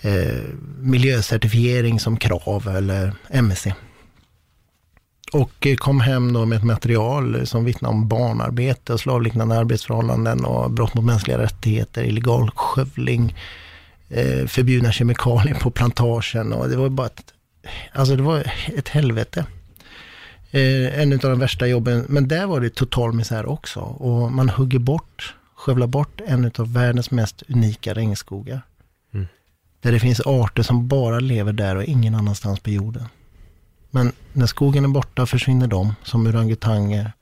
eh, 0.00 0.42
miljöcertifiering 0.78 2.00
som 2.00 2.16
krav 2.16 2.68
eller 2.68 3.12
MSC. 3.30 3.66
Och 5.32 5.66
eh, 5.66 5.76
kom 5.76 6.00
hem 6.00 6.32
då 6.32 6.46
med 6.46 6.58
ett 6.58 6.64
material 6.64 7.46
som 7.46 7.64
vittnar 7.64 7.90
om 7.90 8.08
barnarbete 8.08 8.92
och 8.92 9.00
slavliknande 9.00 9.58
arbetsförhållanden 9.58 10.44
och 10.44 10.70
brott 10.70 10.94
mot 10.94 11.04
mänskliga 11.04 11.38
rättigheter, 11.38 12.04
illegal 12.04 12.50
skövling, 12.50 13.36
eh, 14.08 14.46
förbjudna 14.46 14.92
kemikalier 14.92 15.54
på 15.54 15.70
plantagen 15.70 16.52
och 16.52 16.68
det 16.68 16.76
var 16.76 16.88
bara 16.88 17.06
ett, 17.06 17.34
alltså 17.92 18.16
det 18.16 18.22
var 18.22 18.52
ett 18.76 18.88
helvete. 18.88 19.46
Eh, 20.50 21.00
en 21.00 21.12
av 21.12 21.18
de 21.18 21.38
värsta 21.38 21.66
jobben, 21.66 22.06
men 22.08 22.28
där 22.28 22.46
var 22.46 22.60
det 22.60 22.74
total 22.74 23.12
misär 23.12 23.46
också 23.46 23.80
och 23.80 24.32
man 24.32 24.48
hugger 24.48 24.78
bort, 24.78 25.34
skövlar 25.54 25.86
bort 25.86 26.20
en 26.26 26.50
av 26.58 26.72
världens 26.72 27.10
mest 27.10 27.42
unika 27.48 27.94
regnskogar. 27.94 28.62
Mm. 29.14 29.26
Där 29.80 29.92
det 29.92 30.00
finns 30.00 30.20
arter 30.20 30.62
som 30.62 30.88
bara 30.88 31.20
lever 31.20 31.52
där 31.52 31.76
och 31.76 31.84
ingen 31.84 32.14
annanstans 32.14 32.60
på 32.60 32.70
jorden. 32.70 33.04
Men 33.90 34.12
när 34.32 34.46
skogen 34.46 34.84
är 34.84 34.88
borta 34.88 35.26
försvinner 35.26 35.66
de, 35.66 35.94
som 36.02 36.26
orangutanger, 36.26 37.12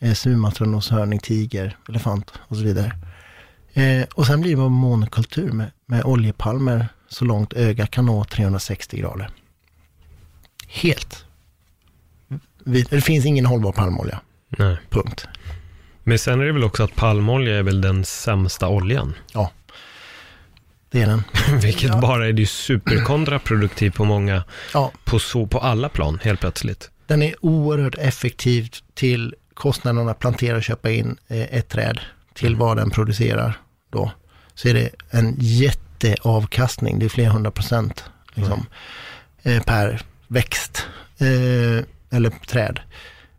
eh, 0.00 0.12
sumatranoshörning, 0.12 1.18
tiger, 1.18 1.76
elefant 1.88 2.32
och 2.36 2.56
så 2.56 2.62
vidare. 2.62 2.92
Eh, 3.72 4.06
och 4.14 4.26
sen 4.26 4.40
blir 4.40 4.56
det 4.56 4.68
monokultur 4.68 5.52
med, 5.52 5.70
med 5.86 6.04
oljepalmer 6.04 6.88
så 7.08 7.24
långt 7.24 7.52
öga 7.52 7.86
kan 7.86 8.06
nå 8.06 8.24
360 8.24 8.98
grader. 8.98 9.30
Helt. 10.68 11.24
Det 12.64 13.00
finns 13.00 13.26
ingen 13.26 13.46
hållbar 13.46 13.72
palmolja. 13.72 14.20
Nej. 14.48 14.76
Punkt. 14.90 15.28
Men 16.02 16.18
sen 16.18 16.40
är 16.40 16.44
det 16.44 16.52
väl 16.52 16.64
också 16.64 16.82
att 16.82 16.94
palmolja 16.94 17.58
är 17.58 17.62
väl 17.62 17.80
den 17.80 18.04
sämsta 18.04 18.68
oljan? 18.68 19.14
Ja. 19.32 19.50
Den. 21.04 21.22
Vilket 21.62 21.90
ja. 21.90 22.00
bara 22.00 22.28
är 22.28 22.32
det 22.32 22.46
superkontraproduktivt 22.46 23.94
på 23.94 24.04
många, 24.04 24.44
ja. 24.74 24.92
på, 25.04 25.18
så, 25.18 25.46
på 25.46 25.58
alla 25.58 25.88
plan 25.88 26.18
helt 26.22 26.40
plötsligt. 26.40 26.90
Den 27.06 27.22
är 27.22 27.34
oerhört 27.40 27.94
effektiv 27.98 28.68
till 28.94 29.34
kostnaden 29.54 30.08
att 30.08 30.18
plantera 30.18 30.56
och 30.56 30.62
köpa 30.62 30.90
in 30.90 31.16
eh, 31.28 31.54
ett 31.54 31.68
träd 31.68 32.00
till 32.34 32.46
mm. 32.46 32.58
vad 32.58 32.76
den 32.76 32.90
producerar 32.90 33.58
då. 33.92 34.10
Så 34.54 34.68
är 34.68 34.74
det 34.74 34.90
en 35.10 35.34
jätteavkastning, 35.38 36.98
det 36.98 37.04
är 37.04 37.08
flera 37.08 37.30
hundra 37.30 37.50
procent 37.50 38.04
liksom, 38.34 38.66
mm. 39.42 39.62
per 39.62 40.02
växt 40.28 40.86
eh, 41.18 41.84
eller 42.10 42.30
träd. 42.46 42.80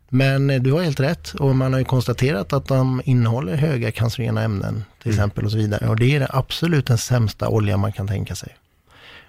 Men 0.09 0.49
eh, 0.49 0.61
du 0.61 0.71
har 0.71 0.81
helt 0.81 0.99
rätt 0.99 1.33
och 1.33 1.55
man 1.55 1.73
har 1.73 1.79
ju 1.79 1.85
konstaterat 1.85 2.53
att 2.53 2.67
de 2.67 3.01
innehåller 3.05 3.55
höga 3.55 3.91
cancerogena 3.91 4.41
ämnen 4.41 4.83
till 5.01 5.11
mm. 5.11 5.19
exempel 5.19 5.45
och 5.45 5.51
så 5.51 5.57
vidare. 5.57 5.89
Och 5.89 5.95
det 5.95 6.15
är 6.15 6.27
absolut 6.37 6.87
den 6.87 6.97
sämsta 6.97 7.49
olja 7.49 7.77
man 7.77 7.91
kan 7.91 8.07
tänka 8.07 8.35
sig. 8.35 8.57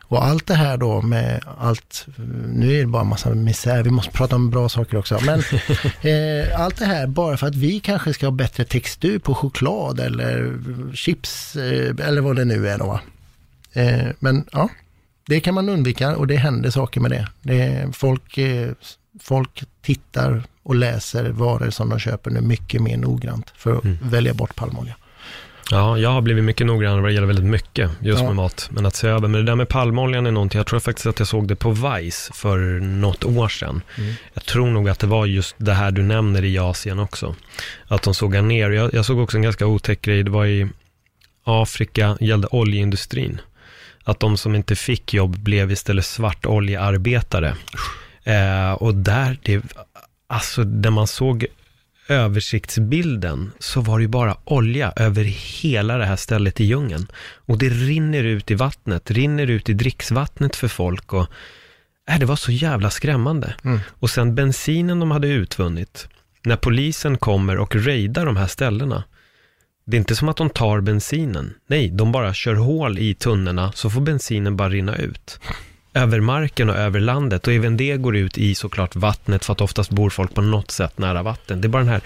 Och 0.08 0.24
allt 0.24 0.46
det 0.46 0.54
här 0.54 0.76
då 0.76 1.02
med 1.02 1.44
allt, 1.58 2.06
nu 2.46 2.74
är 2.74 2.80
det 2.80 2.86
bara 2.86 3.02
en 3.02 3.08
massa 3.08 3.34
misär, 3.34 3.82
vi 3.82 3.90
måste 3.90 4.12
prata 4.12 4.36
om 4.36 4.50
bra 4.50 4.68
saker 4.68 4.96
också. 4.96 5.18
Men 5.26 5.38
eh, 6.00 6.60
allt 6.60 6.76
det 6.76 6.84
här 6.84 7.06
bara 7.06 7.36
för 7.36 7.46
att 7.46 7.54
vi 7.54 7.80
kanske 7.80 8.14
ska 8.14 8.26
ha 8.26 8.30
bättre 8.30 8.64
textur 8.64 9.18
på 9.18 9.34
choklad 9.34 10.00
eller 10.00 10.58
chips 10.94 11.56
eh, 11.56 12.06
eller 12.06 12.20
vad 12.20 12.36
det 12.36 12.44
nu 12.44 12.68
är 12.68 12.78
då. 12.78 13.00
Eh, 13.72 14.08
men 14.18 14.44
ja, 14.52 14.68
det 15.26 15.40
kan 15.40 15.54
man 15.54 15.68
undvika 15.68 16.16
och 16.16 16.26
det 16.26 16.36
händer 16.36 16.70
saker 16.70 17.00
med 17.00 17.10
det. 17.10 17.28
det 17.42 17.86
folk, 17.92 18.38
eh, 18.38 18.70
folk 19.20 19.64
tittar 19.82 20.42
och 20.62 20.74
läser 20.74 21.30
varor 21.30 21.70
som 21.70 21.88
de 21.88 21.98
köper 21.98 22.30
nu 22.30 22.40
mycket 22.40 22.82
mer 22.82 22.96
noggrant 22.96 23.52
för 23.56 23.76
att 23.76 23.84
mm. 23.84 23.98
välja 24.02 24.34
bort 24.34 24.56
palmolja. 24.56 24.96
Ja, 25.70 25.98
jag 25.98 26.10
har 26.10 26.20
blivit 26.20 26.44
mycket 26.44 26.66
noggrannare 26.66 27.00
vad 27.00 27.10
det 27.10 27.14
gäller 27.14 27.26
väldigt 27.26 27.44
mycket 27.44 27.90
just 28.00 28.20
ja. 28.20 28.26
med 28.26 28.36
mat. 28.36 28.68
Men 28.72 28.86
att 28.86 28.96
se 28.96 29.08
över, 29.08 29.28
men 29.28 29.32
det 29.32 29.42
där 29.42 29.54
med 29.54 29.68
palmoljan 29.68 30.26
är 30.26 30.30
någonting, 30.30 30.58
jag 30.58 30.66
tror 30.66 30.80
faktiskt 30.80 31.06
att 31.06 31.18
jag 31.18 31.28
såg 31.28 31.48
det 31.48 31.56
på 31.56 31.70
Vice 31.70 32.32
för 32.32 32.58
något 32.80 33.24
år 33.24 33.48
sedan. 33.48 33.82
Mm. 33.98 34.14
Jag 34.34 34.44
tror 34.44 34.66
nog 34.66 34.88
att 34.88 34.98
det 34.98 35.06
var 35.06 35.26
just 35.26 35.54
det 35.58 35.72
här 35.72 35.90
du 35.90 36.02
nämner 36.02 36.44
i 36.44 36.58
Asien 36.58 36.98
också. 36.98 37.34
Att 37.88 38.02
de 38.02 38.14
såg 38.14 38.44
ner, 38.44 38.70
jag, 38.70 38.94
jag 38.94 39.04
såg 39.04 39.18
också 39.18 39.36
en 39.36 39.42
ganska 39.42 39.66
otäck 39.66 40.02
grej, 40.02 40.22
det 40.22 40.30
var 40.30 40.46
i 40.46 40.68
Afrika, 41.44 42.16
gällde 42.20 42.48
oljeindustrin. 42.50 43.40
Att 44.04 44.20
de 44.20 44.36
som 44.36 44.54
inte 44.54 44.76
fick 44.76 45.14
jobb 45.14 45.38
blev 45.38 45.72
istället 45.72 46.06
svartoljearbetare. 46.06 47.54
Eh, 48.28 48.72
och 48.72 48.94
där, 48.94 49.38
det, 49.42 49.62
alltså 50.26 50.64
där 50.64 50.90
man 50.90 51.06
såg 51.06 51.46
översiktsbilden 52.08 53.52
så 53.58 53.80
var 53.80 53.98
det 53.98 54.02
ju 54.02 54.08
bara 54.08 54.36
olja 54.44 54.92
över 54.96 55.24
hela 55.62 55.96
det 55.96 56.04
här 56.04 56.16
stället 56.16 56.60
i 56.60 56.64
djungeln. 56.64 57.06
Och 57.34 57.58
det 57.58 57.68
rinner 57.68 58.24
ut 58.24 58.50
i 58.50 58.54
vattnet, 58.54 59.10
rinner 59.10 59.46
ut 59.46 59.68
i 59.68 59.72
dricksvattnet 59.72 60.56
för 60.56 60.68
folk 60.68 61.12
och 61.12 61.26
äh, 62.10 62.18
det 62.18 62.26
var 62.26 62.36
så 62.36 62.52
jävla 62.52 62.90
skrämmande. 62.90 63.54
Mm. 63.64 63.80
Och 63.90 64.10
sen 64.10 64.34
bensinen 64.34 65.00
de 65.00 65.10
hade 65.10 65.28
utvunnit, 65.28 66.08
när 66.44 66.56
polisen 66.56 67.16
kommer 67.16 67.58
och 67.58 67.76
raidar 67.76 68.26
de 68.26 68.36
här 68.36 68.46
ställena, 68.46 69.04
det 69.84 69.96
är 69.96 69.98
inte 69.98 70.16
som 70.16 70.28
att 70.28 70.36
de 70.36 70.50
tar 70.50 70.80
bensinen. 70.80 71.54
Nej, 71.66 71.90
de 71.90 72.12
bara 72.12 72.34
kör 72.34 72.54
hål 72.54 72.98
i 72.98 73.14
tunnorna 73.14 73.72
så 73.72 73.90
får 73.90 74.00
bensinen 74.00 74.56
bara 74.56 74.68
rinna 74.68 74.96
ut. 74.96 75.40
Över 75.94 76.20
marken 76.20 76.70
och 76.70 76.76
över 76.76 77.00
landet 77.00 77.46
och 77.46 77.52
även 77.52 77.76
det 77.76 77.96
går 77.96 78.16
ut 78.16 78.38
i 78.38 78.54
såklart 78.54 78.96
vattnet 78.96 79.44
för 79.44 79.52
att 79.52 79.60
oftast 79.60 79.90
bor 79.90 80.10
folk 80.10 80.34
på 80.34 80.40
något 80.42 80.70
sätt 80.70 80.98
nära 80.98 81.22
vatten. 81.22 81.60
Det 81.60 81.66
är 81.66 81.68
bara 81.68 81.82
den 81.82 81.92
här 81.92 82.00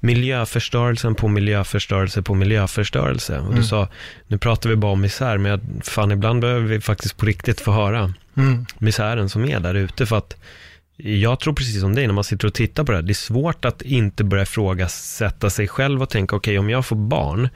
miljöförstörelsen 0.00 1.14
på 1.14 1.28
miljöförstörelse 1.28 2.22
på 2.22 2.34
miljöförstörelse. 2.34 3.38
Och 3.38 3.46
du 3.46 3.52
Mm. 3.52 3.64
sa, 3.64 3.88
nu 4.26 4.38
pratar 4.38 4.70
vi 4.70 4.76
bara 4.76 4.92
om 4.92 5.00
misär, 5.00 5.38
men 5.38 5.50
jag, 5.50 5.60
fan 5.84 6.10
ibland 6.12 6.40
behöver 6.40 6.66
vi 6.66 6.80
faktiskt 6.80 7.16
på 7.16 7.26
riktigt 7.26 7.60
få 7.60 7.72
höra 7.72 8.12
Mm. 8.36 8.66
misären 8.78 9.28
som 9.28 9.44
är 9.44 9.60
där 9.60 9.74
ute 9.74 10.06
för 10.06 10.16
att 10.18 10.36
jag 10.96 11.40
tror 11.40 11.54
precis 11.54 11.80
som 11.80 11.94
dig, 11.94 12.06
när 12.06 12.14
man 12.14 12.24
sitter 12.24 12.46
och 12.48 12.54
tittar 12.54 12.84
på 12.84 12.92
det 12.92 12.98
här, 12.98 13.02
det 13.02 13.12
är 13.12 13.14
svårt 13.14 13.64
att 13.64 13.82
inte 13.82 14.24
börja 14.24 14.42
ifrågasätta 14.42 15.50
sig 15.50 15.68
själv 15.68 16.02
och 16.02 16.10
tänka, 16.10 16.36
okej, 16.36 16.58
om 16.58 16.70
jag 16.70 16.86
får 16.86 16.96
barn, 16.96 17.48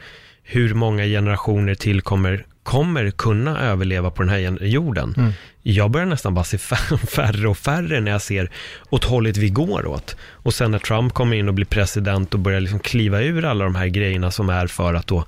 hur 0.42 0.74
många 0.74 1.04
generationer 1.04 1.74
till 1.74 2.00
kommer, 2.02 2.46
kommer 2.62 3.10
kunna 3.10 3.60
överleva 3.60 4.10
på 4.10 4.22
den 4.22 4.28
här 4.28 4.64
jorden? 4.64 5.14
Mm. 5.16 5.32
Jag 5.62 5.90
börjar 5.90 6.06
nästan 6.06 6.34
bara 6.34 6.44
se 6.44 6.56
fär- 6.56 7.06
färre 7.06 7.48
och 7.48 7.58
färre 7.58 8.00
när 8.00 8.12
jag 8.12 8.22
ser 8.22 8.50
åt 8.90 9.04
hållet 9.04 9.36
vi 9.36 9.48
går 9.48 9.86
åt. 9.86 10.16
Och 10.20 10.54
sen 10.54 10.70
när 10.70 10.78
Trump 10.78 11.12
kommer 11.12 11.36
in 11.36 11.48
och 11.48 11.54
blir 11.54 11.66
president 11.66 12.34
och 12.34 12.40
börjar 12.40 12.60
liksom 12.60 12.78
kliva 12.78 13.20
ur 13.22 13.44
alla 13.44 13.64
de 13.64 13.74
här 13.74 13.86
grejerna 13.86 14.30
som 14.30 14.48
är 14.50 14.66
för 14.66 14.94
att 14.94 15.06
då 15.06 15.24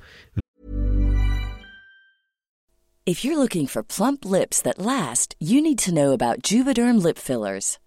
If 3.06 3.24
you're 3.24 3.36
looking 3.36 3.66
for 3.66 3.82
plump 3.82 4.24
lips 4.24 4.62
that 4.62 4.78
last, 4.78 5.36
you 5.38 5.60
need 5.62 5.78
to 5.78 5.90
know 5.90 6.12
about 6.12 6.52
Juvederm 6.52 6.98
lip 7.06 7.18
fillers. 7.18 7.78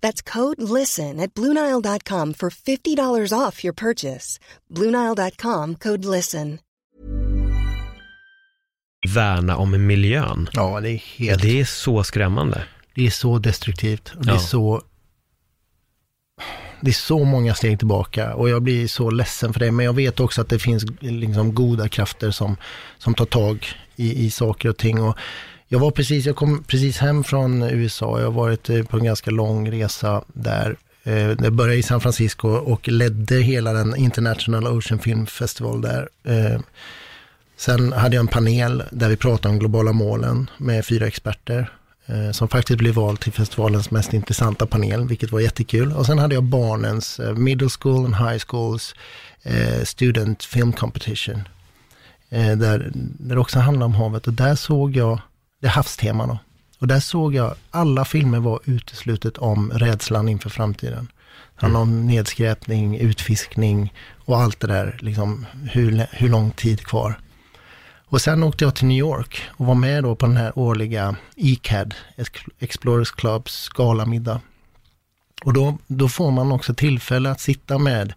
That's 0.00 0.22
code 0.32 0.62
LISTEN 0.78 1.20
at 1.20 1.34
Bluenile.com 1.34 2.34
for 2.34 2.50
$50 2.50 3.32
off 3.48 3.64
your 3.64 3.74
purchase. 3.74 4.38
Bluenile.com 4.74 5.74
code 5.76 6.04
LISTEN. 6.16 6.58
värna 9.08 9.56
om 9.56 9.86
miljön. 9.86 10.48
Ja, 10.52 10.80
det 10.80 10.90
är 10.90 10.96
helt... 10.96 11.42
det 11.42 11.60
är 11.60 11.64
så 11.64 12.04
skrämmande. 12.04 12.64
Det 12.94 13.06
är 13.06 13.10
så 13.10 13.38
destruktivt. 13.38 14.12
Och 14.16 14.24
det, 14.26 14.30
är 14.30 14.34
Ja. 14.34 14.40
så, 14.40 14.82
det 16.80 16.90
är 16.90 16.92
så 16.92 17.24
många 17.24 17.54
steg 17.54 17.78
tillbaka 17.78 18.34
och 18.34 18.48
jag 18.48 18.62
blir 18.62 18.88
så 18.88 19.10
ledsen 19.10 19.52
för 19.52 19.60
det. 19.60 19.72
Men 19.72 19.86
jag 19.86 19.92
vet 19.92 20.20
också 20.20 20.40
att 20.40 20.48
det 20.48 20.58
finns 20.58 20.84
liksom 21.00 21.54
goda 21.54 21.88
krafter 21.88 22.30
som, 22.30 22.56
som 22.98 23.14
tar 23.14 23.24
tag 23.26 23.66
i, 23.96 24.24
i 24.26 24.30
saker 24.30 24.68
och 24.68 24.76
ting. 24.76 25.02
Och 25.02 25.16
jag, 25.72 25.78
var 25.78 25.90
precis, 25.90 26.26
jag 26.26 26.36
kom 26.36 26.62
precis 26.62 26.98
hem 26.98 27.24
från 27.24 27.62
USA. 27.62 28.18
Jag 28.18 28.26
har 28.26 28.32
varit 28.32 28.70
eh, 28.70 28.82
på 28.82 28.96
en 28.96 29.04
ganska 29.04 29.30
lång 29.30 29.70
resa 29.70 30.24
där. 30.26 30.76
Eh, 31.04 31.28
det 31.28 31.50
började 31.50 31.78
i 31.78 31.82
San 31.82 32.00
Francisco 32.00 32.48
och 32.48 32.88
ledde 32.88 33.34
hela 33.34 33.72
den 33.72 33.96
International 33.96 34.66
Ocean 34.66 34.98
Film 34.98 35.26
Festival 35.26 35.80
där. 35.80 36.08
Eh, 36.24 36.60
sen 37.56 37.92
hade 37.92 38.16
jag 38.16 38.20
en 38.20 38.28
panel 38.28 38.82
där 38.90 39.08
vi 39.08 39.16
pratade 39.16 39.52
om 39.52 39.58
globala 39.58 39.92
målen 39.92 40.50
med 40.58 40.86
fyra 40.86 41.06
experter 41.06 41.72
som 42.32 42.48
faktiskt 42.48 42.78
blev 42.78 42.94
vald 42.94 43.20
till 43.20 43.32
festivalens 43.32 43.90
mest 43.90 44.12
intressanta 44.12 44.66
panel, 44.66 45.08
vilket 45.08 45.32
var 45.32 45.40
jättekul. 45.40 45.92
Och 45.92 46.06
sen 46.06 46.18
hade 46.18 46.34
jag 46.34 46.42
barnens 46.42 47.20
middle 47.36 47.68
school 47.80 48.04
and 48.04 48.16
high 48.16 48.38
schools 48.38 48.94
student 49.84 50.44
film 50.44 50.72
competition. 50.72 51.48
Där 52.30 52.90
det 52.94 53.38
också 53.38 53.58
handlade 53.58 53.84
om 53.84 53.94
havet 53.94 54.26
och 54.26 54.32
där 54.32 54.54
såg 54.54 54.96
jag, 54.96 55.20
det 55.60 55.66
är 55.66 55.70
havstema. 55.70 56.38
Och 56.78 56.86
där 56.86 57.00
såg 57.00 57.34
jag, 57.34 57.54
alla 57.70 58.04
filmer 58.04 58.38
var 58.38 58.60
uteslutet 58.64 59.38
om 59.38 59.70
rädslan 59.70 60.28
inför 60.28 60.50
framtiden. 60.50 61.08
Det 61.54 61.60
handlade 61.60 61.82
om 61.82 62.06
nedskräpning, 62.06 62.98
utfiskning 62.98 63.94
och 64.24 64.40
allt 64.40 64.60
det 64.60 64.66
där, 64.66 64.98
liksom 65.00 65.46
hur, 65.70 66.06
hur 66.10 66.28
lång 66.28 66.50
tid 66.50 66.86
kvar. 66.86 67.20
Och 68.10 68.20
sen 68.20 68.42
åkte 68.42 68.64
jag 68.64 68.74
till 68.74 68.86
New 68.86 68.98
York 68.98 69.42
och 69.48 69.66
var 69.66 69.74
med 69.74 70.02
då 70.02 70.16
på 70.16 70.26
den 70.26 70.36
här 70.36 70.58
årliga 70.58 71.16
ECAD, 71.36 71.94
Explorers 72.58 73.10
Clubs 73.10 73.68
galamiddag. 73.68 74.40
Och 75.44 75.52
då, 75.52 75.78
då 75.86 76.08
får 76.08 76.30
man 76.30 76.52
också 76.52 76.74
tillfälle 76.74 77.30
att 77.30 77.40
sitta 77.40 77.78
med 77.78 78.14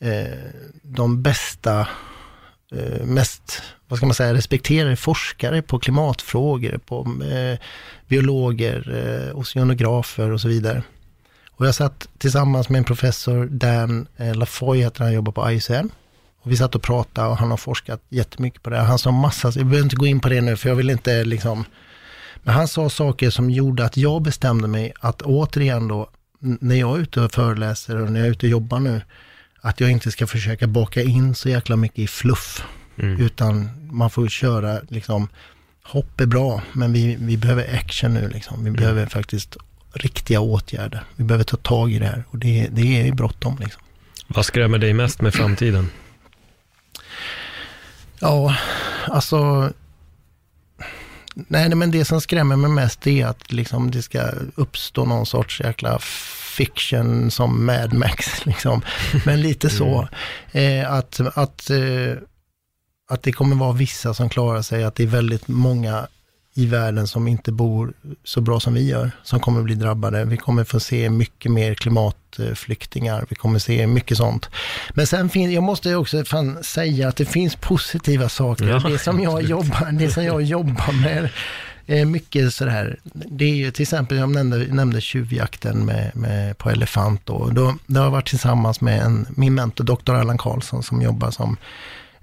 eh, 0.00 0.50
de 0.82 1.22
bästa, 1.22 1.88
eh, 2.72 3.06
mest, 3.06 3.62
vad 3.88 3.96
ska 3.96 4.06
man 4.06 4.14
säga, 4.14 4.34
respekterade 4.34 4.96
forskare 4.96 5.62
på 5.62 5.78
klimatfrågor, 5.78 6.78
på 6.78 7.22
eh, 7.24 7.58
biologer, 8.08 8.92
eh, 9.28 9.38
oceanografer 9.38 10.30
och 10.30 10.40
så 10.40 10.48
vidare. 10.48 10.82
Och 11.50 11.66
jag 11.66 11.74
satt 11.74 12.08
tillsammans 12.18 12.68
med 12.68 12.78
en 12.78 12.84
professor, 12.84 13.46
Dan 13.46 14.06
eh, 14.16 14.34
Lafoy 14.34 14.78
heter 14.78 15.04
han, 15.04 15.12
jobbar 15.12 15.32
på 15.32 15.50
IUCN. 15.50 15.90
Och 16.42 16.52
vi 16.52 16.56
satt 16.56 16.74
och 16.74 16.82
pratade 16.82 17.28
och 17.28 17.36
han 17.36 17.50
har 17.50 17.56
forskat 17.56 18.02
jättemycket 18.08 18.62
på 18.62 18.70
det. 18.70 18.78
Han 18.78 18.98
sa 18.98 19.10
massa, 19.10 19.52
jag 19.56 19.66
behöver 19.66 19.84
inte 19.84 19.96
gå 19.96 20.06
in 20.06 20.20
på 20.20 20.28
det 20.28 20.40
nu 20.40 20.56
för 20.56 20.68
jag 20.68 20.76
vill 20.76 20.90
inte 20.90 21.24
liksom, 21.24 21.64
men 22.42 22.54
han 22.54 22.68
sa 22.68 22.90
saker 22.90 23.30
som 23.30 23.50
gjorde 23.50 23.84
att 23.84 23.96
jag 23.96 24.22
bestämde 24.22 24.68
mig 24.68 24.92
att 25.00 25.22
återigen 25.22 25.88
då, 25.88 26.10
när 26.38 26.76
jag 26.76 26.96
är 26.96 27.00
ute 27.00 27.20
och 27.20 27.32
föreläser 27.32 28.02
och 28.02 28.12
när 28.12 28.20
jag 28.20 28.26
är 28.26 28.30
ute 28.30 28.46
och 28.46 28.50
jobbar 28.50 28.78
nu, 28.78 29.00
att 29.60 29.80
jag 29.80 29.90
inte 29.90 30.10
ska 30.10 30.26
försöka 30.26 30.66
baka 30.66 31.02
in 31.02 31.34
så 31.34 31.48
jäkla 31.48 31.76
mycket 31.76 31.98
i 31.98 32.06
fluff. 32.06 32.64
Utan 32.96 33.70
man 33.90 34.10
får 34.10 34.28
köra 34.28 34.80
liksom, 34.88 35.28
hopp 35.82 36.20
är 36.20 36.26
bra, 36.26 36.62
men 36.72 36.92
vi, 36.92 37.16
vi 37.20 37.36
behöver 37.36 37.74
action 37.74 38.14
nu 38.14 38.28
liksom. 38.28 38.64
Vi 38.64 38.70
behöver 38.70 39.06
faktiskt 39.06 39.56
riktiga 39.92 40.40
åtgärder. 40.40 41.04
Vi 41.16 41.24
behöver 41.24 41.44
ta 41.44 41.56
tag 41.56 41.92
i 41.92 41.98
det 41.98 42.06
här 42.06 42.24
och 42.30 42.38
det, 42.38 42.68
det 42.70 43.08
är 43.08 43.12
bråttom 43.12 43.56
liksom. 43.60 43.82
Vad 44.28 44.46
skrämmer 44.46 44.78
dig 44.78 44.92
mest 44.92 45.20
med 45.20 45.34
framtiden? 45.34 45.90
Ja, 48.18 48.56
alltså... 49.08 49.72
Nej, 51.34 51.74
men 51.74 51.90
det 51.90 52.04
som 52.04 52.20
skrämmer 52.20 52.56
mig 52.56 52.70
mest 52.70 53.06
är 53.06 53.26
att 53.26 53.52
liksom 53.52 53.90
det 53.90 54.02
ska 54.02 54.30
uppstå 54.54 55.04
någon 55.04 55.26
sorts 55.26 55.60
jäkla 55.60 55.98
fiction 56.56 57.30
som 57.30 57.66
Mad 57.66 57.92
Max. 57.92 58.46
Liksom. 58.46 58.82
Men 59.24 59.40
lite 59.40 59.70
så. 59.70 60.08
Eh, 60.52 60.92
att, 60.92 61.20
att, 61.20 61.70
eh, 61.70 62.12
att 63.08 63.22
det 63.22 63.32
kommer 63.32 63.56
vara 63.56 63.72
vissa 63.72 64.14
som 64.14 64.28
klarar 64.28 64.62
sig, 64.62 64.84
att 64.84 64.94
det 64.94 65.02
är 65.02 65.06
väldigt 65.06 65.48
många 65.48 66.06
i 66.54 66.66
världen 66.66 67.06
som 67.06 67.28
inte 67.28 67.52
bor 67.52 67.92
så 68.24 68.40
bra 68.40 68.60
som 68.60 68.74
vi 68.74 68.88
gör, 68.88 69.10
som 69.22 69.40
kommer 69.40 69.62
bli 69.62 69.74
drabbade. 69.74 70.24
Vi 70.24 70.36
kommer 70.36 70.64
få 70.64 70.80
se 70.80 71.10
mycket 71.10 71.52
mer 71.52 71.74
klimatflyktingar, 71.74 73.26
vi 73.28 73.36
kommer 73.36 73.58
se 73.58 73.86
mycket 73.86 74.16
sånt. 74.16 74.50
Men 74.94 75.06
sen 75.06 75.28
finns, 75.28 75.52
jag 75.52 75.62
måste 75.62 75.94
också 75.94 76.24
fan 76.24 76.64
säga 76.64 77.08
att 77.08 77.16
det 77.16 77.24
finns 77.24 77.56
positiva 77.56 78.28
saker. 78.28 78.68
Ja, 78.68 78.78
det, 78.78 78.98
som 78.98 79.20
jag 79.20 79.32
absolut. 79.32 79.50
jobbar, 79.50 79.92
det 79.92 80.10
som 80.10 80.24
jag 80.24 80.42
jobbar 80.42 80.92
med 81.02 81.30
mycket 82.06 82.54
sådär, 82.54 82.98
det 83.04 83.44
är 83.44 83.54
ju 83.54 83.70
till 83.70 83.82
exempel, 83.82 84.18
jag 84.18 84.30
nämnde, 84.30 84.58
nämnde 84.58 85.00
tjuvjakten 85.00 85.86
med, 85.86 86.16
med, 86.16 86.58
på 86.58 86.70
elefant 86.70 87.20
då. 87.24 87.50
då. 87.50 87.74
Det 87.86 88.00
har 88.00 88.10
varit 88.10 88.28
tillsammans 88.28 88.80
med 88.80 89.00
en, 89.00 89.26
min 89.30 89.54
mentor, 89.54 89.84
Dr. 89.84 90.14
Allan 90.14 90.38
Karlsson, 90.38 90.82
som 90.82 91.02
jobbar 91.02 91.30
som 91.30 91.56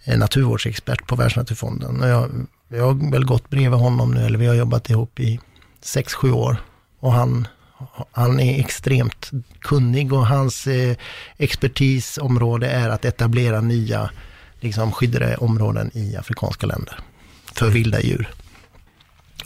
Eh, 0.06 0.18
naturvårdsexpert 0.18 1.08
på 1.08 1.16
Världsnaturfonden. 1.16 2.02
Och 2.02 2.08
jag, 2.08 2.48
jag 2.68 2.86
har 2.86 3.12
väl 3.12 3.26
gått 3.26 3.50
bredvid 3.50 3.80
honom 3.80 4.12
nu, 4.12 4.26
eller 4.26 4.38
vi 4.38 4.48
har 4.48 4.56
jobbat 4.56 4.90
ihop 4.90 5.20
i 5.20 5.40
sex 5.82 6.14
sju 6.14 6.32
år. 6.32 6.58
Och 7.00 7.14
han, 7.14 7.48
han 8.12 8.40
är 8.40 8.60
extremt 8.60 9.32
kunnig 9.60 10.14
och 10.14 10.28
hans 10.28 10.68
eh, 10.68 10.98
expertisområde 11.38 12.68
är 12.68 12.90
att 12.90 13.06
etablera 13.06 13.62
nya 13.62 14.10
liksom, 14.60 14.92
skyddade 14.92 15.38
områden 15.38 15.92
i 15.94 16.16
afrikanska 16.16 16.68
länder 16.68 17.00
för 17.54 17.70
vilda 17.70 18.02
djur. 18.02 18.30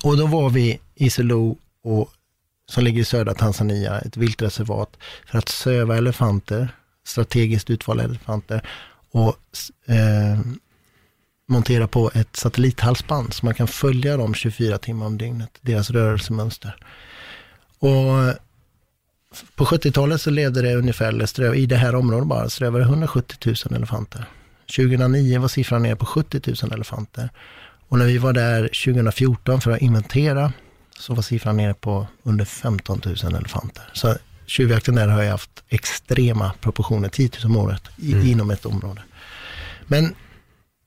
Och 0.03 0.17
då 0.17 0.27
var 0.27 0.49
vi 0.49 0.79
i 0.95 1.09
Selo, 1.09 1.57
och, 1.83 2.09
som 2.71 2.83
ligger 2.83 3.01
i 3.01 3.05
södra 3.05 3.33
Tanzania, 3.33 3.99
ett 3.99 4.17
viltreservat, 4.17 4.97
för 5.25 5.37
att 5.37 5.49
söva 5.49 5.97
elefanter, 5.97 6.69
strategiskt 7.05 7.69
utvalda 7.69 8.03
elefanter, 8.03 8.61
och 9.17 9.35
eh, 9.93 10.39
montera 11.47 11.87
på 11.87 12.11
ett 12.13 12.35
satellithalsband 12.35 13.33
så 13.33 13.45
man 13.45 13.53
kan 13.53 13.67
följa 13.67 14.17
dem 14.17 14.33
24 14.33 14.77
timmar 14.77 15.05
om 15.05 15.17
dygnet, 15.17 15.49
deras 15.61 15.89
rörelsemönster. 15.89 16.75
Och 17.79 18.35
på 19.55 19.65
70-talet 19.65 20.21
så 20.21 20.29
levde 20.29 20.61
det 20.61 20.75
ungefär, 20.75 21.25
ströv, 21.25 21.55
i 21.55 21.65
det 21.65 21.75
här 21.75 21.95
området 21.95 22.27
bara, 22.27 22.49
strövade 22.49 22.83
170 22.83 23.55
000 23.65 23.75
elefanter. 23.75 24.25
2009 24.75 25.39
var 25.39 25.47
siffran 25.47 25.83
nere 25.83 25.95
på 25.95 26.05
70 26.05 26.41
000 26.63 26.73
elefanter. 26.73 27.29
Och 27.87 27.97
när 27.97 28.05
vi 28.05 28.17
var 28.17 28.33
där 28.33 28.61
2014 28.61 29.61
för 29.61 29.71
att 29.71 29.81
inventera 29.81 30.53
så 30.99 31.13
var 31.13 31.21
siffran 31.21 31.57
nere 31.57 31.73
på 31.73 32.07
under 32.23 32.45
15 32.45 33.01
000 33.05 33.35
elefanter. 33.35 33.89
Så 33.93 34.15
tjuvjakten 34.47 34.95
där 34.95 35.07
har 35.07 35.23
jag 35.23 35.31
haft 35.31 35.63
extrema 35.69 36.51
proportioner, 36.61 37.09
10 37.09 37.29
000 37.43 37.51
om 37.51 37.57
året 37.57 37.83
i, 37.97 38.13
mm. 38.13 38.27
inom 38.27 38.51
ett 38.51 38.65
område. 38.65 39.01
Men 39.87 40.15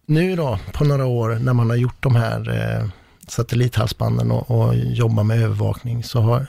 nu 0.06 0.36
då, 0.36 0.58
på 0.72 0.84
några 0.84 1.06
år, 1.06 1.38
när 1.40 1.52
man 1.52 1.70
har 1.70 1.76
gjort 1.76 2.02
de 2.02 2.16
här 2.16 2.50
eh, 2.50 2.88
satellithalsbanden 3.28 4.30
och, 4.30 4.50
och 4.50 4.74
jobbar 4.76 5.24
med 5.24 5.42
övervakning, 5.42 6.04
så 6.04 6.20
har 6.20 6.46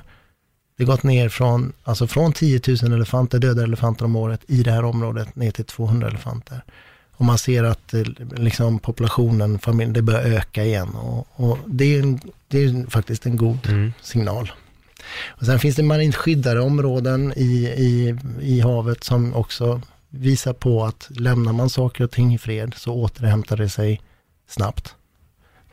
det 0.77 0.85
gått 0.85 1.03
ner 1.03 1.29
från, 1.29 1.73
alltså 1.83 2.07
från 2.07 2.33
10 2.33 2.61
000 2.83 2.93
elefanter, 2.93 3.39
döda 3.39 3.63
elefanter 3.63 4.05
om 4.05 4.15
året 4.15 4.41
i 4.47 4.63
det 4.63 4.71
här 4.71 4.85
området, 4.85 5.35
ner 5.35 5.51
till 5.51 5.65
200 5.65 6.07
elefanter. 6.07 6.63
Och 7.11 7.25
man 7.25 7.37
ser 7.37 7.63
att 7.63 7.93
eh, 7.93 8.03
liksom, 8.35 8.79
populationen, 8.79 9.59
familjen, 9.59 9.93
det 9.93 10.01
börjar 10.01 10.21
öka 10.21 10.63
igen. 10.63 10.89
Och, 10.89 11.27
och 11.35 11.57
det, 11.67 11.95
är 11.95 11.99
en, 11.99 12.19
det 12.47 12.63
är 12.63 12.89
faktiskt 12.89 13.25
en 13.25 13.37
god 13.37 13.67
mm. 13.67 13.93
signal. 14.01 14.51
Och 15.27 15.45
sen 15.45 15.59
finns 15.59 15.75
det 15.75 15.83
marint 15.83 16.15
skyddade 16.15 16.61
områden 16.61 17.33
i, 17.35 17.67
i, 17.77 18.17
i 18.41 18.59
havet 18.59 19.03
som 19.03 19.35
också 19.35 19.81
visar 20.09 20.53
på 20.53 20.85
att 20.85 21.07
lämnar 21.09 21.53
man 21.53 21.69
saker 21.69 22.03
och 22.03 22.11
ting 22.11 22.33
i 22.33 22.37
fred 22.37 22.73
så 22.77 22.93
återhämtar 22.93 23.57
det 23.57 23.69
sig 23.69 24.01
snabbt. 24.47 24.95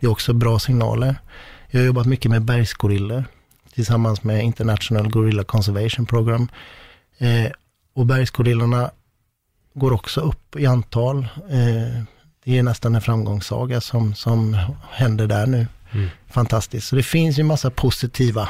Det 0.01 0.07
är 0.07 0.11
också 0.11 0.33
bra 0.33 0.59
signaler. 0.59 1.17
Jag 1.71 1.81
har 1.81 1.87
jobbat 1.87 2.07
mycket 2.07 2.31
med 2.31 2.43
bergsgorillor 2.43 3.25
tillsammans 3.75 4.23
med 4.23 4.45
International 4.45 5.11
Gorilla 5.11 5.45
Conservation 5.45 6.07
Program. 6.07 6.49
Eh, 7.19 7.53
och 7.95 8.07
bergsgorillorna 8.07 8.91
går 9.75 9.93
också 9.93 10.21
upp 10.21 10.57
i 10.57 10.67
antal. 10.67 11.29
Eh, 11.51 12.03
det 12.45 12.59
är 12.59 12.63
nästan 12.63 12.95
en 12.95 13.01
framgångssaga 13.01 13.81
som, 13.81 14.15
som 14.15 14.59
händer 14.91 15.27
där 15.27 15.47
nu. 15.47 15.67
Mm. 15.93 16.09
Fantastiskt. 16.27 16.89
Så 16.89 16.97
det 16.97 17.03
finns 17.03 17.39
ju 17.39 17.43
massa 17.43 17.71
positiva 17.71 18.49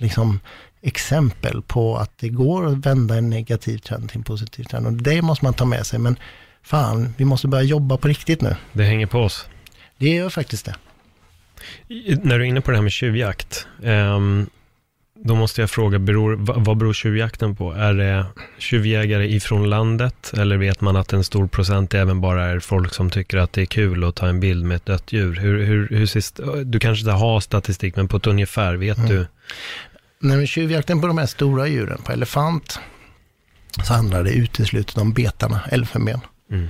liksom, 0.00 0.40
exempel 0.82 1.62
på 1.62 1.96
att 1.96 2.18
det 2.18 2.28
går 2.28 2.66
att 2.66 2.86
vända 2.86 3.16
en 3.16 3.30
negativ 3.30 3.78
trend 3.78 4.08
till 4.08 4.18
en 4.18 4.24
positiv 4.24 4.64
trend. 4.64 4.86
Och 4.86 4.92
det 4.92 5.22
måste 5.22 5.44
man 5.44 5.54
ta 5.54 5.64
med 5.64 5.86
sig. 5.86 5.98
Men 5.98 6.16
fan, 6.62 7.14
vi 7.16 7.24
måste 7.24 7.48
börja 7.48 7.64
jobba 7.64 7.96
på 7.96 8.08
riktigt 8.08 8.40
nu. 8.40 8.56
Det 8.72 8.84
hänger 8.84 9.06
på 9.06 9.18
oss. 9.18 9.46
Det 9.98 10.08
gör 10.08 10.30
faktiskt 10.30 10.64
det. 10.64 10.74
När 12.22 12.38
du 12.38 12.44
är 12.44 12.48
inne 12.48 12.60
på 12.60 12.70
det 12.70 12.76
här 12.76 12.82
med 12.82 12.92
tjuvjakt. 12.92 13.66
Um, 13.82 14.50
då 15.24 15.34
måste 15.34 15.60
jag 15.60 15.70
fråga, 15.70 15.98
beror, 15.98 16.36
vad 16.36 16.76
beror 16.76 16.92
tjuvjakten 16.92 17.56
på? 17.56 17.72
Är 17.72 17.94
det 17.94 18.26
tjuvjägare 18.58 19.26
ifrån 19.34 19.70
landet 19.70 20.32
eller 20.36 20.56
vet 20.56 20.80
man 20.80 20.96
att 20.96 21.12
en 21.12 21.24
stor 21.24 21.46
procent 21.46 21.94
även 21.94 22.20
bara 22.20 22.46
är 22.46 22.60
folk 22.60 22.94
som 22.94 23.10
tycker 23.10 23.38
att 23.38 23.52
det 23.52 23.62
är 23.62 23.66
kul 23.66 24.04
att 24.04 24.14
ta 24.14 24.28
en 24.28 24.40
bild 24.40 24.64
med 24.64 24.76
ett 24.76 24.86
dött 24.86 25.12
djur? 25.12 25.34
Hur, 25.34 25.64
hur, 25.64 25.88
hur 25.88 26.64
du 26.64 26.80
kanske 26.80 27.02
inte 27.02 27.12
har 27.12 27.40
statistik, 27.40 27.96
men 27.96 28.08
på 28.08 28.16
ett 28.16 28.26
ungefär, 28.26 28.74
vet 28.74 28.98
mm. 28.98 29.10
du? 29.10 29.26
Nej, 30.22 30.36
men 30.36 30.46
tjuvjakten 30.46 31.00
på 31.00 31.06
de 31.06 31.18
här 31.18 31.26
stora 31.26 31.68
djuren, 31.68 32.02
på 32.02 32.12
elefant, 32.12 32.80
så 33.84 33.94
handlar 33.94 34.24
det 34.24 34.30
uteslutande 34.30 35.00
om 35.00 35.12
betarna, 35.12 35.60
elfenben. 35.70 36.20
Mm. 36.50 36.68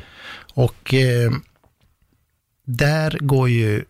Och 0.55 0.95
eh, 0.95 1.31
där 2.67 3.19
går 3.21 3.49
ju 3.49 3.85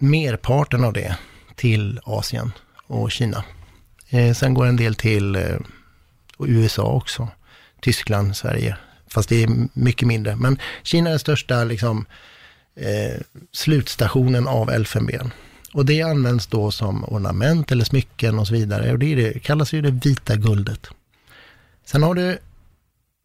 merparten 0.00 0.84
av 0.84 0.92
det 0.92 1.16
till 1.56 2.00
Asien 2.04 2.52
och 2.86 3.12
Kina. 3.12 3.44
Eh, 4.08 4.34
sen 4.34 4.54
går 4.54 4.66
en 4.66 4.76
del 4.76 4.94
till 4.94 5.36
eh, 5.36 5.56
USA 6.38 6.82
också. 6.82 7.28
Tyskland, 7.80 8.36
Sverige. 8.36 8.76
Fast 9.06 9.28
det 9.28 9.42
är 9.42 9.68
mycket 9.72 10.08
mindre. 10.08 10.36
Men 10.36 10.58
Kina 10.82 11.08
är 11.08 11.12
den 11.12 11.18
största 11.18 11.64
liksom, 11.64 12.06
eh, 12.76 13.20
slutstationen 13.52 14.46
av 14.46 14.70
elfenben. 14.70 15.32
Och 15.74 15.86
det 15.86 16.02
används 16.02 16.46
då 16.46 16.70
som 16.70 17.04
ornament 17.04 17.72
eller 17.72 17.84
smycken 17.84 18.38
och 18.38 18.46
så 18.46 18.54
vidare. 18.54 18.92
Och 18.92 18.98
det, 18.98 19.14
det 19.14 19.42
kallas 19.42 19.72
ju 19.72 19.82
det 19.82 19.90
vita 19.90 20.36
guldet. 20.36 20.88
Sen 21.84 22.02
har 22.02 22.14
du, 22.14 22.38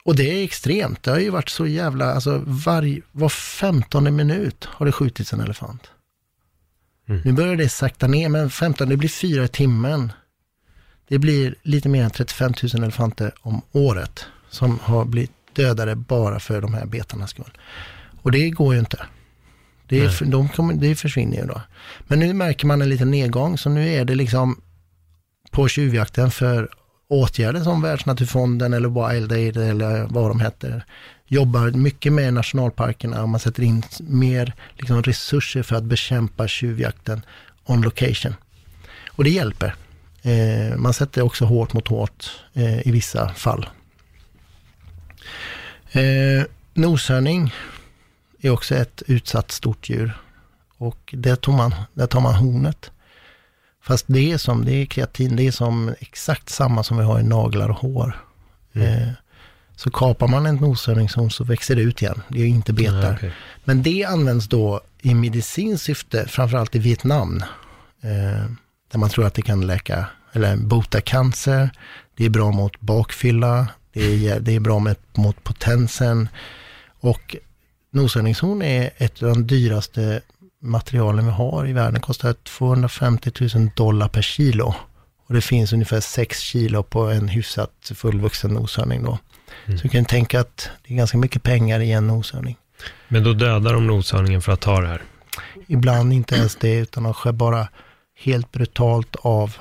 och 0.03 0.15
det 0.15 0.39
är 0.39 0.43
extremt, 0.43 1.03
det 1.03 1.11
har 1.11 1.19
ju 1.19 1.29
varit 1.29 1.49
så 1.49 1.67
jävla, 1.67 2.13
alltså 2.13 2.43
var, 2.45 3.01
var 3.11 3.29
femtonde 3.29 4.11
minut 4.11 4.65
har 4.65 4.85
det 4.85 4.91
skjutits 4.91 5.33
en 5.33 5.39
elefant. 5.39 5.87
Mm. 7.07 7.21
Nu 7.25 7.33
börjar 7.33 7.55
det 7.55 7.69
sakta 7.69 8.07
ner, 8.07 8.29
men 8.29 8.49
15, 8.49 8.89
det 8.89 8.97
blir 8.97 9.09
fyra 9.09 9.43
i 9.43 9.47
timmen. 9.47 10.11
Det 11.07 11.19
blir 11.19 11.55
lite 11.63 11.89
mer 11.89 12.03
än 12.03 12.11
35 12.11 12.53
000 12.73 12.83
elefanter 12.83 13.31
om 13.41 13.61
året 13.71 14.25
som 14.49 14.79
har 14.79 15.05
blivit 15.05 15.31
dödade 15.53 15.95
bara 15.95 16.39
för 16.39 16.61
de 16.61 16.73
här 16.73 16.85
betarnas 16.85 17.29
skull. 17.29 17.57
Och 18.21 18.31
det 18.31 18.49
går 18.49 18.73
ju 18.73 18.79
inte. 18.79 19.05
Det, 19.89 19.99
är, 19.99 20.25
de 20.25 20.49
kommer, 20.49 20.73
det 20.73 20.95
försvinner 20.95 21.37
ju 21.37 21.45
då. 21.45 21.61
Men 22.07 22.19
nu 22.19 22.33
märker 22.33 22.67
man 22.67 22.81
en 22.81 22.89
liten 22.89 23.11
nedgång, 23.11 23.57
så 23.57 23.69
nu 23.69 23.93
är 23.93 24.05
det 24.05 24.15
liksom 24.15 24.61
på 25.51 25.67
tjuvjakten 25.67 26.31
för 26.31 26.69
åtgärder 27.07 27.63
som 27.63 27.81
Världsnaturfonden 27.81 28.73
eller 28.73 29.09
Wild 29.09 29.31
Aid 29.31 29.57
eller 29.57 30.07
vad 30.09 30.29
de 30.29 30.39
heter 30.39 30.85
jobbar 31.29 31.71
mycket 31.71 32.13
med 32.13 32.33
nationalparkerna 32.33 33.21
och 33.21 33.29
man 33.29 33.39
sätter 33.39 33.63
in 33.63 33.83
mer 33.99 34.53
liksom, 34.77 35.03
resurser 35.03 35.63
för 35.63 35.75
att 35.75 35.83
bekämpa 35.83 36.47
tjuvjakten 36.47 37.21
on 37.65 37.81
location. 37.81 38.35
Och 39.07 39.23
det 39.23 39.29
hjälper. 39.29 39.75
Eh, 40.21 40.77
man 40.77 40.93
sätter 40.93 41.21
också 41.21 41.45
hårt 41.45 41.73
mot 41.73 41.87
hårt 41.87 42.31
eh, 42.53 42.87
i 42.87 42.91
vissa 42.91 43.29
fall. 43.29 43.69
Eh, 45.91 46.43
noshörning 46.73 47.53
är 48.41 48.49
också 48.49 48.75
ett 48.75 49.03
utsatt 49.07 49.51
stort 49.51 49.89
djur. 49.89 50.21
Och 50.77 51.15
där, 51.17 51.35
tog 51.35 51.53
man, 51.53 51.75
där 51.93 52.07
tar 52.07 52.19
man 52.19 52.35
hornet. 52.35 52.91
Fast 53.81 54.05
det 54.07 54.31
är 54.31 54.37
som, 54.37 54.65
det 54.65 54.71
är 54.71 54.85
kreatin, 54.85 55.35
det 55.35 55.47
är 55.47 55.51
som 55.51 55.95
exakt 55.99 56.49
samma 56.49 56.83
som 56.83 56.97
vi 56.97 57.03
har 57.03 57.19
i 57.19 57.23
naglar 57.23 57.69
och 57.69 57.75
hår. 57.75 58.25
Mm. 58.73 58.87
Eh, 58.87 59.09
så 59.75 59.91
kapar 59.91 60.27
man 60.27 60.45
en 60.45 60.55
noshörningshorn 60.55 61.31
så 61.31 61.43
växer 61.43 61.75
det 61.75 61.81
ut 61.81 62.01
igen. 62.01 62.21
Det 62.27 62.41
är 62.41 62.45
inte 62.45 62.73
betar. 62.73 63.03
Ja, 63.03 63.13
okay. 63.13 63.31
Men 63.63 63.83
det 63.83 64.05
används 64.05 64.47
då 64.47 64.81
i 65.01 65.13
medicinskt 65.13 65.85
syfte, 65.85 66.27
framförallt 66.27 66.75
i 66.75 66.79
Vietnam. 66.79 67.43
Eh, 68.01 68.45
där 68.91 68.97
man 68.97 69.09
tror 69.09 69.25
att 69.25 69.33
det 69.33 69.41
kan 69.41 69.67
läka, 69.67 70.05
eller 70.33 70.57
bota 70.57 71.01
cancer. 71.01 71.69
Det 72.15 72.25
är 72.25 72.29
bra 72.29 72.51
mot 72.51 72.79
bakfylla. 72.79 73.67
Det 73.93 74.27
är, 74.27 74.39
det 74.39 74.55
är 74.55 74.59
bra 74.59 74.79
med, 74.79 74.95
mot 75.13 75.43
potensen. 75.43 76.29
Och 76.99 77.35
noshörningshorn 77.91 78.61
är 78.61 78.89
ett 78.97 79.23
av 79.23 79.29
de 79.29 79.47
dyraste 79.47 80.21
materialen 80.61 81.25
vi 81.25 81.31
har 81.31 81.67
i 81.67 81.73
världen. 81.73 81.93
Det 81.93 81.99
kostar 81.99 82.33
250 82.33 83.31
000 83.55 83.69
dollar 83.75 84.07
per 84.07 84.21
kilo. 84.21 84.75
Och 85.27 85.33
det 85.35 85.41
finns 85.41 85.73
ungefär 85.73 85.99
6 85.99 86.39
kilo 86.39 86.83
på 86.83 87.03
en 87.03 87.27
hyfsat 87.27 87.91
fullvuxen 87.95 88.53
noshörning 88.53 89.03
då. 89.03 89.17
Mm. 89.65 89.77
Så 89.77 89.83
du 89.83 89.89
kan 89.89 90.05
tänka 90.05 90.39
att 90.39 90.69
det 90.87 90.93
är 90.93 90.97
ganska 90.97 91.17
mycket 91.17 91.43
pengar 91.43 91.79
i 91.79 91.91
en 91.91 92.07
noshörning. 92.07 92.57
Men 93.07 93.23
då 93.23 93.33
dödar 93.33 93.73
de 93.73 93.87
noshörningen 93.87 94.41
för 94.41 94.51
att 94.51 94.61
ta 94.61 94.81
det 94.81 94.87
här? 94.87 95.01
Ibland 95.67 96.13
inte 96.13 96.35
ens 96.35 96.55
det, 96.55 96.75
utan 96.75 97.03
de 97.03 97.13
skär 97.13 97.31
bara 97.31 97.67
helt 98.15 98.51
brutalt 98.51 99.15
av 99.15 99.55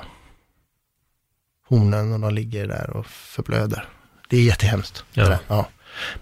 hornen 1.67 2.13
och 2.13 2.19
de 2.19 2.33
ligger 2.33 2.67
där 2.67 2.89
och 2.89 3.05
förblöder. 3.05 3.85
Det 4.29 4.37
är 4.37 4.43
jättehemskt. 4.43 5.03
Ja. 5.13 5.39
ja. 5.47 5.67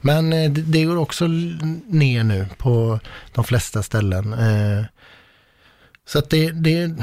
Men 0.01 0.33
eh, 0.33 0.51
det, 0.51 0.83
går 0.85 0.97
också 0.97 1.27
ner 1.87 2.23
nu 2.23 2.47
på 2.57 2.99
de 3.33 3.43
flesta 3.43 3.83
ställen. 3.83 4.33
Eh, 4.33 4.85
Så 6.05 6.19
att 6.19 6.29
det, 6.29 6.51
det, 6.51 6.95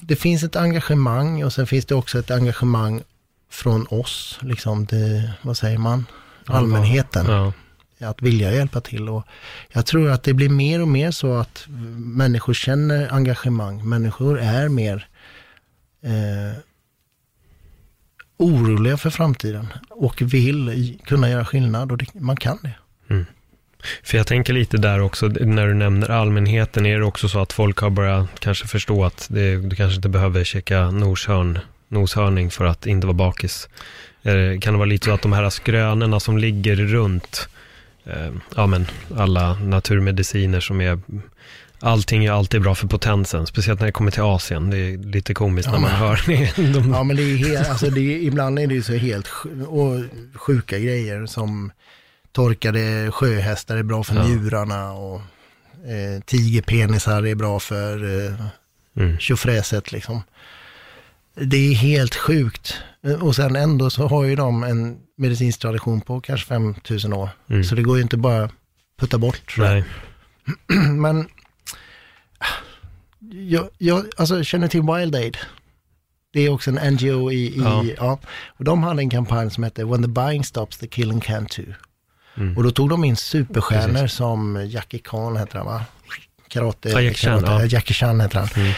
det 0.00 0.16
finns 0.16 0.42
ett 0.42 0.56
engagemang 0.56 1.44
och 1.44 1.52
sen 1.52 1.66
finns 1.66 1.86
det 1.86 1.94
också 1.94 2.18
ett 2.18 2.30
engagemang 2.30 3.02
från 3.50 3.86
oss, 3.90 4.38
liksom 4.42 4.86
det, 4.86 5.32
vad 5.42 5.56
säger 5.56 5.78
man, 5.78 6.06
allmänheten. 6.46 7.26
Ja. 7.26 7.52
Att 8.00 8.22
vilja 8.22 8.52
hjälpa 8.52 8.80
till. 8.80 9.08
Och 9.08 9.24
jag 9.72 9.86
tror 9.86 10.10
att 10.10 10.22
det 10.22 10.34
blir 10.34 10.48
mer 10.48 10.80
och 10.82 10.88
mer 10.88 11.10
så 11.10 11.34
att 11.34 11.64
människor 11.96 12.54
känner 12.54 13.12
engagemang. 13.12 13.88
Människor 13.88 14.40
är 14.40 14.68
mer 14.68 15.08
eh, 16.02 16.58
oroliga 18.38 18.96
för 18.96 19.10
framtiden 19.10 19.66
och 19.90 20.22
vill 20.22 20.98
kunna 21.06 21.30
göra 21.30 21.44
skillnad 21.44 21.92
och 21.92 21.98
det, 21.98 22.14
man 22.14 22.36
kan 22.36 22.58
det. 22.62 22.74
Mm. 23.10 23.26
För 24.02 24.18
jag 24.18 24.26
tänker 24.26 24.52
lite 24.52 24.76
där 24.76 25.00
också, 25.00 25.26
när 25.26 25.66
du 25.66 25.74
nämner 25.74 26.10
allmänheten, 26.10 26.86
är 26.86 26.98
det 26.98 27.04
också 27.04 27.28
så 27.28 27.40
att 27.40 27.52
folk 27.52 27.78
har 27.78 27.90
börjat 27.90 28.40
kanske 28.40 28.66
förstå 28.66 29.04
att 29.04 29.26
det, 29.30 29.56
du 29.56 29.76
kanske 29.76 29.96
inte 29.96 30.08
behöver 30.08 30.44
checka 30.44 30.90
noshörn, 30.90 31.58
noshörning 31.88 32.50
för 32.50 32.64
att 32.64 32.86
inte 32.86 33.06
vara 33.06 33.14
bakis? 33.14 33.68
Eh, 34.22 34.60
Kan 34.60 34.74
det 34.74 34.78
vara 34.78 34.84
lite 34.84 35.04
så 35.04 35.12
att 35.12 35.22
de 35.22 35.32
här 35.32 35.50
skrönorna 35.50 36.20
som 36.20 36.38
ligger 36.38 36.76
runt, 36.76 37.48
eh, 38.04 38.32
ja 38.56 38.66
men 38.66 38.86
alla 39.16 39.54
naturmediciner 39.54 40.60
som 40.60 40.80
är, 40.80 40.98
allting 41.80 42.24
är 42.24 42.32
alltid 42.32 42.62
bra 42.62 42.74
för 42.74 42.86
potensen, 42.86 43.46
speciellt 43.46 43.80
när 43.80 43.86
det 43.86 43.92
kommer 43.92 44.10
till 44.10 44.22
Asien. 44.22 44.70
Det 44.70 44.76
är 44.78 44.98
lite 44.98 45.34
komiskt 45.34 45.70
när 45.70 45.78
man 45.78 45.90
hör 45.90 46.22
det. 46.26 46.56
De, 46.72 46.92
Ja 46.92 47.02
men 47.02 47.16
det 47.16 47.22
är 47.22 47.36
helt, 47.36 47.68
alltså 47.68 47.90
det 47.90 48.00
är, 48.00 48.18
ibland 48.22 48.58
är 48.58 48.66
det 48.66 48.74
ju 48.74 48.82
så 48.82 48.92
helt 48.94 49.28
och 49.68 49.94
sjuka 50.34 50.78
grejer 50.78 51.26
som 51.26 51.72
torkade 52.32 53.10
sjöhästar 53.12 53.76
är 53.76 53.82
bra 53.82 54.04
för 54.04 54.14
Ja. 54.14 54.26
njurarna 54.28 54.92
och 54.92 55.20
eh, 55.88 56.20
tigerpenisar 56.26 57.26
är 57.26 57.34
bra 57.34 57.60
för 57.60 58.26
eh, 58.26 58.34
Mm. 58.96 59.18
tjofräset 59.18 59.92
liksom. 59.92 60.22
Det 61.34 61.56
är 61.56 61.74
helt 61.74 62.14
sjukt. 62.14 62.74
Och 63.20 63.36
sen 63.36 63.56
ändå 63.56 63.90
så 63.90 64.06
har 64.08 64.24
ju 64.24 64.36
de 64.36 64.62
en 64.62 64.96
medicinsk 65.16 65.60
tradition 65.60 66.00
på 66.00 66.20
kanske 66.20 66.46
5000 66.46 67.12
år. 67.12 67.28
Mm. 67.50 67.64
Så 67.64 67.74
det 67.74 67.82
går 67.82 67.96
ju 67.96 68.02
inte 68.02 68.16
bara 68.16 68.50
putta 69.00 69.18
bort. 69.18 69.54
Men 70.96 71.28
jag, 73.30 73.68
jag 73.78 74.06
alltså, 74.16 74.44
känner 74.44 74.68
till 74.68 74.82
Wild 74.82 75.14
Aid. 75.14 75.36
Det 76.32 76.40
är 76.40 76.48
också 76.48 76.70
en 76.70 76.94
NGO 76.94 77.30
i, 77.30 77.34
i 77.34 77.54
Ja. 77.56 77.84
ja. 77.96 78.18
Och 78.46 78.64
de 78.64 78.82
hade 78.82 79.02
en 79.02 79.10
kampanj 79.10 79.50
som 79.50 79.64
hette 79.64 79.84
When 79.84 80.02
the 80.02 80.08
buying 80.08 80.44
stops 80.44 80.78
the 80.78 80.86
killing 80.86 81.20
can 81.20 81.46
too. 81.46 81.64
Mm. 82.36 82.56
Och 82.56 82.62
då 82.62 82.70
tog 82.70 82.88
de 82.88 83.04
in 83.04 83.16
superstjärnor 83.16 84.00
Precis. 84.00 84.16
som 84.16 84.66
Jackie 84.66 85.00
Chan 85.10 85.36
heter 85.36 85.58
han 85.58 85.66
va? 85.66 85.84
Karate. 86.48 86.88
Ja, 86.88 87.00
Jackie 87.00 87.18
Chan, 87.18 87.42
ja. 87.46 87.64
Jackie 87.64 87.94
Chan 87.94 88.20
heter 88.20 88.38
han. 88.38 88.48
Mm. 88.56 88.72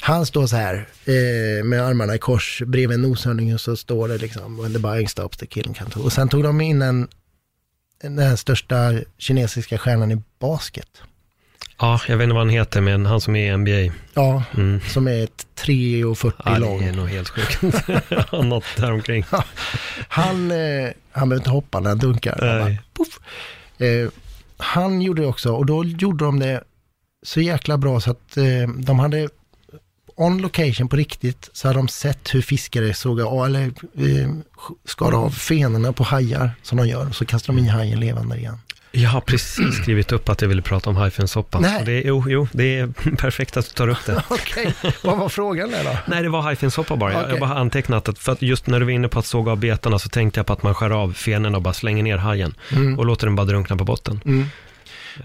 Han 0.00 0.26
står 0.26 0.46
så 0.46 0.56
här 0.56 0.74
eh, 1.04 1.64
med 1.64 1.82
armarna 1.82 2.14
i 2.14 2.18
kors 2.18 2.62
bredvid 2.66 2.94
en 2.94 3.02
noshörning 3.02 3.54
och 3.54 3.60
så 3.60 3.76
står 3.76 4.08
det 4.08 4.18
liksom 4.18 4.62
When 4.62 4.72
the 4.72 4.78
buying 4.78 5.08
stops 5.08 5.38
the 5.38 5.46
killing 5.46 5.74
can 5.74 5.90
too. 5.90 6.02
Och 6.02 6.12
sen 6.12 6.28
tog 6.28 6.42
de 6.42 6.60
in 6.60 6.82
en, 6.82 7.08
den 8.00 8.36
största 8.36 8.92
kinesiska 9.18 9.78
stjärnan 9.78 10.12
i 10.12 10.22
basket. 10.40 11.02
Ja, 11.78 12.00
jag 12.08 12.16
vet 12.16 12.24
inte 12.24 12.34
vad 12.34 12.40
han 12.42 12.48
heter, 12.50 12.80
men 12.80 13.06
han 13.06 13.20
som 13.20 13.36
är 13.36 13.52
i 13.52 13.56
NBA. 13.56 13.94
Ja, 14.14 14.42
Mm. 14.56 14.80
som 14.80 15.08
är 15.08 15.24
ett 15.24 15.46
3,40 15.66 16.32
Ja, 16.44 16.58
lång. 16.58 16.80
det 16.80 16.86
är 16.88 16.92
nog 16.92 17.08
helt 17.08 17.28
sjukt. 17.28 17.62
Något 18.32 18.64
däromkring. 18.76 19.24
Han, 20.08 20.50
eh, 20.50 20.90
han 21.12 21.28
behöver 21.28 21.36
inte 21.36 21.50
hoppa 21.50 21.80
när 21.80 21.88
han 21.88 21.98
dunkar. 21.98 22.38
Han 22.40 22.76
bara. 22.98 23.86
Eh, 23.88 24.08
han 24.56 25.02
gjorde 25.02 25.26
också, 25.26 25.52
och 25.52 25.66
då 25.66 25.84
gjorde 25.84 26.24
de 26.24 26.38
det 26.38 26.62
så 27.26 27.40
jäkla 27.40 27.78
bra 27.78 28.00
så 28.00 28.10
att 28.10 28.36
eh, 28.36 28.68
de 28.78 28.98
hade 28.98 29.28
on 30.16 30.38
location 30.42 30.88
på 30.88 30.96
riktigt 30.96 31.50
så 31.52 31.68
hade 31.68 31.78
de 31.78 31.88
sett 31.88 32.34
hur 32.34 32.42
fiskare 32.42 32.94
såg 32.94 33.20
av, 33.20 33.44
eller 33.46 33.62
eh, 33.94 34.30
skar 34.84 35.12
av 35.12 35.30
fenorna 35.30 35.92
på 35.92 36.04
hajar 36.04 36.50
som 36.62 36.78
de 36.78 36.88
gör 36.88 37.08
och 37.08 37.14
så 37.16 37.24
kastar 37.24 37.52
de 37.52 37.62
i 37.64 37.68
hajen 37.68 38.00
levande 38.00 38.36
igen. 38.36 38.58
Jag 38.96 39.10
har 39.10 39.20
precis 39.20 39.76
skrivit 39.82 40.12
upp 40.12 40.28
att 40.28 40.42
jag 40.42 40.48
ville 40.48 40.62
prata 40.62 40.90
om 40.90 40.96
är- 41.98 42.06
jo, 42.06 42.24
jo, 42.28 42.48
det 42.52 42.78
är 42.78 42.86
perfekt 43.16 43.56
att 43.56 43.64
du 43.66 43.70
tar 43.72 43.88
upp 43.88 44.06
det. 44.06 44.22
Okej, 44.28 44.74
vad 45.04 45.18
var 45.18 45.28
frågan 45.28 45.70
där 45.70 45.84
då? 45.84 45.90
Nej, 46.06 46.22
det 46.22 46.28
var 46.28 46.40
hajfensoppa 46.42 46.96
bara. 46.96 47.12
Jag, 47.12 47.20
Okej. 47.20 47.30
jag 47.30 47.40
bara 47.48 47.58
antecknat 47.58 48.08
att, 48.08 48.18
för 48.18 48.32
att 48.32 48.42
just 48.42 48.66
när 48.66 48.78
du 48.80 48.84
var 48.84 48.92
inne 48.92 49.08
på 49.08 49.18
att 49.18 49.26
såga 49.26 49.52
av 49.52 49.58
betarna 49.58 49.98
så 49.98 50.08
tänkte 50.08 50.38
jag 50.40 50.46
på 50.46 50.52
att 50.52 50.62
man 50.62 50.74
skär 50.74 50.90
av 50.90 51.12
fenorna 51.12 51.56
och 51.56 51.62
bara 51.62 51.74
slänger 51.74 52.02
ner 52.02 52.16
hajen 52.16 52.54
Mm. 52.72 52.98
och 52.98 53.06
låter 53.06 53.26
den 53.26 53.36
bara 53.36 53.46
drunkna 53.46 53.76
på 53.76 53.84
botten. 53.84 54.20
Mm. 54.24 54.46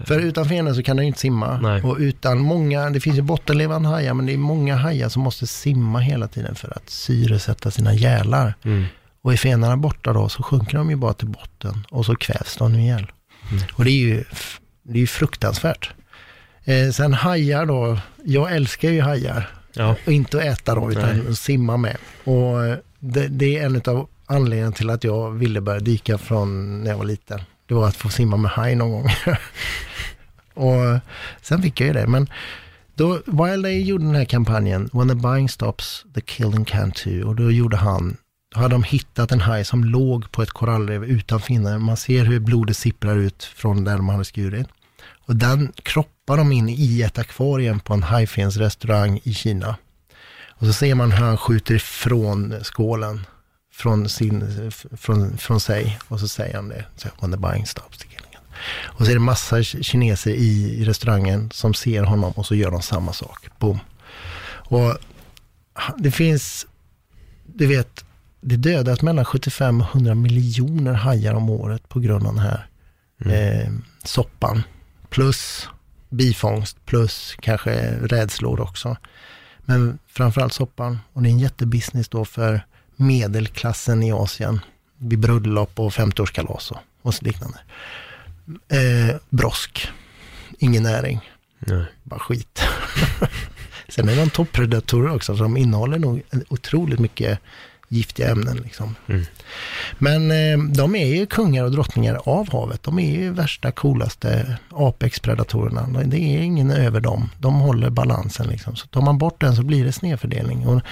För 0.04 0.20
utan 0.20 0.48
fenor 0.48 0.74
så 0.74 0.82
kan 0.82 0.96
den 0.96 1.06
inte 1.06 1.18
simma. 1.18 1.60
Nej. 1.60 1.82
Och 1.82 1.96
utan 1.98 2.38
många, 2.38 2.90
det 2.90 3.00
finns 3.00 3.18
ju 3.18 3.22
bottenlevande 3.22 3.88
hajar, 3.88 4.14
men 4.14 4.26
det 4.26 4.32
är 4.32 4.36
många 4.38 4.76
hajar 4.76 5.08
som 5.08 5.22
måste 5.22 5.46
simma 5.46 5.98
hela 5.98 6.28
tiden 6.28 6.54
för 6.54 6.72
att 6.76 6.90
syresätta 6.90 7.70
sina 7.70 7.94
gälar. 7.94 8.54
Mm. 8.62 8.84
Och 9.22 9.32
är 9.32 9.36
fenorna 9.36 9.76
borta 9.76 10.12
då 10.12 10.28
så 10.28 10.42
sjunker 10.42 10.78
de 10.78 10.90
ju 10.90 10.96
bara 10.96 11.12
till 11.12 11.28
botten 11.28 11.86
och 11.90 12.06
så 12.06 12.14
kvävs 12.16 12.56
de 12.56 12.74
ihjäl. 12.74 13.06
Mm. 13.50 13.62
Och 13.72 13.84
det 13.84 13.90
är 13.90 13.98
ju, 13.98 14.24
det 14.82 14.98
är 14.98 15.00
ju 15.00 15.06
fruktansvärt. 15.06 15.90
Eh, 16.64 16.90
sen 16.90 17.14
hajar 17.14 17.66
då, 17.66 17.98
jag 18.24 18.52
älskar 18.56 18.90
ju 18.90 19.00
hajar. 19.00 19.50
Ja, 19.72 19.96
Och 20.06 20.12
inte 20.12 20.38
att 20.38 20.44
äta 20.44 20.74
då, 20.74 20.90
utan 20.90 21.18
Nej. 21.18 21.36
simma 21.36 21.76
med. 21.76 21.96
Och 22.24 22.64
eh, 22.64 22.78
det, 22.98 23.28
det 23.28 23.58
är 23.58 23.66
en 23.66 23.82
av 23.86 24.08
anledningarna 24.26 24.72
till 24.72 24.90
att 24.90 25.04
jag 25.04 25.30
ville 25.30 25.60
börja 25.60 25.80
dyka 25.80 26.18
från 26.18 26.80
när 26.80 26.90
jag 26.90 26.98
var 26.98 27.04
liten. 27.04 27.40
Det 27.66 27.74
var 27.74 27.88
att 27.88 27.96
få 27.96 28.08
simma 28.08 28.36
med 28.36 28.50
haj 28.50 28.74
någon 28.74 28.90
gång. 28.90 29.08
och 30.66 31.00
sen 31.42 31.62
fick 31.62 31.80
jag 31.80 31.86
ju 31.86 31.92
det. 31.92 32.06
Men 32.06 32.28
då, 32.94 33.20
Wild 33.26 33.62
Day 33.62 33.82
gjorde 33.82 34.04
den 34.04 34.14
här 34.14 34.24
kampanjen, 34.24 34.90
When 34.92 35.08
the 35.08 35.14
buying 35.14 35.48
stops, 35.48 36.04
the 36.14 36.20
killing 36.20 36.64
can 36.64 36.92
too. 36.92 37.28
Och 37.28 37.36
då 37.36 37.50
gjorde 37.50 37.76
han, 37.76 38.16
då 38.54 38.60
hade 38.60 38.74
de 38.74 38.82
hittat 38.82 39.32
en 39.32 39.40
haj 39.40 39.64
som 39.64 39.84
låg 39.84 40.32
på 40.32 40.42
ett 40.42 40.50
korallrev 40.50 41.04
utan 41.04 41.40
finnar. 41.40 41.78
Man 41.78 41.96
ser 41.96 42.24
hur 42.24 42.40
blodet 42.40 42.76
sipprar 42.76 43.16
ut 43.16 43.44
från 43.44 43.84
där 43.84 43.96
de 43.96 44.08
hade 44.08 44.24
skurit. 44.24 44.66
Och 45.26 45.36
den 45.36 45.72
kroppar 45.82 46.36
de 46.36 46.52
in 46.52 46.68
i 46.68 47.02
ett 47.02 47.18
akvarium 47.18 47.80
på 47.80 47.94
en 47.94 48.02
hajfensrestaurang 48.02 49.20
i 49.22 49.34
Kina. 49.34 49.76
Och 50.48 50.66
så 50.66 50.72
ser 50.72 50.94
man 50.94 51.12
hur 51.12 51.24
han 51.24 51.38
skjuter 51.38 51.74
ifrån 51.74 52.54
skålen 52.62 53.26
från, 53.72 54.08
sin, 54.08 54.70
från, 54.96 55.38
från 55.38 55.60
sig. 55.60 55.98
Och 56.08 56.20
så 56.20 56.28
säger 56.28 56.54
han 56.54 56.68
det, 56.68 56.84
så, 56.96 57.08
when 57.20 57.32
the 57.32 57.38
buying 57.38 57.66
stops 57.66 57.98
the 57.98 58.08
killing. 58.08 58.36
Och 58.82 59.04
så 59.04 59.10
är 59.10 59.14
det 59.14 59.20
massa 59.20 59.62
kineser 59.62 60.30
i, 60.30 60.80
i 60.80 60.84
restaurangen 60.84 61.50
som 61.50 61.74
ser 61.74 62.02
honom 62.02 62.32
och 62.32 62.46
så 62.46 62.54
gör 62.54 62.70
de 62.70 62.82
samma 62.82 63.12
sak. 63.12 63.48
Boom. 63.58 63.78
Och 64.44 64.98
det 65.98 66.10
finns, 66.10 66.66
du 67.44 67.66
vet, 67.66 68.04
det 68.40 68.56
dödas 68.56 69.02
mellan 69.02 69.24
75 69.24 69.80
och 69.80 69.86
100 69.86 70.14
miljoner 70.14 70.92
hajar 70.92 71.34
om 71.34 71.50
året 71.50 71.88
på 71.88 72.00
grund 72.00 72.26
av 72.26 72.34
den 72.34 72.44
här 72.44 72.66
eh, 73.24 73.72
soppan. 74.04 74.62
Plus 75.08 75.68
bifångst, 76.08 76.86
plus 76.86 77.36
kanske 77.40 77.98
rädslor 78.00 78.60
också. 78.60 78.96
Men 79.58 79.98
framförallt 80.06 80.52
soppan. 80.52 80.98
Och 81.12 81.22
det 81.22 81.28
är 81.28 81.30
en 81.30 81.38
jättebusiness 81.38 82.08
då 82.08 82.24
för 82.24 82.66
medelklassen 82.96 84.02
i 84.02 84.12
Asien. 84.12 84.60
Vid 84.98 85.18
bröllop 85.18 85.78
och 85.80 85.92
50-årskalas 85.92 86.72
och, 87.02 87.22
liknande. 87.22 87.58
Eh, 88.68 89.16
brosk. 89.28 89.88
Ingen 90.58 90.82
näring. 90.82 91.30
nej. 91.58 91.84
Bara 92.02 92.20
skit. 92.20 92.62
Sen 93.88 94.08
är 94.08 94.16
de 94.16 94.30
toppredatorer 94.30 95.14
också, 95.14 95.36
så 95.36 95.42
de 95.42 95.56
innehåller 95.56 95.98
nog 95.98 96.22
otroligt 96.48 96.98
mycket 96.98 97.38
giftiga 97.92 98.30
ämnen. 98.30 98.56
Liksom. 98.56 98.94
Mm. 99.06 99.24
Men 99.98 100.30
eh, 100.30 100.74
de 100.74 100.94
är 100.94 101.06
ju 101.06 101.26
kungar 101.26 101.64
och 101.64 101.70
drottningar 101.70 102.20
av 102.24 102.52
havet. 102.52 102.82
De 102.82 102.98
är 102.98 103.10
ju 103.10 103.32
värsta 103.32 103.72
coolaste 103.72 104.58
apex-predatorerna. 104.70 106.02
Det 106.04 106.16
är 106.16 106.42
ingen 106.42 106.70
över 106.70 107.00
dem. 107.00 107.30
De 107.38 107.54
håller 107.54 107.90
balansen 107.90 108.46
liksom. 108.46 108.76
Så 108.76 108.86
tar 108.86 109.00
man 109.00 109.18
bort 109.18 109.40
den 109.40 109.56
så 109.56 109.62
blir 109.62 109.84
det 109.84 109.92
snedfördelning. 109.92 110.66
Och 110.66 110.82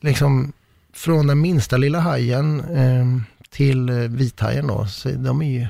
liksom 0.00 0.52
från 0.94 1.26
den 1.26 1.40
minsta 1.40 1.76
lilla 1.76 2.00
hajen 2.00 2.60
eh, 2.60 3.06
till 3.50 3.90
vithajen 3.90 4.66
då, 4.66 4.86
så 4.86 5.08
de 5.08 5.42
är 5.42 5.50
ju 5.50 5.66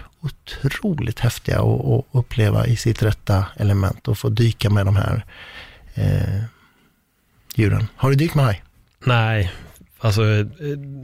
otroligt 0.65 1.19
häftiga 1.19 1.59
att 1.59 1.85
att 1.85 2.05
uppleva 2.13 2.67
i 2.67 2.77
sitt 2.77 3.03
rätta 3.03 3.47
element 3.57 4.09
och 4.09 4.19
få 4.19 4.29
dyka 4.29 4.71
med 4.71 4.87
de 4.87 4.97
här 4.97 5.25
eh, 5.95 6.43
djuren. 7.55 7.87
Har 7.97 8.11
du 8.11 8.17
dykt 8.17 8.35
med 8.35 8.45
haj? 8.45 8.63
Nej, 9.05 9.53
alltså, 10.03 10.23
eh, 10.23 10.47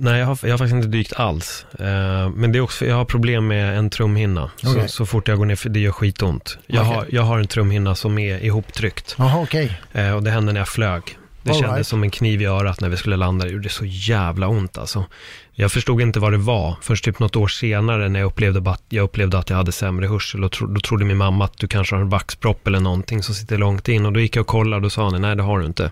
nej 0.00 0.18
jag, 0.18 0.26
har, 0.26 0.38
jag 0.42 0.50
har 0.50 0.58
faktiskt 0.58 0.74
inte 0.74 0.88
dykt 0.88 1.12
alls. 1.12 1.66
Eh, 1.78 2.30
men 2.34 2.52
det 2.52 2.58
är 2.58 2.60
också, 2.60 2.86
jag 2.86 2.96
har 2.96 3.04
problem 3.04 3.46
med 3.46 3.78
en 3.78 3.90
trumhinna. 3.90 4.50
Okej. 4.64 4.82
Så, 4.82 4.88
så 4.88 5.06
fort 5.06 5.28
jag 5.28 5.38
går 5.38 5.46
ner, 5.46 5.56
för 5.56 5.68
det 5.68 5.80
gör 5.80 5.92
skitont. 5.92 6.58
Jag, 6.66 6.82
Okej. 6.82 6.94
har, 6.96 7.06
jag 7.10 7.22
har 7.22 7.38
en 7.38 7.46
trumhinna 7.46 7.94
som 7.94 8.18
är 8.18 8.44
ihoptryckt. 8.44 9.14
Jaha, 9.18 9.42
okej. 9.42 9.80
Eh, 9.92 10.12
och 10.12 10.22
det 10.22 10.30
hände 10.30 10.52
när 10.52 10.60
jag 10.60 10.68
flög. 10.68 11.18
Det 11.42 11.50
All 11.50 11.60
kändes 11.60 11.76
right. 11.76 11.86
som 11.86 12.02
en 12.02 12.10
kniv 12.10 12.42
i 12.42 12.44
örat 12.44 12.80
när 12.80 12.88
vi 12.88 12.96
skulle 12.96 13.16
landa. 13.16 13.44
Det 13.44 13.50
gjorde 13.50 13.68
så 13.68 13.84
jävla 13.84 14.48
ont 14.48 14.78
alltså. 14.78 15.04
Jag 15.52 15.72
förstod 15.72 16.00
inte 16.00 16.20
vad 16.20 16.32
det 16.32 16.38
var. 16.38 16.76
Först 16.82 17.04
typ 17.04 17.18
något 17.18 17.36
år 17.36 17.48
senare 17.48 18.08
när 18.08 18.20
jag 18.20 18.26
upplevde, 18.26 18.70
att 18.70 18.82
jag 18.88 19.04
upplevde 19.04 19.38
att 19.38 19.50
jag 19.50 19.56
hade 19.56 19.72
sämre 19.72 20.06
hörsel. 20.06 20.44
Och 20.44 20.52
tro, 20.52 20.66
då 20.66 20.80
trodde 20.80 21.04
min 21.04 21.16
mamma 21.16 21.44
att 21.44 21.58
du 21.58 21.68
kanske 21.68 21.94
har 21.94 22.02
en 22.02 22.08
vaxpropp 22.08 22.66
eller 22.66 22.80
någonting 22.80 23.22
som 23.22 23.34
sitter 23.34 23.58
långt 23.58 23.88
in. 23.88 24.06
Och 24.06 24.12
då 24.12 24.20
gick 24.20 24.36
jag 24.36 24.40
och 24.40 24.46
kollade 24.46 24.86
och 24.86 24.92
sa 24.92 25.10
nej 25.10 25.36
det 25.36 25.42
har 25.42 25.58
du 25.58 25.66
inte. 25.66 25.90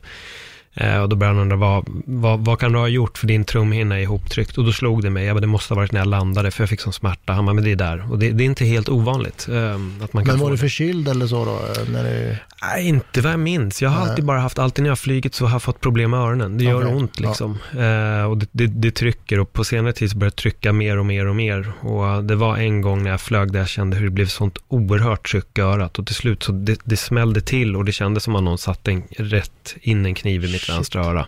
Eh, 0.77 0.99
och 0.99 1.09
då 1.09 1.17
började 1.17 1.39
han 1.39 1.43
undra, 1.43 1.57
vad, 1.57 1.85
vad, 2.07 2.45
vad 2.45 2.59
kan 2.59 2.73
du 2.73 2.79
ha 2.79 2.89
gjort 2.89 3.19
för 3.19 3.27
din 3.27 3.45
trumhinna 3.45 3.99
är 3.99 4.03
ihoptryckt? 4.03 4.59
Och 4.59 4.65
då 4.65 4.73
slog 4.73 5.03
det 5.03 5.11
mig, 5.11 5.33
bara, 5.33 5.41
det 5.41 5.47
måste 5.47 5.75
ha 5.75 5.77
varit 5.77 5.93
när 5.93 6.01
jag 6.01 6.09
landade, 6.09 6.51
för 6.51 6.63
jag 6.63 6.71
fick 6.71 6.81
sån 6.81 6.93
smärta. 6.93 7.33
Han 7.33 7.47
bara, 7.47 7.53
men 7.53 7.65
det 7.65 7.73
är 7.73 7.77
där. 7.77 8.13
Och 8.13 8.19
det, 8.19 8.31
det 8.31 8.45
är 8.45 8.47
inte 8.47 8.65
helt 8.65 8.89
ovanligt 8.89 9.49
eh, 9.49 9.75
att 10.03 10.13
man 10.13 10.25
kan 10.25 10.35
Men 10.35 10.39
var 10.43 10.51
du 10.51 10.59
förkyld 10.59 11.09
eller 11.09 11.27
så 11.27 11.45
då? 11.45 11.59
När 11.93 12.05
du... 12.05 12.37
Nej, 12.63 12.89
inte 12.89 13.21
vad 13.21 13.33
jag 13.33 13.41
minns. 13.41 13.83
Jag 13.83 13.91
har 13.91 14.01
Nej. 14.01 14.11
alltid 14.11 14.25
bara 14.25 14.41
haft, 14.41 14.59
alltid 14.59 14.83
när 14.83 14.89
jag 14.89 14.93
har 14.93 14.97
flugit 14.97 15.35
så 15.35 15.45
har 15.45 15.53
jag 15.53 15.63
fått 15.63 15.81
problem 15.81 16.11
med 16.11 16.21
öronen. 16.21 16.59
Det 16.59 16.65
gör 16.65 16.85
Okej, 16.85 16.95
ont 16.95 17.21
ja. 17.21 17.29
liksom. 17.29 17.59
Eh, 17.73 18.31
och 18.31 18.39
det, 18.39 18.49
det, 18.53 18.67
det 18.67 18.91
trycker 18.91 19.41
och 19.41 19.53
på 19.53 19.65
senare 19.65 19.93
tid 19.93 20.11
så 20.11 20.17
börjar 20.17 20.31
det 20.31 20.37
trycka 20.37 20.73
mer 20.73 20.99
och 20.99 21.07
mer 21.07 21.27
och 21.27 21.37
mer. 21.37 21.73
Och 21.81 22.25
det 22.25 22.35
var 22.35 22.57
en 22.57 22.81
gång 22.81 23.03
när 23.03 23.11
jag 23.11 23.21
flög 23.21 23.53
där 23.53 23.59
jag 23.59 23.69
kände 23.69 23.97
hur 23.97 24.05
det 24.05 24.11
blev 24.11 24.27
sånt 24.27 24.59
oerhört 24.69 25.31
tryck 25.31 25.59
i 25.59 25.61
örat. 25.61 25.99
Och 25.99 26.07
till 26.07 26.15
slut 26.15 26.43
så 26.43 26.53
det, 26.53 26.81
det 26.85 26.97
smällde 26.97 27.41
till 27.41 27.77
och 27.77 27.85
det 27.85 27.93
kändes 27.93 28.25
som 28.25 28.37
att 28.37 28.43
någon 28.43 28.59
satte 28.59 28.91
en, 28.91 29.03
rätt 29.17 29.75
in 29.81 30.07
en 30.07 30.15
kniv 30.15 30.45
i 30.45 30.53
mitt. 30.53 30.66
Vänstra 30.69 31.05
öra. 31.05 31.27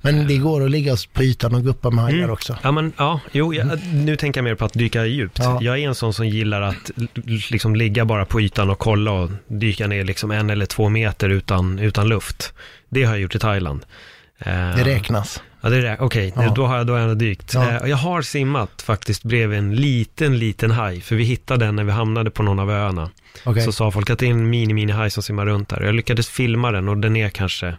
Men 0.00 0.26
det 0.26 0.36
går 0.36 0.64
att 0.64 0.70
ligga 0.70 0.96
på 1.12 1.22
ytan 1.22 1.54
och 1.54 1.62
guppa 1.64 1.90
med 1.90 2.04
hajar 2.04 2.18
Mm. 2.18 2.30
också. 2.30 2.56
Ja, 2.62 2.72
men 2.72 2.92
ja, 2.96 3.20
jo, 3.32 3.54
jag, 3.54 3.68
nu 3.94 4.16
tänker 4.16 4.38
jag 4.38 4.44
mer 4.44 4.54
på 4.54 4.64
att 4.64 4.72
dyka 4.72 5.06
djupt. 5.06 5.38
Ja. 5.38 5.58
Jag 5.62 5.78
är 5.78 5.88
en 5.88 5.94
sån 5.94 6.14
som 6.14 6.28
gillar 6.28 6.62
att 6.62 6.90
liksom 7.24 7.76
ligga 7.76 8.04
bara 8.04 8.24
på 8.24 8.40
ytan 8.40 8.70
och 8.70 8.78
kolla 8.78 9.10
och 9.12 9.30
dyka 9.46 9.86
ner 9.86 10.04
liksom 10.04 10.30
en 10.30 10.50
eller 10.50 10.66
två 10.66 10.88
meter 10.88 11.28
utan, 11.28 11.78
utan 11.78 12.08
luft. 12.08 12.52
Det 12.88 13.04
har 13.04 13.12
jag 13.12 13.20
gjort 13.20 13.34
i 13.34 13.38
Thailand. 13.38 13.84
Eh, 14.38 14.46
Det 14.76 14.84
räknas. 14.84 15.42
Ja, 15.60 15.68
det 15.70 15.88
är. 15.88 16.02
Okej, 16.02 16.32
Ja. 16.36 16.52
då 16.56 16.66
har 16.66 16.76
jag, 16.76 16.86
då 16.86 16.92
har 16.92 17.00
jag 17.00 17.10
ändå 17.10 17.24
dykt. 17.24 17.54
Ja. 17.54 17.70
Eh, 17.70 17.90
jag 17.90 17.96
har 17.96 18.22
simmat 18.22 18.82
faktiskt 18.82 19.22
bredvid 19.24 19.58
en 19.58 19.76
liten, 19.76 20.38
liten 20.38 20.70
haj, 20.70 21.00
för 21.00 21.16
vi 21.16 21.24
hittade 21.24 21.64
den 21.64 21.76
när 21.76 21.84
vi 21.84 21.92
hamnade 21.92 22.30
på 22.30 22.42
någon 22.42 22.58
av 22.58 22.70
öarna. 22.70 23.10
Okej. 23.44 23.62
Så 23.62 23.72
sa 23.72 23.90
folk 23.90 24.10
att 24.10 24.18
det 24.18 24.26
är 24.26 24.30
en 24.30 24.50
mini, 24.50 24.74
mini 24.74 24.92
haj 24.92 25.10
som 25.10 25.22
simmar 25.22 25.46
runt 25.46 25.68
där. 25.68 25.80
Jag 25.82 25.94
lyckades 25.94 26.28
filma 26.28 26.70
den 26.72 26.88
och 26.88 26.96
den 26.96 27.16
är 27.16 27.28
kanske, 27.28 27.76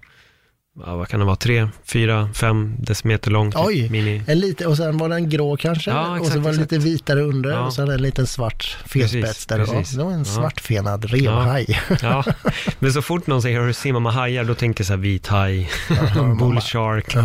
ja, 0.86 0.95
vad 0.95 1.07
kan 1.07 1.19
det 1.19 1.25
vara, 1.25 1.36
tre, 1.36 1.67
fyra, 1.86 2.30
fem 2.34 2.75
decimeter 2.80 3.32
lång. 3.32 3.51
typ, 3.51 3.61
Oj. 3.65 3.89
Mini. 3.89 4.21
En 4.28 4.39
lite, 4.39 4.67
och 4.67 4.78
sen 4.78 4.97
var 4.97 5.09
den 5.09 5.30
grå 5.30 5.57
kanske, 5.57 5.91
Ja, 5.91 6.09
och 6.09 6.17
exakt, 6.17 6.34
så 6.34 6.39
var 6.39 6.51
den 6.51 6.59
exakt. 6.61 6.71
lite 6.71 6.86
vitare 6.86 7.21
under, 7.21 7.49
Ja. 7.49 7.59
och 7.65 7.73
sen 7.73 7.89
en 7.89 8.01
liten 8.01 8.28
svart 8.28 8.78
felspets 8.86 9.45
där. 9.45 9.57
precis. 9.65 9.91
Det 9.95 10.03
var 10.03 10.11
en 10.11 10.17
Ja. 10.19 10.25
svartfenad 10.25 11.05
revhaj. 11.05 11.80
Ja, 12.01 12.23
men 12.80 12.93
så 12.93 13.01
fort 13.01 13.28
någon 13.28 13.41
säger, 13.41 13.59
har 13.59 13.67
du 13.67 13.73
simmat 13.73 14.01
med 14.01 14.13
hajar, 14.13 14.43
då 14.43 14.55
tänker 14.55 14.82
jag 14.82 14.88
så 14.88 14.93
här 14.93 14.97
vit 14.99 15.28
haj, 15.28 15.69
bull 16.39 16.61
shark. 16.61 17.15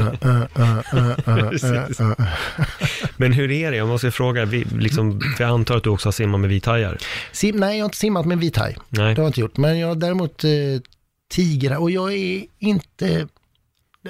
Men 3.17 3.33
hur 3.33 3.51
är 3.51 3.71
det? 3.71 3.77
Jag 3.77 3.89
måste 3.89 4.11
fråga, 4.11 4.45
vi, 4.45 4.65
liksom, 4.65 5.21
för 5.37 5.45
jag 5.45 5.51
antar 5.53 5.77
att 5.77 5.85
du 5.85 5.91
också 5.91 6.07
har 6.07 6.13
simmat 6.13 6.41
med 6.41 6.51
vithajar? 6.51 6.99
Sim, 7.33 7.57
nej, 7.57 7.77
jag 7.79 7.85
har 7.85 7.89
inte 7.89 7.99
simmat 7.99 8.27
med 8.27 8.39
vit 8.39 8.57
haj. 8.57 8.77
Nej. 8.89 8.99
Det 8.99 9.21
har 9.21 9.25
jag 9.25 9.29
inte 9.29 9.41
gjort. 9.41 9.57
Men 9.57 9.79
jag 9.79 9.89
har 9.89 9.95
däremot 9.95 10.45
eh, 10.45 10.51
tigrar 11.31 11.77
och 11.77 11.91
jag 11.91 12.13
är 12.13 12.45
inte, 12.59 13.29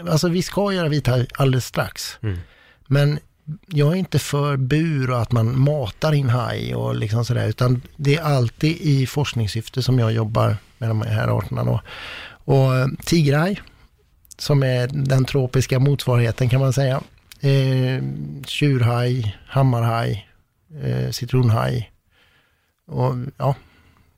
alltså 0.09 0.29
vi 0.29 0.43
ska 0.43 0.73
göra 0.73 0.89
vit 0.89 1.07
haj 1.07 1.27
alldeles 1.35 1.67
strax. 1.67 2.19
Mm. 2.23 2.39
Men 2.87 3.19
jag 3.67 3.93
är 3.93 3.97
inte 3.97 4.19
för 4.19 4.57
bur 4.57 5.11
och 5.11 5.23
att 5.23 5.33
man 5.33 5.61
matar 5.61 6.13
in 6.13 6.29
haj 6.29 6.75
och 6.75 6.95
liksom 6.95 7.25
sådär, 7.25 7.49
utan 7.49 7.83
det 7.97 8.17
är 8.17 8.23
alltid 8.23 8.77
i 8.81 9.07
forskningssyfte 9.07 9.83
som 9.83 9.99
jag 9.99 10.13
jobbar 10.13 10.57
med 10.79 10.89
de 10.89 11.03
här 11.03 11.39
arterna 11.39 11.65
då. 11.65 11.81
Och 12.45 12.77
eh, 12.77 12.87
tigerhaj, 13.05 13.61
som 14.39 14.63
är 14.63 14.89
den 14.93 15.25
tropiska 15.25 15.79
motsvarigheten 15.79 16.49
kan 16.49 16.61
man 16.61 16.73
säga. 16.73 17.03
Eh, 17.41 18.03
tjurhaj, 18.47 19.37
hammarhaj, 19.47 20.29
eh, 20.83 21.11
citronhaj. 21.11 21.93
Och 22.87 23.15
ja, 23.37 23.55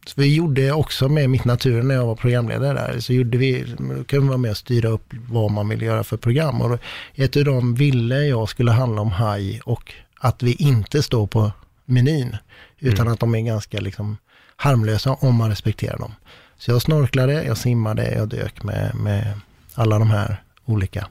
så 0.06 0.20
vi 0.20 0.34
gjorde 0.34 0.72
också 0.72 1.08
med 1.08 1.30
Mitt 1.30 1.44
Naturen 1.44 1.88
när 1.88 1.94
jag 1.94 2.06
var 2.06 2.16
programledare 2.16 2.72
där, 2.72 3.00
så 3.00 3.12
gjorde 3.12 3.38
vi, 3.38 3.64
kunde 3.76 4.20
vi 4.20 4.28
vara 4.28 4.38
med 4.38 4.50
och 4.50 4.56
styra 4.56 4.88
upp 4.88 5.14
vad 5.28 5.50
man 5.50 5.68
ville 5.68 5.84
göra 5.84 6.04
för 6.04 6.16
program. 6.16 6.60
Och 6.60 6.78
ett 7.14 7.36
av 7.36 7.44
dem 7.44 7.74
ville 7.74 8.26
jag 8.26 8.48
skulle 8.48 8.70
handla 8.70 9.00
om 9.00 9.10
haj 9.10 9.60
och 9.64 9.92
att 10.18 10.42
vi 10.42 10.52
inte 10.52 11.02
står 11.02 11.26
på 11.26 11.52
menyn, 11.84 12.36
utan 12.78 13.08
att 13.08 13.20
de 13.20 13.34
är 13.34 13.40
ganska 13.40 13.80
liksom 13.80 14.16
harmlösa 14.56 15.12
om 15.12 15.34
man 15.34 15.50
respekterar 15.50 15.98
dem. 15.98 16.14
Så 16.58 16.70
jag 16.70 16.82
snorklade, 16.82 17.44
jag 17.44 17.56
simmade, 17.56 18.14
jag 18.14 18.28
dök 18.28 18.62
med, 18.62 18.94
med 18.94 19.40
alla 19.74 19.98
de 19.98 20.10
här 20.10 20.42
olika 20.64 21.06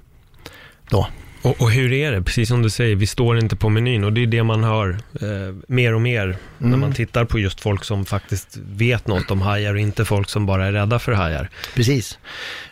då. 0.90 1.08
Och, 1.44 1.62
och 1.62 1.72
hur 1.72 1.94
är 1.94 2.12
det? 2.12 2.22
Precis 2.24 2.50
som 2.50 2.62
du 2.62 2.70
säger, 2.70 2.96
vi 2.96 3.08
står 3.08 3.40
inte 3.40 3.56
på 3.56 3.70
menyn 3.70 4.04
och 4.04 4.14
det 4.14 4.22
är 4.24 4.28
det 4.28 4.44
man 4.44 4.64
hör 4.64 4.90
eh, 5.22 5.56
mer 5.68 5.94
och 5.94 6.02
mer 6.02 6.38
när 6.58 6.68
Mm. 6.68 6.80
man 6.80 6.94
tittar 6.94 7.26
på 7.26 7.40
just 7.40 7.62
folk 7.62 7.84
som 7.84 8.06
faktiskt 8.06 8.58
vet 8.58 9.08
något 9.08 9.32
om 9.32 9.42
hajar 9.42 9.74
och 9.74 9.80
inte 9.80 10.06
folk 10.06 10.30
som 10.30 10.46
bara 10.46 10.66
är 10.66 10.72
rädda 10.72 11.00
för 11.00 11.12
hajar. 11.12 11.50
Precis. 11.76 12.20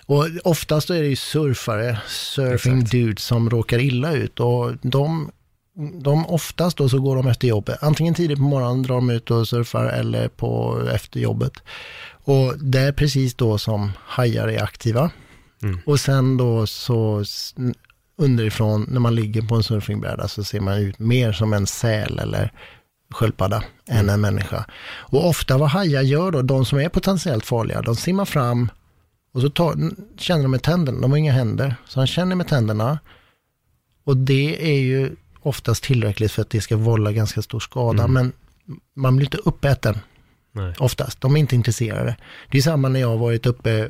Och 0.05 0.27
oftast 0.43 0.89
är 0.89 1.01
det 1.01 1.07
ju 1.07 1.15
surfare, 1.15 1.97
surfing 2.07 2.77
Exakt. 2.77 2.91
dudes 2.91 3.23
som 3.23 3.49
råkar 3.49 3.79
illa 3.79 4.13
ut 4.13 4.39
och 4.39 4.71
de, 4.81 5.31
de 6.03 6.25
oftast 6.25 6.77
då 6.77 6.89
så 6.89 6.99
går 6.99 7.15
de 7.15 7.27
efter 7.27 7.47
jobbet. 7.47 7.77
Antingen 7.81 8.13
tidigt 8.13 8.37
på 8.37 8.43
morgonen 8.43 8.83
drar 8.83 8.95
de 8.95 9.09
ut 9.09 9.31
och 9.31 9.47
surfar 9.47 9.85
eller 9.85 10.27
på 10.27 10.81
efter 10.93 11.19
jobbet. 11.19 11.53
Och 12.23 12.57
det 12.59 12.79
är 12.79 12.91
precis 12.91 13.33
då 13.35 13.57
som 13.57 13.91
hajar 14.05 14.47
är 14.47 14.63
aktiva. 14.63 15.11
Mm. 15.63 15.79
Och 15.85 15.99
sen 15.99 16.37
då 16.37 16.67
så 16.67 17.23
underifrån 18.17 18.85
när 18.89 18.99
man 18.99 19.15
ligger 19.15 19.41
på 19.41 19.55
en 19.55 19.63
surfingbräda 19.63 20.27
så 20.27 20.43
ser 20.43 20.59
man 20.59 20.77
ut 20.77 20.99
mer 20.99 21.31
som 21.31 21.53
en 21.53 21.67
säl 21.67 22.19
eller 22.19 22.51
sköldpadda 23.11 23.63
än 23.87 24.09
en 24.09 24.21
människa. 24.21 24.65
Och 24.83 25.29
ofta 25.29 25.57
vad 25.57 25.69
hajar 25.69 26.01
gör 26.01 26.31
då, 26.31 26.41
de 26.41 26.65
som 26.65 26.79
är 26.79 26.89
potentiellt 26.89 27.45
farliga, 27.45 27.81
de 27.81 27.95
simmar 27.95 28.25
fram 28.25 28.69
och 29.33 29.41
så 29.41 29.49
tar, 29.49 29.75
känner 30.17 30.41
de 30.41 30.51
med 30.51 30.61
tänderna, 30.61 30.99
de 30.99 31.11
har 31.11 31.17
inga 31.17 31.33
händer, 31.33 31.75
så 31.87 31.99
han 31.99 32.07
känner 32.07 32.35
med 32.35 32.47
tänderna. 32.47 32.99
Och 34.03 34.17
det 34.17 34.71
är 34.71 34.79
ju 34.79 35.15
oftast 35.41 35.83
tillräckligt 35.83 36.31
för 36.31 36.41
att 36.41 36.49
det 36.49 36.61
ska 36.61 36.77
vålla 36.77 37.11
ganska 37.11 37.41
stor 37.41 37.59
skada, 37.59 38.07
men 38.07 38.31
man 38.95 39.15
blir 39.15 39.27
inte 39.27 39.37
uppäten 39.37 39.97
Nej. 40.51 40.73
oftast. 40.79 41.21
De 41.21 41.35
är 41.35 41.39
inte 41.39 41.55
intresserade. 41.55 42.15
Det 42.51 42.57
är 42.57 42.61
samma 42.61 42.89
när 42.89 42.99
jag 42.99 43.07
har 43.07 43.17
varit 43.17 43.45
uppe, 43.45 43.89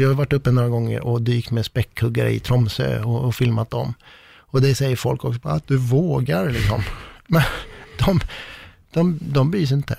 jag 0.00 0.08
har 0.08 0.14
varit 0.14 0.32
uppe 0.32 0.50
några 0.50 0.68
gånger 0.68 1.00
och 1.00 1.22
dykt 1.22 1.50
med 1.50 1.64
späckhuggare 1.64 2.32
i 2.32 2.40
Tromsö 2.40 3.02
och, 3.02 3.24
och 3.24 3.34
filmat 3.34 3.70
dem. 3.70 3.94
Och 4.36 4.60
det 4.60 4.74
säger 4.74 4.96
folk 4.96 5.24
också, 5.24 5.48
att 5.48 5.68
du 5.68 5.76
vågar 5.76 6.50
liksom. 6.50 6.82
Men 7.26 7.42
de, 7.98 8.20
de, 8.92 9.18
de 9.20 9.50
bryr 9.50 9.66
sig 9.66 9.76
inte. 9.76 9.98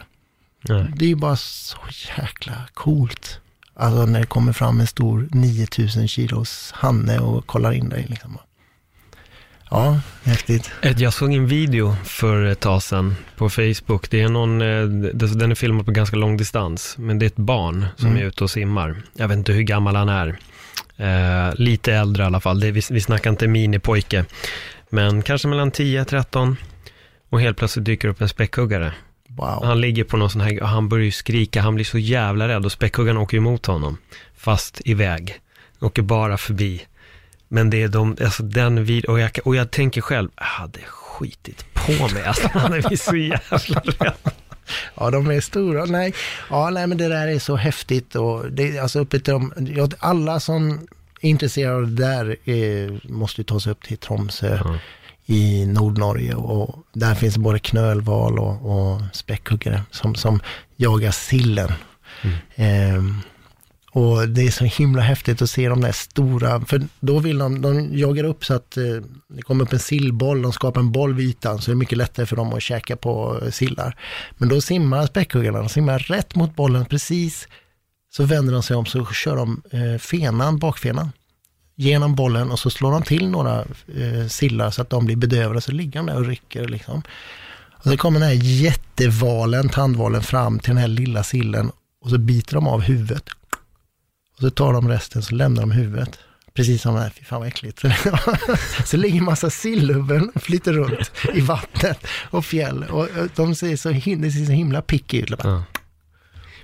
Nej. 0.61 0.93
Det 0.95 1.05
är 1.05 1.09
ju 1.09 1.15
bara 1.15 1.35
så 1.35 1.77
jäkla 2.17 2.53
coolt. 2.73 3.39
Alltså 3.73 4.05
när 4.05 4.19
det 4.19 4.25
kommer 4.25 4.53
fram 4.53 4.79
en 4.79 4.87
stor 4.87 5.29
9000 5.31 6.07
kilos 6.07 6.71
hanne 6.75 7.19
och 7.19 7.47
kollar 7.47 7.71
in 7.71 7.89
dig 7.89 8.05
liksom. 8.09 8.37
Ja, 9.71 9.99
häftigt. 10.23 10.71
Jag 10.97 11.13
såg 11.13 11.33
en 11.33 11.47
video 11.47 11.95
för 12.03 12.45
ett 12.45 12.59
tag 12.59 12.83
sedan 12.83 13.15
på 13.37 13.49
Facebook. 13.49 14.09
Det 14.09 14.21
är 14.21 14.29
någon, 14.29 14.61
eh, 14.61 14.85
den 15.13 15.51
är 15.51 15.55
filmad 15.55 15.85
på 15.85 15.91
ganska 15.91 16.15
lång 16.15 16.37
distans, 16.37 16.95
men 16.97 17.19
det 17.19 17.25
är 17.25 17.27
ett 17.27 17.35
barn 17.35 17.85
som 17.97 18.07
Mm. 18.09 18.21
är 18.21 18.25
ute 18.25 18.43
och 18.43 18.49
simmar. 18.51 19.01
Jag 19.13 19.27
vet 19.27 19.37
inte 19.37 19.51
hur 19.53 19.61
gammal 19.61 19.95
han 19.95 20.09
är. 20.09 20.37
Eh, 20.97 21.55
lite 21.55 21.93
äldre 21.93 22.23
i 22.23 22.25
alla 22.25 22.39
fall. 22.39 22.59
Det 22.59 22.67
är, 22.67 22.71
vi, 22.71 22.81
vi 22.89 23.01
snackar 23.01 23.29
inte 23.29 23.47
minipojke, 23.47 24.25
men 24.89 25.21
kanske 25.21 25.47
mellan 25.47 25.71
10-13. 25.71 26.55
Och 27.29 27.41
helt 27.41 27.57
plötsligt 27.57 27.85
dyker 27.85 28.07
upp 28.07 28.21
en 28.21 28.29
späckhuggare. 28.29 28.93
Wow. 29.27 29.63
Han 29.65 29.81
ligger 29.81 30.03
på 30.03 30.17
någon 30.17 30.29
sån 30.29 30.41
här, 30.41 30.61
och 30.61 30.69
han 30.69 30.89
börjar 30.89 31.05
ju 31.05 31.11
skrika, 31.11 31.61
han 31.61 31.75
blir 31.75 31.85
så 31.85 31.97
jävla 31.97 32.47
rädd 32.47 32.65
och 32.65 32.71
späckhuggaren 32.71 33.17
åker 33.17 33.37
ju 33.37 33.41
emot 33.41 33.65
honom. 33.65 33.97
Fast 34.37 34.81
iväg. 34.85 35.35
Åker 35.79 36.01
bara 36.01 36.37
förbi. 36.37 36.81
Men 37.53 37.69
det 37.69 37.83
är 37.83 37.87
de, 37.87 38.17
alltså 38.23 38.43
den 38.43 38.85
vid 38.85 39.05
och 39.05 39.19
jag, 39.19 39.31
och 39.43 39.55
jag 39.55 39.71
tänker 39.71 40.01
själv, 40.01 40.29
jag 40.37 40.43
hade 40.43 40.79
skitit 40.79 41.73
på 41.73 42.07
mig, 42.13 42.23
alltså 42.25 42.47
han 42.53 42.71
blivit 42.71 43.01
så 43.01 43.15
jävla 43.15 43.79
rädd. 43.99 44.13
Ja, 44.95 45.11
de 45.11 45.27
är 45.31 45.41
stora. 45.41 45.85
Nej, 45.85 46.13
ja, 46.49 46.69
nej 46.69 46.87
men 46.87 46.97
det 46.97 47.07
där 47.07 47.27
är 47.27 47.39
så 47.39 47.55
häftigt 47.55 48.15
och 48.15 48.51
det, 48.51 48.79
alltså 48.79 48.99
uppe 48.99 49.19
till 49.19 49.33
de, 49.33 49.53
ja, 49.75 49.87
alla 49.99 50.39
som 50.39 50.87
är 51.21 51.29
intresserade 51.29 51.75
av 51.75 51.87
det 51.87 51.95
där 52.05 52.35
eh, 52.45 52.93
måste 53.03 53.41
ju 53.41 53.45
ta 53.45 53.59
sig 53.59 53.71
upp 53.71 53.83
till 53.83 53.97
Tromsö 53.97 54.59
Ja. 54.63 54.77
i 55.25 55.65
Nordnorge 55.65 56.35
och 56.35 56.79
där 56.93 57.15
finns 57.15 57.37
både 57.37 57.59
knölval 57.59 58.39
och, 58.39 58.71
och 58.71 59.01
späckhuggare 59.13 59.81
som, 59.91 60.15
som 60.15 60.41
jagar 60.75 61.11
sillen. 61.11 61.71
Ehm, 62.55 63.21
och 63.93 64.29
det 64.29 64.41
är 64.41 64.51
så 64.51 64.65
himla 64.65 65.01
häftigt 65.01 65.41
att 65.41 65.49
se 65.49 65.69
de 65.69 65.81
där 65.81 65.91
stora, 65.91 66.65
för 66.65 66.81
då 66.99 67.19
vill 67.19 67.37
de, 67.37 67.61
de 67.61 67.97
jagar 67.97 68.23
upp 68.23 68.45
så 68.45 68.53
att 68.53 68.77
eh, 68.77 68.83
det 69.27 69.41
kommer 69.41 69.63
upp 69.63 69.73
en 69.73 69.79
sillboll, 69.79 70.41
de 70.41 70.53
skapar 70.53 70.81
en 70.81 70.91
boll 70.91 71.13
vid 71.13 71.29
ytan, 71.29 71.61
så 71.61 71.71
det 71.71 71.75
är 71.75 71.75
mycket 71.75 71.97
lättare 71.97 72.25
för 72.25 72.35
dem 72.35 72.53
att 72.53 72.63
käka 72.63 72.95
på 72.95 73.39
eh, 73.41 73.51
sillar. 73.51 73.97
Men 74.37 74.49
då 74.49 74.61
simmar 74.61 75.07
späckhuggarna, 75.07 75.59
de 75.59 75.69
simmar 75.69 75.99
rätt 75.99 76.35
mot 76.35 76.55
bollen 76.55 76.85
precis, 76.85 77.47
så 78.13 78.23
vänder 78.23 78.53
de 78.53 78.63
sig 78.63 78.75
om 78.75 78.85
så 78.85 79.05
kör 79.05 79.35
de 79.35 79.61
eh, 79.71 79.99
fenan, 79.99 80.59
bakfenan, 80.59 81.11
genom 81.75 82.15
bollen 82.15 82.51
och 82.51 82.59
så 82.59 82.69
slår 82.69 82.91
de 82.91 83.03
till 83.03 83.29
några 83.29 83.59
eh, 83.95 84.27
sillar 84.27 84.71
så 84.71 84.81
att 84.81 84.89
de 84.89 85.05
blir 85.05 85.15
bedövade, 85.15 85.61
så 85.61 85.71
ligger 85.71 85.99
de 85.99 86.05
där 86.05 86.15
och 86.15 86.25
rycker 86.25 86.67
liksom. 86.67 87.01
Och 87.83 87.83
så 87.83 87.97
kommer 87.97 88.19
den 88.19 88.29
här 88.29 88.35
jättevalen, 88.43 89.69
tandvalen 89.69 90.21
fram 90.21 90.59
till 90.59 90.69
den 90.69 90.77
här 90.77 90.87
lilla 90.87 91.23
sillen 91.23 91.71
och 92.03 92.09
så 92.09 92.17
biter 92.17 92.55
de 92.55 92.67
av 92.67 92.81
huvudet. 92.81 93.23
Och 94.41 94.47
så 94.47 94.49
tar 94.49 94.73
de 94.73 94.89
resten 94.89 95.21
så 95.21 95.35
lämnar 95.35 95.61
de 95.61 95.71
huvudet. 95.71 96.19
Precis 96.53 96.81
som 96.81 96.95
det 96.95 97.01
här, 97.01 97.09
fy 97.09 97.23
fan 97.23 97.39
vad 97.39 97.47
äckligt. 97.47 97.83
så 98.85 98.97
ligger 98.97 99.21
massa 99.21 99.49
sillhuvuden 99.49 100.31
och 100.35 100.43
flyter 100.43 100.73
runt 100.73 101.11
i 101.33 101.41
vattnet 101.41 102.07
och 102.29 102.45
fjäll. 102.45 102.83
Och 102.83 103.07
de 103.35 103.55
ser 103.55 103.75
så, 103.75 103.89
det 103.89 104.31
ser 104.31 104.45
så 104.45 104.51
himla 104.51 104.81
picky 104.81 105.21
ut. 105.21 105.33
Ja. 105.43 105.63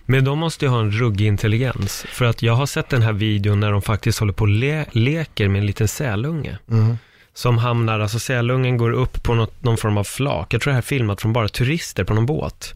Men 0.05 0.23
de 0.23 0.39
måste 0.39 0.65
ju 0.65 0.69
ha 0.69 0.79
en 0.79 0.91
ruggig 0.91 1.27
intelligens. 1.27 2.05
För 2.09 2.25
att 2.25 2.41
jag 2.41 2.53
har 2.53 2.65
sett 2.65 2.89
den 2.89 3.01
här 3.01 3.13
videon 3.13 3.59
när 3.59 3.71
de 3.71 3.81
faktiskt 3.81 4.19
håller 4.19 4.33
på 4.33 4.41
och 4.41 4.47
le 4.47 4.85
leker 4.91 5.47
med 5.47 5.59
en 5.59 5.65
liten 5.65 5.87
sälunge. 5.87 6.57
Mm. 6.71 6.97
Som 7.33 7.57
hamnar, 7.57 7.99
alltså 7.99 8.19
sälungen 8.19 8.77
går 8.77 8.91
upp 8.91 9.23
på 9.23 9.35
något, 9.35 9.63
någon 9.63 9.77
form 9.77 9.97
av 9.97 10.03
flak. 10.03 10.53
Jag 10.53 10.61
tror 10.61 10.71
det 10.71 10.75
här 10.75 10.81
är 10.81 10.85
filmat 10.85 11.21
från 11.21 11.33
bara 11.33 11.47
turister 11.47 12.03
på 12.03 12.13
någon 12.13 12.25
båt. 12.25 12.73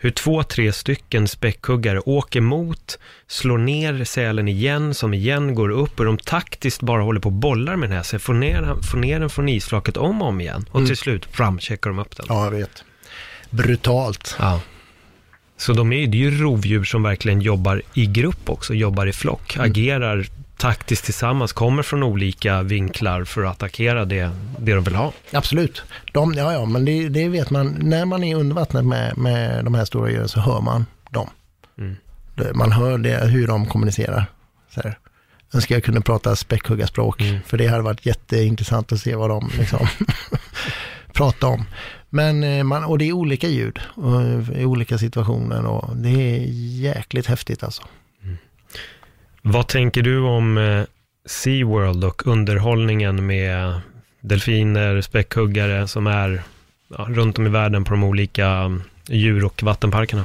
Hur 0.00 0.10
två, 0.10 0.42
tre 0.42 0.72
stycken 0.72 1.28
späckhuggare 1.28 2.00
åker 2.00 2.40
mot, 2.40 2.98
slår 3.26 3.58
ner 3.58 4.04
sälen 4.04 4.48
igen, 4.48 4.94
som 4.94 5.14
igen 5.14 5.54
går 5.54 5.68
upp 5.68 6.00
och 6.00 6.06
de 6.06 6.18
taktiskt 6.18 6.82
bara 6.82 7.02
håller 7.02 7.20
på 7.20 7.28
och 7.28 7.32
bollar 7.32 7.76
med 7.76 7.88
den 7.88 7.96
här, 7.96 8.02
så 8.02 8.18
får 8.18 8.34
ner, 8.34 8.82
får 8.82 8.98
ner 8.98 9.20
den 9.20 9.30
från 9.30 9.48
isflaket 9.48 9.96
om 9.96 10.22
och 10.22 10.28
om 10.28 10.40
igen. 10.40 10.66
Och 10.70 10.86
till 10.86 10.96
slut, 10.96 11.26
fram, 11.26 11.58
checkar 11.58 11.90
de 11.90 11.98
upp 11.98 12.16
den. 12.16 12.26
Ja, 12.28 12.44
jag 12.44 12.50
vet. 12.50 12.84
Brutalt. 13.50 14.36
Ja. 14.38 14.60
Så 15.56 15.72
de 15.72 15.92
är, 15.92 16.06
det 16.06 16.16
är 16.16 16.30
ju 16.30 16.42
rovdjur 16.42 16.84
som 16.84 17.02
verkligen 17.02 17.40
jobbar 17.40 17.82
i 17.94 18.06
grupp 18.06 18.50
också, 18.50 18.74
jobbar 18.74 19.06
i 19.06 19.12
flock, 19.12 19.56
agerar 19.58 20.26
taktiskt 20.58 21.04
tillsammans, 21.04 21.52
kommer 21.52 21.82
från 21.82 22.02
olika 22.02 22.62
vinklar 22.62 23.24
för 23.24 23.44
att 23.44 23.50
attackera 23.50 24.04
det, 24.04 24.30
det 24.58 24.74
de 24.74 24.84
vill 24.84 24.94
ha. 24.94 25.12
Absolut. 25.32 25.82
De, 26.12 26.34
ja, 26.34 26.52
ja, 26.52 26.64
men 26.64 26.84
det, 26.84 27.08
det 27.08 27.28
vet 27.28 27.50
man. 27.50 27.76
När 27.80 28.04
man 28.04 28.24
är 28.24 28.36
under 28.36 28.54
vattnet 28.54 28.84
med, 28.84 29.18
med 29.18 29.64
de 29.64 29.74
här 29.74 29.84
stora 29.84 30.10
djuren 30.10 30.28
så 30.28 30.40
hör 30.40 30.60
man 30.60 30.86
dem. 31.10 31.30
Mm. 31.78 31.96
Man 32.54 32.72
hör 32.72 32.98
det, 32.98 33.26
hur 33.26 33.46
de 33.46 33.66
kommunicerar. 33.66 34.26
Så 34.74 34.80
här. 34.80 34.98
Önskar 35.54 35.74
jag 35.74 35.84
kunde 35.84 36.00
prata 36.00 36.36
späckhuggarspråk, 36.36 37.20
Mm. 37.20 37.38
för 37.46 37.56
det 37.58 37.66
hade 37.66 37.82
varit 37.82 38.06
jätteintressant 38.06 38.92
att 38.92 39.00
se 39.00 39.14
vad 39.14 39.30
de 39.30 39.50
liksom 39.58 39.86
pratar 41.12 41.48
om. 41.48 41.64
Men 42.10 42.42
eh, 42.44 42.64
man, 42.64 42.84
och 42.84 42.98
det 42.98 43.08
är 43.08 43.12
olika 43.12 43.48
ljud 43.48 43.78
och, 43.94 44.20
i 44.56 44.64
olika 44.64 44.98
situationer 44.98 45.66
och 45.66 45.96
det 45.96 46.08
är 46.36 46.44
jäkligt 46.80 47.26
häftigt 47.26 47.62
alltså. 47.62 47.82
Vad 49.50 49.66
tänker 49.66 50.02
du 50.02 50.20
om 50.20 50.58
eh, 50.58 50.84
SeaWorld 51.26 52.04
och 52.04 52.26
underhållningen 52.26 53.26
med 53.26 53.80
delfiner, 54.20 55.00
späckhuggare 55.00 55.88
som 55.88 56.06
är 56.06 56.42
ja, 56.88 57.06
runt 57.10 57.38
om 57.38 57.46
i 57.46 57.50
världen 57.50 57.84
på 57.84 57.90
de 57.90 58.04
olika 58.04 58.46
mm, 58.46 58.82
djur 59.06 59.44
och 59.44 59.62
vattenparkerna? 59.62 60.24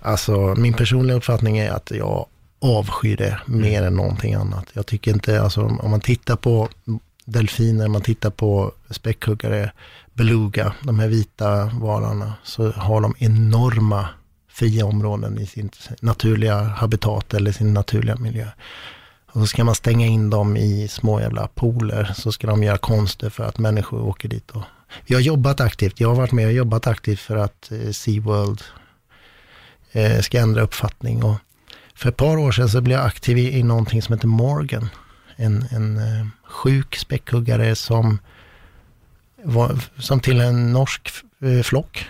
Alltså 0.00 0.54
min 0.58 0.74
personliga 0.74 1.16
uppfattning 1.16 1.58
är 1.58 1.70
att 1.70 1.90
jag 1.90 2.26
avskyr 2.60 3.16
det 3.16 3.40
mer 3.46 3.82
än 3.82 3.94
någonting 3.94 4.34
annat. 4.34 4.66
Jag 4.72 4.86
tycker 4.86 5.10
inte, 5.10 5.42
alltså 5.42 5.62
om 5.62 5.90
man 5.90 6.00
tittar 6.00 6.36
på 6.36 6.68
delfiner, 7.24 7.88
man 7.88 8.02
tittar 8.02 8.30
på 8.30 8.72
späckhuggare, 8.90 9.72
beluga, 10.12 10.72
de 10.82 10.98
här 10.98 11.08
vita 11.08 11.64
valarna, 11.64 12.34
så 12.42 12.70
har 12.70 13.00
de 13.00 13.14
enorma 13.18 14.08
fria 14.52 14.86
områden 14.86 15.38
i 15.38 15.46
sin 15.46 15.70
naturliga 16.00 16.62
habitat 16.62 17.34
eller 17.34 17.52
sin 17.52 17.74
naturliga 17.74 18.16
miljö. 18.16 18.46
Och 19.26 19.40
så 19.40 19.46
ska 19.46 19.64
man 19.64 19.74
stänga 19.74 20.06
in 20.06 20.30
dem 20.30 20.56
i 20.56 20.88
små 20.88 21.20
jävla 21.20 21.46
pooler, 21.46 22.12
så 22.16 22.32
ska 22.32 22.46
de 22.46 22.62
göra 22.62 22.78
konster 22.78 23.30
för 23.30 23.44
att 23.44 23.58
människor 23.58 24.02
åker 24.02 24.28
dit. 24.28 24.50
Och 24.50 24.62
Jag 25.06 25.16
har 25.16 25.22
jobbat 25.22 25.60
aktivt, 25.60 26.00
jag 26.00 26.08
har 26.08 26.16
varit 26.16 26.32
med 26.32 26.46
och 26.46 26.52
jobbat 26.52 26.86
aktivt 26.86 27.20
för 27.20 27.36
att 27.36 27.72
eh, 27.72 27.90
SeaWorld 27.90 28.62
eh, 29.92 30.20
ska 30.20 30.38
ändra 30.40 30.62
uppfattning. 30.62 31.24
Och 31.24 31.36
för 31.94 32.08
ett 32.08 32.16
par 32.16 32.36
år 32.36 32.52
sedan 32.52 32.68
så 32.68 32.80
blev 32.80 32.98
jag 32.98 33.06
aktiv 33.06 33.38
i, 33.38 33.58
i 33.58 33.62
någonting 33.62 34.02
som 34.02 34.14
heter 34.14 34.28
Morgan. 34.28 34.88
En, 35.36 35.64
en 35.70 35.96
eh, 35.96 36.26
sjuk 36.44 36.96
späckhuggare 36.96 37.76
som, 37.76 38.18
var, 39.44 39.78
som 39.98 40.20
till 40.20 40.40
en 40.40 40.72
norsk 40.72 41.10
eh, 41.42 41.62
flock. 41.62 42.06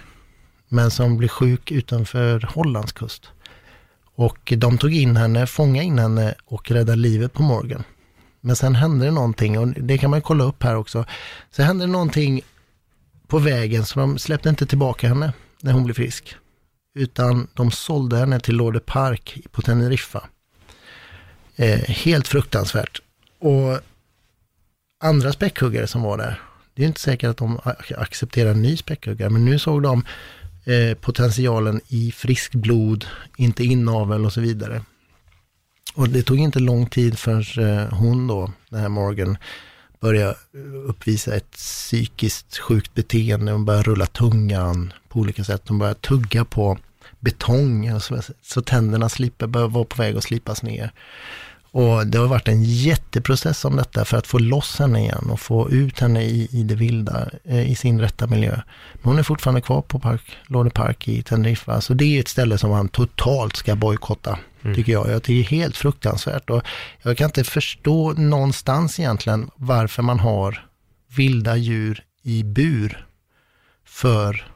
Men 0.72 0.90
som 0.90 1.16
blev 1.16 1.28
sjuk 1.28 1.70
utanför 1.70 2.48
Hollands 2.54 2.92
kust. 2.92 3.28
Och 4.14 4.52
de 4.56 4.78
tog 4.78 4.94
in 4.94 5.16
henne, 5.16 5.46
fångade 5.46 5.86
in 5.86 5.98
henne 5.98 6.34
och 6.44 6.70
räddade 6.70 6.98
livet 6.98 7.32
på 7.32 7.42
Morgan. 7.42 7.84
Men 8.40 8.56
sen 8.56 8.74
hände 8.74 9.04
det 9.04 9.10
någonting 9.10 9.58
och 9.58 9.68
det 9.68 9.98
kan 9.98 10.10
man 10.10 10.22
kolla 10.22 10.44
upp 10.44 10.62
här 10.62 10.76
också. 10.76 11.04
Så 11.50 11.62
hände 11.62 11.86
det 11.86 11.92
någonting 11.92 12.40
på 13.26 13.38
vägen 13.38 13.84
så 13.84 14.00
de 14.00 14.18
släppte 14.18 14.48
inte 14.48 14.66
tillbaka 14.66 15.08
henne 15.08 15.32
när 15.60 15.72
hon 15.72 15.84
blev 15.84 15.94
frisk. 15.94 16.36
Utan 16.94 17.48
de 17.54 17.70
sålde 17.70 18.16
henne 18.16 18.40
till 18.40 18.56
Lorde 18.56 18.80
Park 18.80 19.38
på 19.50 19.62
Teneriffa. 19.62 20.28
Eh, 21.56 21.80
helt 21.80 22.28
fruktansvärt. 22.28 23.00
Och 23.38 23.80
andra 25.02 25.32
späckhuggare 25.32 25.86
som 25.86 26.02
var 26.02 26.18
där, 26.18 26.40
det 26.74 26.82
är 26.82 26.86
inte 26.86 27.00
säkert 27.00 27.30
att 27.30 27.36
de 27.36 27.60
accepterar 27.96 28.50
en 28.50 28.62
ny 28.62 28.76
späckhuggare, 28.76 29.30
men 29.30 29.44
nu 29.44 29.58
såg 29.58 29.82
de 29.82 30.04
eh, 30.64 30.94
potentialen 30.94 31.80
i 31.88 32.12
friskt 32.12 32.54
blod, 32.54 33.06
inte 33.36 33.64
inavel 33.64 34.24
och 34.24 34.32
så 34.32 34.40
vidare. 34.40 34.82
Och 35.94 36.08
det 36.08 36.22
tog 36.22 36.38
inte 36.38 36.58
lång 36.58 36.86
tid 36.86 37.18
förrän 37.18 37.78
eh, 37.78 37.92
hon 37.92 38.26
då, 38.26 38.52
den 38.68 38.80
här 38.80 38.88
Morgan, 38.88 39.36
började 40.00 40.36
uppvisa 40.86 41.36
ett 41.36 41.50
psykiskt 41.50 42.58
sjukt 42.58 42.94
beteende. 42.94 43.52
Hon 43.52 43.64
började 43.64 43.90
rulla 43.90 44.06
tungan 44.06 44.92
på 45.08 45.20
olika 45.20 45.44
sätt. 45.44 45.62
Hon 45.68 45.78
började 45.78 46.00
tugga 46.00 46.44
på 46.44 46.78
betong, 47.20 47.88
alltså, 47.88 48.22
så, 48.42 48.62
tänderna 48.62 49.08
slipper, 49.08 49.46
bör 49.46 49.68
vara 49.68 49.84
på 49.84 50.02
väg 50.02 50.16
att 50.16 50.24
slipas 50.24 50.62
ner. 50.62 50.92
Och 51.72 52.06
det 52.06 52.18
har 52.18 52.26
varit 52.26 52.48
en 52.48 52.64
jätteprocess 52.64 53.64
om 53.64 53.76
detta 53.76 54.04
för 54.04 54.16
att 54.16 54.26
få 54.26 54.38
loss 54.38 54.78
henne 54.78 55.00
igen 55.00 55.30
och 55.30 55.40
få 55.40 55.70
ut 55.70 56.00
henne 56.00 56.22
i, 56.22 56.48
i 56.52 56.62
det 56.62 56.74
vilda, 56.74 57.30
eh, 57.44 57.70
i 57.70 57.74
sin 57.74 58.00
rätta 58.00 58.26
miljö. 58.26 58.60
Men 58.94 59.04
hon 59.04 59.18
är 59.18 59.22
fortfarande 59.22 59.60
kvar 59.60 59.82
på 59.82 59.98
park, 59.98 60.36
Lorde 60.46 60.70
Park 60.70 61.08
i 61.08 61.22
Teneriffa, 61.22 61.80
så 61.80 61.94
det 61.94 62.04
är 62.04 62.20
ett 62.20 62.28
ställe 62.28 62.58
som 62.58 62.70
man 62.70 62.88
totalt 62.88 63.56
ska 63.56 63.76
bojkotta, 63.76 64.38
tycker 64.74 64.92
jag. 64.92 65.10
Jag 65.10 65.22
det 65.22 65.40
är 65.40 65.44
helt 65.44 65.76
fruktansvärt 65.76 66.50
och 66.50 66.62
jag 67.02 67.16
kan 67.16 67.26
inte 67.26 67.44
förstå 67.44 68.12
någonstans 68.12 69.00
egentligen 69.00 69.50
varför 69.56 70.02
man 70.02 70.20
har 70.20 70.66
vilda 71.16 71.56
djur 71.56 72.04
i 72.22 72.42
bur 72.44 73.06
för 73.84 74.52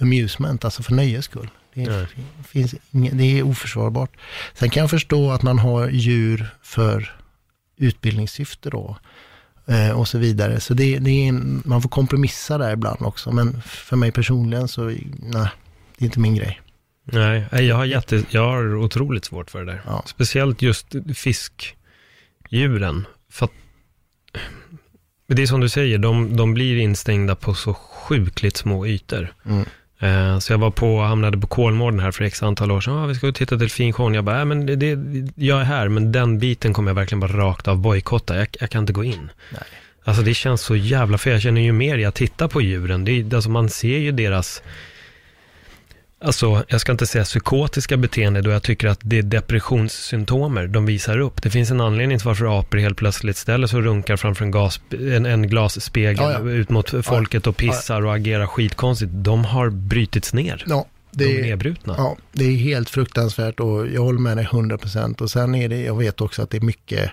amusement, 0.00 0.64
alltså 0.64 0.82
för 0.82 0.92
nöjes 0.92 1.24
skull. 1.24 1.50
Det, 1.74 1.82
är, 1.82 2.08
finns 2.48 2.74
inget, 2.90 3.18
det 3.18 3.38
är 3.38 3.42
oförsvarbart. 3.42 4.10
Sen 4.54 4.70
kan 4.70 4.80
jag 4.80 4.90
förstå 4.90 5.30
att 5.30 5.42
man 5.42 5.58
har 5.58 5.88
djur 5.88 6.46
för 6.62 7.16
utbildningssyfte 7.76 8.70
då. 8.70 8.96
Eh, 9.66 9.90
och 9.90 10.08
så 10.08 10.18
vidare. 10.18 10.60
Så 10.60 10.74
det, 10.74 10.98
det 10.98 11.10
är 11.10 11.28
en, 11.28 11.62
man 11.64 11.82
får 11.82 11.88
kompromissa 11.88 12.58
där 12.58 12.72
ibland 12.72 13.02
också. 13.02 13.32
Men 13.32 13.62
för 13.62 13.96
mig 13.96 14.12
personligen 14.12 14.68
så, 14.68 14.84
nej, 14.84 15.48
det 15.98 16.04
är 16.04 16.04
inte 16.04 16.20
min 16.20 16.34
grej. 16.34 16.60
Nej, 17.04 17.46
jag 17.52 17.76
har, 17.76 17.84
jätte, 17.84 18.24
jag 18.30 18.46
har 18.46 18.76
otroligt 18.76 19.24
svårt 19.24 19.50
för 19.50 19.64
det 19.64 19.72
där. 19.72 19.82
Ja. 19.86 20.02
Speciellt 20.06 20.62
just 20.62 20.94
fiskdjuren. 21.14 23.06
För 23.30 23.44
att, 23.44 23.52
det 25.26 25.42
är 25.42 25.46
som 25.46 25.60
du 25.60 25.68
säger, 25.68 25.98
de, 25.98 26.36
de 26.36 26.54
blir 26.54 26.76
instängda 26.76 27.34
på 27.34 27.54
så 27.54 27.74
sjukligt 27.74 28.56
små 28.56 28.86
ytor. 28.86 29.34
Mm. 29.44 29.64
Eh, 30.00 30.38
så 30.38 30.52
jag 30.52 30.58
var 30.58 30.70
på, 30.70 31.00
hamnade 31.00 31.38
på 31.38 31.46
Kolmården 31.46 32.00
här 32.00 32.10
för 32.10 32.24
x 32.24 32.42
antal 32.42 32.70
år 32.70 32.80
sedan. 32.80 32.94
Ah, 32.94 33.06
vi 33.06 33.14
ska 33.14 33.32
titta 33.32 33.56
delfinshowen. 33.56 34.14
Jag 34.14 34.24
bara, 34.24 34.38
äh, 34.38 34.44
men 34.44 34.66
det, 34.66 34.76
det, 34.76 34.98
jag 35.34 35.60
är 35.60 35.64
här, 35.64 35.88
men 35.88 36.12
den 36.12 36.38
biten 36.38 36.72
kommer 36.72 36.90
jag 36.90 36.94
verkligen 36.94 37.20
bara 37.20 37.32
rakt 37.32 37.68
av 37.68 37.78
bojkotta. 37.78 38.36
Jag, 38.38 38.48
jag 38.60 38.70
kan 38.70 38.80
inte 38.80 38.92
gå 38.92 39.04
in. 39.04 39.30
Nej. 39.50 39.62
Alltså 40.04 40.22
det 40.22 40.34
känns 40.34 40.60
så 40.60 40.76
jävla 40.76 41.18
fel. 41.18 41.32
Jag 41.32 41.42
känner 41.42 41.60
ju 41.60 41.72
mer 41.72 41.98
jag 41.98 42.14
tittar 42.14 42.48
på 42.48 42.60
djuren. 42.60 43.04
Det, 43.04 43.34
alltså 43.34 43.50
man 43.50 43.68
ser 43.68 43.98
ju 43.98 44.12
deras, 44.12 44.62
alltså 46.20 46.64
jag 46.68 46.80
ska 46.80 46.92
inte 46.92 47.06
säga 47.06 47.24
psykotiska 47.24 47.96
beteende 47.96 48.40
då 48.42 48.50
jag 48.50 48.62
tycker 48.62 48.88
att 48.88 49.00
det 49.02 49.18
är 49.18 49.22
depressionssymptomer 49.22 50.66
de 50.66 50.86
visar 50.86 51.18
upp. 51.18 51.42
Det 51.42 51.50
finns 51.50 51.70
en 51.70 51.80
anledning 51.80 52.18
till 52.18 52.26
varför 52.26 52.58
apor 52.60 52.78
helt 52.78 52.96
plötsligt 52.96 53.36
ställer 53.36 53.66
sig 53.66 53.76
och 53.76 53.84
runkar 53.84 54.16
framför 54.16 54.44
en, 54.44 54.50
gas, 54.50 54.80
en, 54.90 55.26
en 55.26 55.48
glasspegel 55.48 56.16
Ja, 56.22 56.32
ja. 56.32 56.50
ut 56.50 56.70
mot 56.70 56.94
folket 57.06 57.46
och 57.46 57.56
pissar 57.56 58.02
och 58.06 58.14
agerar 58.14 58.46
skitkonstigt. 58.46 59.10
De 59.14 59.44
har 59.44 59.70
brutits 59.70 60.34
ner. 60.34 60.64
Ja, 60.66 60.86
De 61.10 61.24
är 61.24 61.34
det, 61.36 61.42
nedbrutna. 61.42 61.94
ja, 61.98 62.16
det 62.32 62.44
är 62.44 62.56
helt 62.56 62.90
fruktansvärt 62.90 63.60
och 63.60 63.86
jag 63.88 64.02
håller 64.02 64.20
med 64.20 64.36
dig 64.36 64.46
100%. 64.46 65.22
Och 65.22 65.30
sen 65.30 65.54
är 65.54 65.68
det, 65.68 65.80
jag 65.82 65.96
vet 65.98 66.20
också 66.20 66.42
att 66.42 66.50
det 66.50 66.56
är 66.56 66.60
mycket 66.60 67.10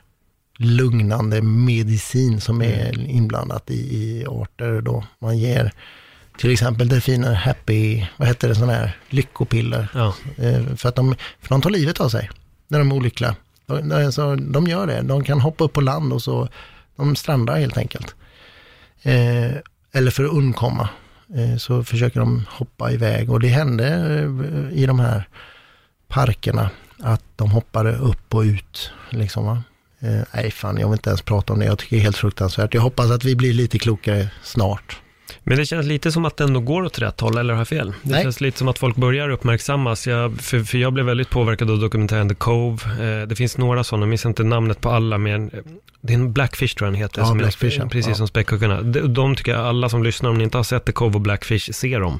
lugnande 0.59 1.41
medicin 1.41 2.41
som 2.41 2.61
är 2.61 3.09
inblandat 3.09 3.69
i, 3.71 3.73
i 3.73 4.25
arter 4.27 4.81
då. 4.81 5.03
Man 5.19 5.37
ger 5.37 5.71
till 6.37 6.51
exempel 6.51 6.89
delfiner 6.89 7.33
happy, 7.33 8.05
vad 8.17 8.27
heter 8.27 8.49
det, 8.49 8.55
sån 8.55 8.69
här 8.69 8.97
lyckopiller. 9.09 9.87
Ja. 9.93 10.13
Eh, 10.37 10.75
för 10.75 10.89
att 10.89 10.95
de, 10.95 11.15
för 11.41 11.49
de 11.49 11.61
tar 11.61 11.69
livet 11.69 11.99
av 11.99 12.09
sig 12.09 12.29
när 12.67 12.79
de 12.79 12.91
är 12.91 12.95
olyckliga. 12.95 13.35
De, 13.65 13.91
alltså, 13.91 14.35
de 14.35 14.67
gör 14.67 14.87
det. 14.87 15.01
De 15.01 15.23
kan 15.23 15.41
hoppa 15.41 15.63
upp 15.63 15.73
på 15.73 15.81
land 15.81 16.13
och 16.13 16.21
så, 16.21 16.49
de 16.95 17.15
strandar 17.15 17.57
helt 17.57 17.77
enkelt. 17.77 18.15
Eh, 19.01 19.51
eller 19.93 20.11
för 20.11 20.23
att 20.23 20.31
undkomma 20.31 20.89
eh, 21.35 21.57
så 21.57 21.83
försöker 21.83 22.19
de 22.19 22.45
hoppa 22.49 22.91
iväg 22.91 23.31
och 23.31 23.39
det 23.39 23.47
hände 23.47 23.87
eh, 23.87 24.79
i 24.79 24.85
de 24.85 24.99
här 24.99 25.27
parkerna 26.07 26.69
att 26.99 27.23
de 27.35 27.51
hoppade 27.51 27.95
upp 27.95 28.35
och 28.35 28.41
ut. 28.41 28.91
Liksom, 29.09 29.45
va? 29.45 29.63
Eh, 29.99 30.21
nej, 30.33 30.51
fan, 30.51 30.77
jag 30.77 30.87
vill 30.87 30.97
inte 30.97 31.09
ens 31.09 31.21
prata 31.21 31.53
om 31.53 31.59
det. 31.59 31.65
Jag 31.65 31.79
tycker 31.79 31.95
det 31.95 32.01
är 32.01 32.03
helt 32.03 32.17
fruktansvärt. 32.17 32.73
Jag 32.73 32.81
hoppas 32.81 33.11
att 33.11 33.23
vi 33.23 33.35
blir 33.35 33.53
lite 33.53 33.79
klokare 33.79 34.29
snart. 34.43 35.01
Men 35.49 35.57
det 35.57 35.65
känns 35.65 35.85
lite 35.85 36.11
som 36.11 36.25
att 36.25 36.37
det 36.37 36.43
ändå 36.43 36.59
går 36.59 36.83
åt 36.83 36.99
rätt 36.99 37.19
håll, 37.19 37.37
eller 37.37 37.53
har 37.53 37.59
jag 37.61 37.67
fel? 37.67 37.93
Det 38.03 38.11
Nej. 38.11 38.23
känns 38.23 38.41
lite 38.41 38.57
som 38.57 38.67
att 38.67 38.79
folk 38.79 38.95
börjar 38.95 39.29
uppmärksammas. 39.29 40.07
Jag, 40.07 40.37
för, 40.41 40.59
för 40.59 40.77
jag 40.77 40.93
blev 40.93 41.05
väldigt 41.05 41.29
påverkad 41.29 41.71
av 41.71 41.79
dokumentären 41.79 42.29
The 42.29 42.35
Cove. 42.35 42.77
Eh, 43.21 43.27
det 43.27 43.35
finns 43.35 43.57
några 43.57 43.83
sådana, 43.83 44.03
jag 44.03 44.09
minns 44.09 44.25
inte 44.25 44.43
namnet 44.43 44.81
på 44.81 44.89
alla, 44.89 45.17
men 45.17 45.49
eh, 45.49 45.59
det 46.01 46.13
är 46.13 46.17
en 46.17 46.33
Blackfish 46.33 46.75
tror 46.75 46.87
jag 46.87 46.93
den 46.93 47.01
heter. 47.01 47.21
Ja, 47.21 47.27
som 47.27 47.37
Blackfish, 47.37 47.77
är, 47.77 47.79
ja. 47.83 47.89
Precis 47.89 48.07
Ja. 48.09 48.15
som 48.15 48.27
Späckhuggarna. 48.27 48.81
De, 48.81 48.99
de 49.13 49.35
tycker 49.35 49.51
jag 49.51 49.61
alla 49.61 49.89
som 49.89 50.03
lyssnar, 50.03 50.29
om 50.29 50.37
ni 50.37 50.43
inte 50.43 50.57
har 50.57 50.63
sett 50.63 50.85
The 50.85 50.91
Cove 50.91 51.15
och 51.15 51.21
Blackfish, 51.21 51.69
se 51.75 51.97
dem. 51.99 52.19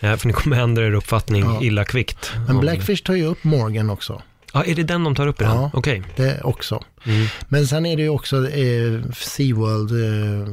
Eh, 0.00 0.16
för 0.16 0.26
ni 0.26 0.32
kommer 0.32 0.60
ändra 0.60 0.86
er 0.86 0.94
uppfattning 0.94 1.42
Ja. 1.44 1.58
illa 1.62 1.84
kvickt. 1.84 2.32
Men 2.46 2.60
Blackfish 2.60 3.02
tar 3.04 3.14
ju 3.14 3.24
upp 3.26 3.44
Morgan 3.44 3.90
också. 3.90 4.22
Ja, 4.56 4.64
är 4.64 4.74
det 4.74 4.82
den 4.82 5.04
de 5.04 5.14
tar 5.14 5.26
upp 5.26 5.40
i 5.40 5.44
den? 5.44 5.56
Ja. 5.56 5.70
Okej. 5.74 6.02
Det 6.16 6.40
också. 6.42 6.84
Mm. 7.06 7.26
Men 7.48 7.66
sen 7.66 7.86
är 7.86 7.96
det 7.96 8.02
ju 8.02 8.08
också 8.08 8.36
eh, 8.50 9.00
SeaWorld, 9.14 9.90
eh, 9.90 10.48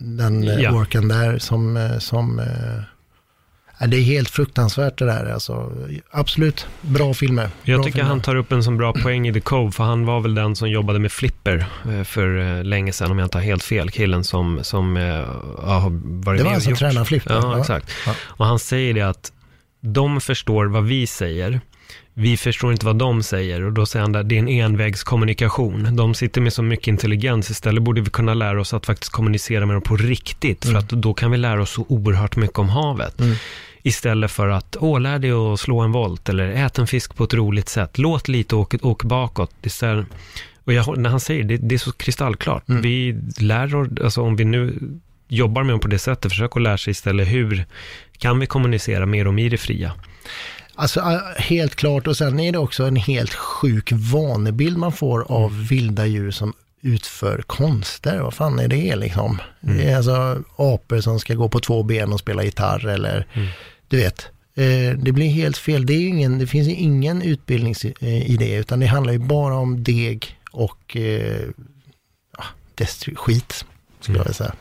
den 0.00 0.48
eh, 0.48 0.54
Ja. 0.60 0.72
worken 0.72 1.08
där 1.08 1.38
som, 1.38 1.76
eh, 1.76 1.98
som 1.98 2.38
eh, 2.38 3.86
det 3.88 3.96
är 3.96 4.00
helt 4.02 4.30
fruktansvärt 4.30 4.98
det 4.98 5.04
där. 5.04 5.32
Alltså, 5.32 5.72
absolut, 6.10 6.66
bra 6.80 7.14
filmer. 7.14 7.50
Jag 7.62 7.78
bra 7.78 7.84
tycker 7.84 7.96
filmer. 7.98 8.08
han 8.08 8.20
tar 8.20 8.36
upp 8.36 8.52
en 8.52 8.62
så 8.64 8.70
bra 8.70 8.92
poäng 8.92 9.28
i 9.28 9.32
The 9.32 9.40
Cove, 9.40 9.72
för 9.72 9.84
han 9.84 10.06
var 10.06 10.20
väl 10.20 10.34
den 10.34 10.56
som 10.56 10.70
jobbade 10.70 10.98
med 10.98 11.12
Flipper 11.12 11.66
eh, 11.90 12.04
för 12.04 12.62
länge 12.64 12.92
sedan, 12.92 13.10
om 13.10 13.18
jag 13.18 13.26
inte 13.26 13.38
har 13.38 13.42
helt 13.42 13.62
fel. 13.62 13.90
Killen 13.90 14.24
som, 14.24 14.58
som 14.62 14.96
ja, 14.96 15.78
har 15.78 15.90
varit 16.24 16.24
Det 16.24 16.24
var 16.24 16.34
med 16.34 16.44
han 16.44 16.56
och 16.56 16.62
som 16.62 16.70
gjort. 16.70 16.78
tränade 16.78 17.06
Flipper. 17.06 17.34
Ja, 17.34 17.58
exakt. 17.60 17.90
Ja. 18.06 18.12
Och 18.20 18.46
han 18.46 18.58
säger 18.58 18.94
det 18.94 19.02
att 19.02 19.32
de 19.80 20.20
förstår 20.20 20.66
vad 20.66 20.84
vi 20.84 21.06
säger, 21.06 21.60
vi 22.14 22.36
förstår 22.36 22.72
inte 22.72 22.86
vad 22.86 22.96
de 22.96 23.22
säger 23.22 23.64
och 23.64 23.72
då 23.72 23.86
säger 23.86 24.02
han 24.02 24.16
att 24.16 24.28
det 24.28 24.34
är 24.34 24.38
en 24.38 24.48
envägskommunikation. 24.48 25.96
De 25.96 26.14
sitter 26.14 26.40
med 26.40 26.52
så 26.52 26.62
mycket 26.62 26.88
intelligens, 26.88 27.50
istället 27.50 27.82
borde 27.82 28.00
vi 28.00 28.10
kunna 28.10 28.34
lära 28.34 28.60
oss 28.60 28.74
att 28.74 28.86
faktiskt 28.86 29.12
kommunicera 29.12 29.66
med 29.66 29.74
dem 29.74 29.82
på 29.82 29.96
riktigt, 29.96 30.64
för 30.64 30.74
att 30.74 30.88
då 30.88 31.14
kan 31.14 31.30
vi 31.30 31.36
lära 31.36 31.62
oss 31.62 31.70
så 31.70 31.86
oerhört 31.88 32.36
mycket 32.36 32.58
om 32.58 32.68
havet. 32.68 33.20
Mm. 33.20 33.36
Istället 33.82 34.30
för 34.30 34.48
att, 34.48 34.76
åh, 34.80 35.00
lär 35.00 35.18
dig 35.18 35.30
att 35.30 35.60
slå 35.60 35.80
en 35.80 35.92
volt 35.92 36.28
eller 36.28 36.48
ät 36.48 36.78
en 36.78 36.86
fisk 36.86 37.16
på 37.16 37.24
ett 37.24 37.34
roligt 37.34 37.68
sätt. 37.68 37.98
Låt 37.98 38.28
lite 38.28 38.56
och 38.56 38.60
åk, 38.60 38.74
åk 38.84 39.04
bakåt. 39.04 39.50
Istället, 39.62 40.06
och 40.64 40.72
jag, 40.72 40.98
när 40.98 41.10
han 41.10 41.20
säger 41.20 41.44
det, 41.44 41.56
det 41.56 41.74
är 41.74 41.78
så 41.78 41.92
kristallklart. 41.92 42.68
Mm. 42.68 42.82
Vi 42.82 43.20
lär 43.38 43.76
oss, 43.76 43.88
alltså 44.04 44.22
om 44.22 44.36
vi 44.36 44.44
nu 44.44 44.78
jobbar 45.28 45.62
med 45.62 45.72
dem 45.72 45.80
på 45.80 45.88
det 45.88 45.98
sättet, 45.98 46.32
försök 46.32 46.56
att 46.56 46.62
lära 46.62 46.78
sig 46.78 46.90
istället 46.90 47.28
hur 47.28 47.64
kan 48.18 48.40
vi 48.40 48.46
kommunicera 48.46 49.06
mer 49.06 49.26
och 49.26 49.34
mer 49.34 49.46
i 49.46 49.48
det 49.48 49.58
fria. 49.58 49.92
Alltså 50.76 51.00
eh, 51.00 51.18
helt 51.36 51.74
klart 51.76 52.06
och 52.06 52.16
sen 52.16 52.40
är 52.40 52.52
det 52.52 52.58
också 52.58 52.84
en 52.84 52.96
helt 52.96 53.34
sjuk 53.34 53.92
vanebild 53.92 54.78
man 54.78 54.92
får 54.92 55.32
av 55.32 55.50
Mm. 55.52 55.64
vilda 55.64 56.06
djur 56.06 56.30
som 56.30 56.52
utför 56.80 57.42
konster. 57.46 58.18
Vad 58.20 58.34
fan 58.34 58.58
är 58.58 58.68
det 58.68 58.96
liksom? 58.96 59.38
Mm. 59.62 59.76
Det 59.76 59.82
är 59.90 59.96
alltså 59.96 60.42
apor 60.56 61.00
som 61.00 61.20
ska 61.20 61.34
gå 61.34 61.48
på 61.48 61.60
två 61.60 61.82
ben 61.82 62.12
och 62.12 62.20
spela 62.20 62.44
gitarr 62.44 62.86
eller 62.86 63.26
Mm. 63.34 63.48
du 63.88 63.96
vet. 63.96 64.26
Eh, 64.56 64.98
det 64.98 65.12
blir 65.12 65.28
helt 65.28 65.56
fel. 65.56 65.86
Det, 65.86 65.94
ingen, 65.94 66.38
det 66.38 66.46
finns 66.46 66.68
ingen 66.68 67.22
utbildning 67.22 67.74
eh, 68.00 68.52
utan 68.60 68.80
det 68.80 68.86
handlar 68.86 69.12
ju 69.12 69.18
bara 69.18 69.54
om 69.54 69.82
deg 69.84 70.38
och 70.50 70.96
eh, 70.96 71.40
ja, 72.38 72.44
destru- 72.76 73.16
skit 73.16 73.64
skulle 74.00 74.18
jag 74.18 74.24
vilja 74.24 74.34
säga. 74.34 74.54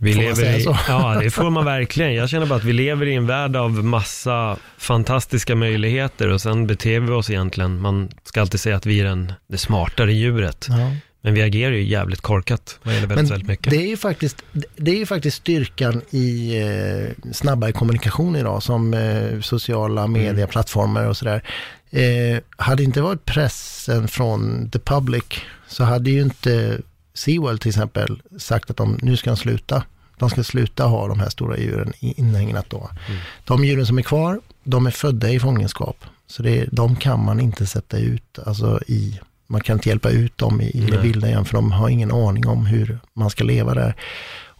Vi 0.00 0.14
Får 0.14 0.20
lever 0.20 0.58
i? 0.58 0.64
Ja, 0.88 1.20
det 1.22 1.30
får 1.30 1.50
man 1.50 1.64
verkligen. 1.64 2.14
Jag 2.14 2.28
känner 2.28 2.46
bara 2.46 2.56
att 2.58 2.64
vi 2.64 2.72
lever 2.72 3.06
i 3.06 3.14
en 3.14 3.26
värld 3.26 3.56
av 3.56 3.84
massa 3.84 4.56
fantastiska 4.78 5.54
möjligheter 5.54 6.28
och 6.28 6.40
sen 6.40 6.66
beter 6.66 7.00
vi 7.00 7.10
oss 7.12 7.30
egentligen, 7.30 7.80
man 7.80 8.08
ska 8.24 8.40
alltid 8.40 8.60
säga 8.60 8.76
att 8.76 8.86
vi 8.86 9.00
är 9.00 9.04
den, 9.04 9.32
det 9.48 9.58
smartare 9.58 10.12
djuret. 10.12 10.66
Ja. 10.68 10.90
Men 11.22 11.34
vi 11.34 11.42
agerar 11.42 11.72
ju 11.72 11.82
jävligt 11.84 12.20
korkat 12.20 12.78
vad 12.82 12.94
gäller 12.94 13.06
väldigt, 13.06 13.22
Men 13.24 13.30
väldigt 13.30 13.48
mycket. 13.48 13.70
det 13.70 13.76
är 13.76 13.86
ju 13.88 13.96
faktiskt, 13.96 14.42
det 14.76 14.90
är 14.90 14.96
ju 14.98 15.06
faktiskt 15.06 15.36
styrkan 15.36 16.02
i 16.10 16.56
eh, 16.60 17.32
snabbare 17.32 17.72
kommunikation 17.72 18.36
idag 18.36 18.62
som 18.62 18.94
eh, 18.94 19.40
sociala 19.40 20.00
Mm. 20.04 20.12
medieplattformar 20.22 21.04
och 21.04 21.16
sådär. 21.16 21.42
Eh, 21.90 22.38
hade 22.56 22.82
inte 22.82 23.00
varit 23.00 23.24
pressen 23.24 24.08
från 24.08 24.70
the 24.70 24.78
public 24.78 25.24
så 25.68 25.84
hade 25.84 26.10
ju 26.10 26.20
inte 26.22 26.78
SeaWorld 27.18 27.60
till 27.60 27.68
exempel 27.68 28.22
sagt 28.38 28.70
att 28.70 28.76
de 28.76 28.98
nu 29.02 29.16
ska 29.16 29.30
de 29.30 29.36
sluta. 29.36 29.84
De 30.18 30.30
ska 30.30 30.44
sluta 30.44 30.84
ha 30.84 31.08
de 31.08 31.20
här 31.20 31.28
stora 31.28 31.58
djuren 31.58 31.92
inhägnat 32.00 32.70
då. 32.70 32.90
Mm. 33.08 33.20
De 33.44 33.64
djuren 33.64 33.86
som 33.86 33.98
är 33.98 34.02
kvar, 34.02 34.40
de 34.64 34.86
är 34.86 34.90
födda 34.90 35.30
i 35.30 35.40
fångenskap. 35.40 36.04
Så 36.26 36.42
det, 36.42 36.68
de 36.72 36.96
kan 36.96 37.24
man 37.24 37.40
inte 37.40 37.66
sätta 37.66 37.98
ut, 37.98 38.38
alltså 38.46 38.80
i, 38.86 39.20
man 39.46 39.60
kan 39.60 39.76
inte 39.76 39.88
hjälpa 39.88 40.10
ut 40.10 40.38
dem 40.38 40.60
i, 40.60 40.70
i 40.70 40.80
det 40.80 40.98
vilda 40.98 41.28
igen, 41.28 41.44
för 41.44 41.54
de 41.54 41.72
har 41.72 41.88
ingen 41.88 42.12
aning 42.12 42.46
om 42.46 42.66
hur 42.66 42.98
man 43.14 43.30
ska 43.30 43.44
leva 43.44 43.74
där. 43.74 43.94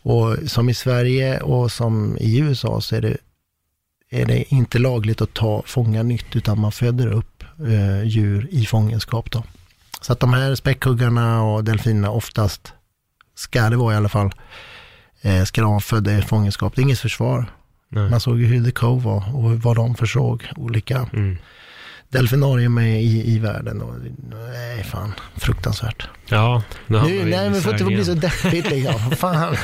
Och 0.02 0.36
som 0.46 0.68
i 0.68 0.74
Sverige 0.74 1.40
och 1.40 1.72
som 1.72 2.16
i 2.20 2.38
USA 2.38 2.80
så 2.80 2.96
är 2.96 3.00
det, 3.00 3.16
är 4.10 4.26
det 4.26 4.54
inte 4.54 4.78
lagligt 4.78 5.20
att 5.20 5.34
ta, 5.34 5.62
fånga 5.66 6.02
nytt, 6.02 6.36
utan 6.36 6.60
man 6.60 6.72
föder 6.72 7.06
upp 7.06 7.44
eh, 7.66 8.02
djur 8.02 8.48
i 8.50 8.66
fångenskap 8.66 9.30
då. 9.30 9.44
Så 10.00 10.12
att 10.12 10.20
de 10.20 10.32
här 10.32 10.54
späckhuggarna 10.54 11.42
och 11.42 11.64
delfinerna 11.64 12.10
oftast, 12.10 12.72
ska 13.34 13.70
det 13.70 13.76
vara 13.76 13.94
i 13.94 13.96
alla 13.96 14.08
fall, 14.08 14.30
eh, 15.22 15.44
ska 15.44 15.60
de 15.60 15.70
vara 15.70 15.80
födda 15.80 16.18
i 16.18 16.22
fångenskap. 16.22 16.74
Det 16.76 16.80
är 16.80 16.82
inget 16.82 16.98
försvar. 16.98 17.46
Nej. 17.88 18.10
Man 18.10 18.20
såg 18.20 18.38
ju 18.38 18.46
hur 18.46 18.64
The 18.64 18.70
Cove 18.70 19.04
var 19.04 19.36
och 19.36 19.62
vad 19.62 19.76
de 19.76 19.94
försåg 19.94 20.48
olika 20.56 21.08
Mm. 21.12 21.36
Delfinarium 22.08 22.78
är 22.78 22.82
i, 22.96 23.34
i 23.34 23.38
världen. 23.38 23.82
Och, 23.82 23.94
nej, 24.52 24.84
fan, 24.84 25.12
fruktansvärt. 25.36 26.08
Ja, 26.28 26.62
nu 26.86 26.98
Nu, 27.00 27.24
nej, 27.24 27.50
men 27.50 27.62
får 27.62 27.72
inte 27.72 27.84
bli 27.84 28.04
så 28.04 28.14
deppigt 28.14 28.70
liksom. 28.70 29.10
fan. 29.16 29.56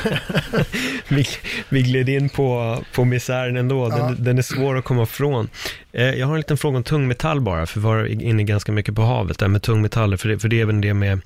vi, 1.07 1.27
vi 1.69 1.81
gled 1.81 2.09
in 2.09 2.29
på, 2.29 2.79
på 2.95 3.05
misären 3.05 3.57
ändå, 3.57 3.89
den, 3.89 3.99
Ja. 3.99 4.13
den 4.17 4.37
är 4.37 4.41
svår 4.41 4.77
att 4.77 4.83
komma 4.85 5.03
ifrån. 5.03 5.49
Eh, 5.93 6.03
jag 6.03 6.27
har 6.27 6.33
en 6.33 6.39
liten 6.39 6.57
fråga 6.57 6.77
om 6.77 6.83
tungmetall 6.83 7.41
bara, 7.41 7.65
för 7.65 7.79
vi 7.79 7.85
var 7.85 8.05
inne 8.05 8.43
ganska 8.43 8.71
mycket 8.71 8.95
på 8.95 9.01
havet 9.01 9.39
där 9.39 9.47
med 9.47 9.61
tungmetaller, 9.61 10.17
för 10.17 10.29
det, 10.29 10.39
för 10.39 10.47
det 10.47 10.57
är 10.59 10.61
även 10.61 10.81
det 10.81 10.93
med 10.93 11.21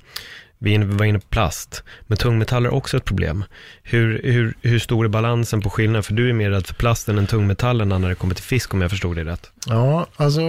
vi 0.62 0.78
var 0.78 1.04
inne 1.04 1.18
på 1.18 1.26
plast, 1.26 1.82
men 2.06 2.18
tungmetaller 2.18 2.68
är 2.68 2.74
också 2.74 2.96
ett 2.96 3.04
problem. 3.04 3.44
Hur, 3.82 4.20
hur, 4.24 4.54
hur 4.62 4.78
stor 4.78 5.04
är 5.04 5.08
balansen 5.08 5.60
på 5.60 5.70
skillnaden? 5.70 6.02
För 6.02 6.14
du 6.14 6.28
är 6.28 6.32
mer 6.32 6.50
rädd 6.50 6.66
för 6.66 6.74
plasten 6.74 7.18
än 7.18 7.26
tungmetallerna 7.26 7.98
när 7.98 8.08
det 8.08 8.14
kommer 8.14 8.34
till 8.34 8.44
fisk, 8.44 8.74
om 8.74 8.82
jag 8.82 8.90
förstod 8.90 9.16
det 9.16 9.24
rätt. 9.24 9.50
Ja, 9.66 10.06
alltså, 10.16 10.40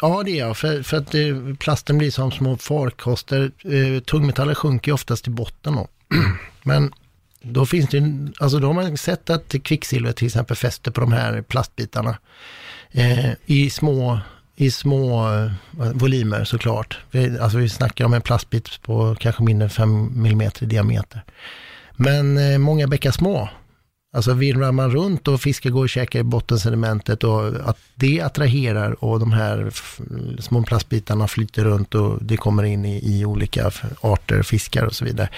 ja 0.00 0.22
det 0.24 0.30
är 0.30 0.46
jag. 0.46 0.56
För, 0.56 0.82
för 0.82 0.96
att 0.96 1.14
eh, 1.14 1.54
plasten 1.58 1.98
blir 1.98 2.10
som 2.10 2.32
små 2.32 2.56
farkoster. 2.56 3.50
Eh, 3.64 4.02
tungmetaller 4.02 4.54
sjunker 4.54 4.90
ju 4.90 4.94
oftast 4.94 5.24
till 5.24 5.32
botten 5.32 5.74
då. 5.74 5.88
Men 6.62 6.92
då 7.42 7.66
finns 7.66 7.90
det 7.90 8.02
alltså 8.38 8.58
då 8.58 8.66
har 8.66 8.74
man 8.74 8.96
sett 8.96 9.30
att 9.30 9.54
kvicksilver 9.62 10.12
till 10.12 10.26
exempel 10.26 10.56
fäster 10.56 10.90
på 10.90 11.00
de 11.00 11.12
här 11.12 11.42
plastbitarna. 11.42 12.18
Eh, 12.90 13.30
I 13.46 13.70
små, 13.70 14.20
i 14.56 14.70
små 14.70 15.34
eh, 15.34 15.50
volymer 15.94 16.44
såklart. 16.44 16.98
Vi, 17.10 17.38
alltså 17.38 17.58
vi 17.58 17.68
snackar 17.68 18.04
om 18.04 18.14
en 18.14 18.22
plastbit 18.22 18.82
på 18.82 19.16
kanske 19.20 19.42
mindre 19.42 19.64
än 19.64 19.70
5 19.70 20.26
mm 20.26 20.50
i 20.60 20.64
diameter. 20.64 21.22
Men 21.96 22.38
eh, 22.38 22.58
många 22.58 22.86
bäckar 22.86 23.10
små. 23.10 23.48
Alltså 24.16 24.32
virvlar 24.32 24.72
man 24.72 24.90
runt 24.90 25.28
och 25.28 25.40
fiskar 25.40 25.70
går 25.70 25.82
och 25.82 25.88
käkar 25.88 26.20
i 26.20 26.22
bottensedimentet 26.22 27.24
och 27.24 27.46
att 27.68 27.78
det 27.94 28.20
attraherar 28.20 29.04
och 29.04 29.20
de 29.20 29.32
här 29.32 29.70
små 30.40 30.62
plastbitarna 30.62 31.28
flyter 31.28 31.64
runt 31.64 31.94
och 31.94 32.18
det 32.24 32.36
kommer 32.36 32.62
in 32.62 32.84
i, 32.84 33.18
i 33.18 33.24
olika 33.24 33.70
arter, 34.00 34.42
fiskar 34.42 34.84
och 34.84 34.94
så 34.94 35.04
vidare. 35.04 35.28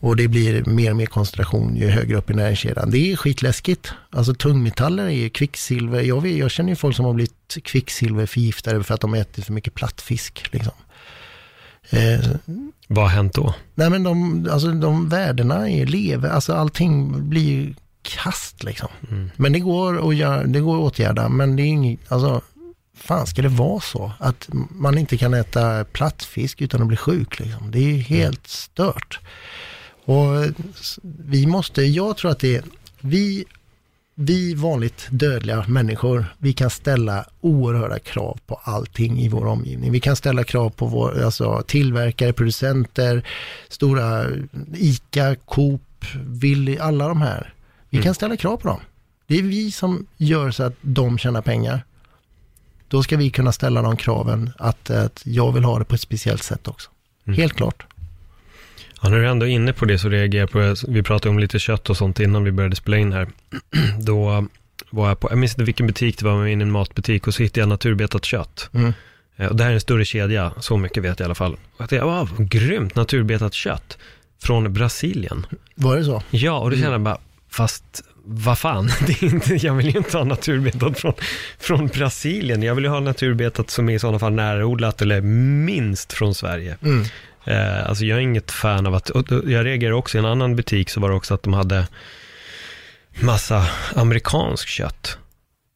Och 0.00 0.16
det 0.16 0.28
blir 0.28 0.64
mer 0.64 0.90
och 0.90 0.96
mer 0.96 1.06
koncentration 1.06 1.76
ju 1.76 1.88
högre 1.88 2.16
upp 2.16 2.30
i 2.30 2.34
näringskedjan. 2.34 2.90
Det 2.90 3.12
är 3.12 3.16
skitläskigt. 3.16 3.92
Alltså 4.10 4.34
tungmetaller 4.34 5.04
är 5.04 5.10
ju 5.10 5.30
kvicksilver. 5.30 6.00
Jag, 6.00 6.22
vet, 6.22 6.36
jag 6.36 6.50
känner 6.50 6.70
ju 6.70 6.76
folk 6.76 6.96
som 6.96 7.04
har 7.04 7.12
blivit 7.12 7.56
kvicksilverförgiftade 7.62 8.84
för 8.84 8.94
att 8.94 9.00
de 9.00 9.14
ätit 9.14 9.44
för 9.44 9.52
mycket 9.52 9.74
plattfisk. 9.74 10.48
Liksom. 10.52 10.72
Eh, 11.90 12.20
Vad 12.88 13.04
har 13.04 13.10
hänt 13.10 13.34
då? 13.34 13.54
Nej 13.74 13.90
men 13.90 14.02
de, 14.02 14.48
alltså 14.52 14.70
de 14.72 15.08
värdena 15.08 15.70
är 15.70 15.86
lever, 15.86 16.28
alltså 16.28 16.52
allting 16.52 17.28
blir 17.28 17.74
kast 18.02 18.62
liksom. 18.62 18.88
Mm. 19.10 19.30
Men 19.36 19.52
det 19.52 19.60
går, 19.60 20.08
att 20.08 20.16
göra, 20.16 20.44
det 20.44 20.60
går 20.60 20.76
att 20.76 20.92
åtgärda, 20.92 21.28
men 21.28 21.56
det 21.56 21.62
är 21.62 21.66
inget, 21.66 22.12
alltså, 22.12 22.40
fan 22.94 23.26
ska 23.26 23.42
det 23.42 23.48
vara 23.48 23.80
så? 23.80 24.12
Att 24.18 24.48
man 24.70 24.98
inte 24.98 25.16
kan 25.16 25.34
äta 25.34 25.84
plattfisk 25.84 26.60
utan 26.62 26.82
att 26.82 26.88
bli 26.88 26.96
sjuk 26.96 27.38
liksom. 27.38 27.70
Det 27.70 27.78
är 27.78 27.92
ju 27.92 27.98
helt 27.98 28.46
stört. 28.46 29.20
Och 30.08 30.44
s- 30.80 30.98
vi 31.02 31.46
måste, 31.46 31.82
jag 31.82 32.16
tror 32.16 32.30
att 32.30 32.38
det 32.38 32.56
är, 32.56 32.64
vi 33.00 33.44
vi 34.18 34.54
vanligt 34.54 35.06
dödliga 35.10 35.64
människor, 35.68 36.24
vi 36.38 36.52
kan 36.52 36.70
ställa 36.70 37.24
oerhörda 37.40 37.98
krav 37.98 38.38
på 38.46 38.60
allting 38.62 39.18
i 39.20 39.28
vår 39.28 39.46
omgivning. 39.46 39.92
Vi 39.92 40.00
kan 40.00 40.16
ställa 40.16 40.44
krav 40.44 40.70
på 40.70 40.86
vår, 40.86 41.22
alltså, 41.22 41.62
tillverkare, 41.66 42.32
producenter, 42.32 43.26
stora 43.68 44.26
ICA, 44.74 45.36
Coop, 45.44 46.04
Willy, 46.26 46.78
alla 46.78 47.08
de 47.08 47.22
här. 47.22 47.54
Vi 47.90 48.02
kan 48.02 48.14
ställa 48.14 48.36
krav 48.36 48.56
på 48.56 48.68
dem. 48.68 48.80
Det 49.26 49.38
är 49.38 49.42
vi 49.42 49.70
som 49.70 50.06
gör 50.16 50.50
så 50.50 50.62
att 50.62 50.74
de 50.80 51.18
tjänar 51.18 51.42
pengar. 51.42 51.84
Då 52.88 53.02
ska 53.02 53.16
vi 53.16 53.30
kunna 53.30 53.52
ställa 53.52 53.82
de 53.82 53.96
kraven 53.96 54.50
att, 54.58 54.90
att 54.90 55.22
jag 55.24 55.52
vill 55.52 55.64
ha 55.64 55.78
det 55.78 55.84
på 55.84 55.94
ett 55.94 56.00
speciellt 56.00 56.42
sätt 56.42 56.68
också. 56.68 56.90
Helt 57.26 57.52
klart. 57.52 57.86
Ja, 59.02 59.08
när 59.08 59.16
du 59.18 59.24
är 59.26 59.30
ändå 59.30 59.46
inne 59.46 59.72
på 59.72 59.84
det 59.84 59.98
så 59.98 60.08
reagerar 60.08 60.42
jag 60.42 60.50
på, 60.50 60.74
vi 60.92 61.02
pratade 61.02 61.30
om 61.30 61.38
lite 61.38 61.58
kött 61.58 61.90
och 61.90 61.96
sånt 61.96 62.20
innan 62.20 62.44
vi 62.44 62.52
började 62.52 62.76
spela 62.76 62.96
in 62.96 63.12
här. 63.12 63.28
Då 64.00 64.46
var 64.90 65.08
jag 65.08 65.20
på, 65.20 65.30
jag 65.30 65.38
minns 65.38 65.52
inte 65.52 65.64
vilken 65.64 65.86
butik 65.86 66.18
det 66.18 66.24
var, 66.24 66.32
men 66.32 66.40
var 66.40 66.46
inne 66.46 66.62
i 66.64 66.66
en 66.66 66.70
matbutik 66.72 67.26
och 67.26 67.34
så 67.34 67.42
hittade 67.42 67.60
jag 67.60 67.68
naturbetat 67.68 68.24
kött. 68.24 68.70
Mm. 68.74 68.92
Eh, 69.36 69.46
Och 69.46 69.56
det 69.56 69.62
här 69.64 69.70
är 69.70 69.74
en 69.74 69.80
större 69.80 70.04
kedja, 70.04 70.52
så 70.60 70.76
mycket 70.76 71.02
vet 71.02 71.20
jag 71.20 71.24
i 71.24 71.26
alla 71.26 71.34
fall. 71.34 71.52
Och 71.52 71.58
jag 71.80 71.88
tänkte, 71.88 72.04
wow, 72.06 72.30
grymt 72.38 72.94
naturbetat 72.94 73.54
kött 73.54 73.98
från 74.42 74.72
Brasilien. 74.72 75.46
Var 75.74 75.96
det 75.96 76.04
så? 76.04 76.22
Ja, 76.30 76.58
och 76.58 76.70
då 76.70 76.76
kände 76.76 76.92
jag 76.92 77.00
bara, 77.00 77.18
fast 77.50 78.02
vad 78.24 78.58
fan, 78.58 78.86
det 79.06 79.22
är 79.22 79.24
inte, 79.24 79.54
jag 79.54 79.74
vill 79.74 79.86
ju 79.86 79.98
inte 79.98 80.16
ha 80.16 80.24
naturbetat 80.24 80.98
från, 80.98 81.12
från 81.58 81.86
Brasilien. 81.86 82.62
Jag 82.62 82.74
vill 82.74 82.84
ju 82.84 82.90
ha 82.90 83.00
naturbetat 83.00 83.70
som 83.70 83.88
är 83.88 83.94
i 83.94 83.98
sådana 83.98 84.18
fall 84.18 84.32
närodlat 84.32 85.02
eller 85.02 85.20
minst 85.20 86.12
från 86.12 86.34
Sverige. 86.34 86.76
Mm. 86.82 87.04
Eh, 87.46 87.88
alltså 87.88 88.04
jag 88.04 88.18
är 88.18 88.22
inget 88.22 88.50
fan 88.50 88.86
av 88.86 88.94
att, 88.94 89.10
jag 89.30 89.66
reagerade 89.66 89.96
också 89.96 90.18
i 90.18 90.20
en 90.20 90.24
annan 90.24 90.56
butik 90.56 90.90
så 90.90 91.00
var 91.00 91.08
det 91.08 91.14
också 91.14 91.34
att 91.34 91.42
de 91.42 91.52
hade 91.52 91.86
massa 93.20 93.66
amerikansk 93.94 94.68
kött. 94.68 95.18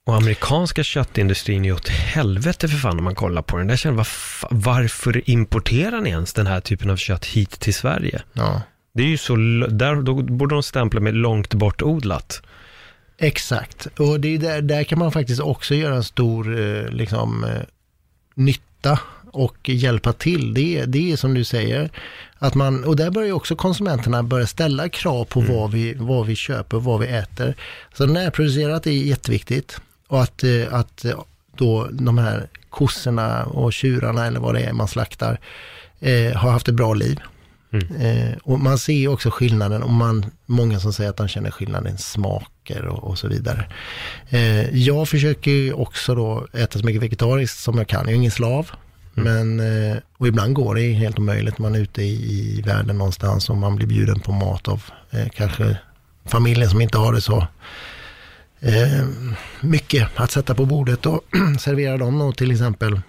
Och 0.06 0.16
amerikanska 0.16 0.82
köttindustrin 0.82 1.64
är 1.64 1.68
ju 1.68 1.74
åt 1.74 1.88
helvete 1.88 2.68
för 2.68 2.76
fan 2.76 2.98
om 2.98 3.04
man 3.04 3.14
kollar 3.14 3.42
på 3.42 3.56
den. 3.56 3.66
Där 3.66 3.76
känner 3.76 3.96
jag, 3.96 4.06
varför 4.50 5.30
importerar 5.30 6.00
ni 6.00 6.10
ens 6.10 6.32
den 6.32 6.46
här 6.46 6.60
typen 6.60 6.90
av 6.90 6.96
kött 6.96 7.24
hit 7.24 7.50
till 7.50 7.74
Sverige? 7.74 8.22
Ja. 8.32 8.62
Det 8.92 9.02
är 9.02 9.06
ju 9.06 9.16
så, 9.16 9.36
där, 9.70 10.02
då 10.02 10.14
borde 10.14 10.54
de 10.54 10.62
stämpla 10.62 11.00
med 11.00 11.14
långt 11.14 11.54
bort 11.54 11.82
odlat. 11.82 12.42
Exakt, 13.18 13.86
och 13.98 14.20
det 14.20 14.34
är 14.34 14.38
där, 14.38 14.62
där 14.62 14.84
kan 14.84 14.98
man 14.98 15.12
faktiskt 15.12 15.40
också 15.40 15.74
göra 15.74 15.94
en 15.94 16.04
stor 16.04 16.60
eh, 16.60 16.88
liksom, 16.88 17.44
eh, 17.44 17.62
nytta 18.34 18.98
och 19.32 19.68
hjälpa 19.68 20.12
till. 20.12 20.54
Det, 20.54 20.84
det 20.84 21.12
är 21.12 21.16
som 21.16 21.34
du 21.34 21.44
säger, 21.44 21.90
att 22.38 22.54
man, 22.54 22.84
och 22.84 22.96
där 22.96 23.10
börjar 23.10 23.32
också 23.32 23.56
konsumenterna 23.56 24.22
börja 24.22 24.46
ställa 24.46 24.88
krav 24.88 25.24
på 25.24 25.40
vad, 25.40 25.70
vi, 25.70 25.94
vad 25.94 26.26
vi 26.26 26.36
köper 26.36 26.76
och 26.76 26.84
vad 26.84 27.00
vi 27.00 27.06
äter. 27.06 27.54
Så 27.94 28.06
närproducerat 28.06 28.86
är 28.86 28.90
jätteviktigt 28.90 29.80
och 30.08 30.22
att, 30.22 30.44
eh, 30.44 30.74
att 30.74 31.04
eh, 31.04 31.20
då 31.56 31.88
de 31.92 32.18
här 32.18 32.48
kossorna 32.70 33.44
och 33.44 33.72
tjurarna 33.72 34.26
eller 34.26 34.40
vad 34.40 34.54
det 34.54 34.60
är 34.60 34.72
man 34.72 34.88
slaktar 34.88 35.40
eh, 36.00 36.36
har 36.36 36.50
haft 36.50 36.68
ett 36.68 36.74
bra 36.74 36.94
liv. 36.94 37.20
Eh, 37.72 38.36
och 38.42 38.60
man 38.60 38.78
ser 38.78 39.08
också 39.08 39.30
skillnaden, 39.30 39.82
och 39.82 39.90
man, 39.90 40.26
många 40.46 40.80
som 40.80 40.92
säger 40.92 41.10
att 41.10 41.16
de 41.16 41.28
känner 41.28 41.50
skillnaden 41.50 41.94
i 41.94 41.98
smaker 41.98 42.84
och, 42.86 43.04
och 43.04 43.18
så 43.18 43.28
vidare. 43.28 43.64
Eh, 44.28 44.76
jag 44.76 45.08
försöker 45.08 45.50
ju 45.50 45.72
också 45.72 46.14
då 46.14 46.46
äta 46.52 46.78
så 46.78 46.84
mycket 46.84 47.02
vegetariskt 47.02 47.58
som 47.58 47.78
jag 47.78 47.88
kan. 47.88 48.00
Jag 48.00 48.10
är 48.10 48.16
ingen 48.16 48.30
slav. 48.30 48.70
Men, 49.22 49.60
eh, 49.60 49.96
och 50.18 50.28
ibland 50.28 50.54
går 50.54 50.74
det 50.74 50.92
helt 50.92 51.18
omöjligt. 51.18 51.58
Man 51.58 51.74
är 51.74 51.78
ute 51.78 52.02
i, 52.02 52.58
i 52.58 52.62
världen 52.62 52.98
någonstans 52.98 53.50
och 53.50 53.56
man 53.56 53.76
blir 53.76 53.86
bjuden 53.86 54.20
på 54.20 54.32
mat 54.32 54.68
av 54.68 54.82
eh, 55.10 55.28
kanske 55.28 55.78
familjen 56.24 56.70
som 56.70 56.80
inte 56.80 56.98
har 56.98 57.12
det 57.12 57.20
så 57.20 57.46
eh, 58.60 59.06
mycket 59.60 60.08
att 60.16 60.30
sätta 60.30 60.54
på 60.54 60.64
bordet 60.64 61.06
och 61.06 61.20
servera 61.60 61.96
dem 61.96 62.18
då 62.18 62.32
till 62.32 62.50
exempel 62.50 63.00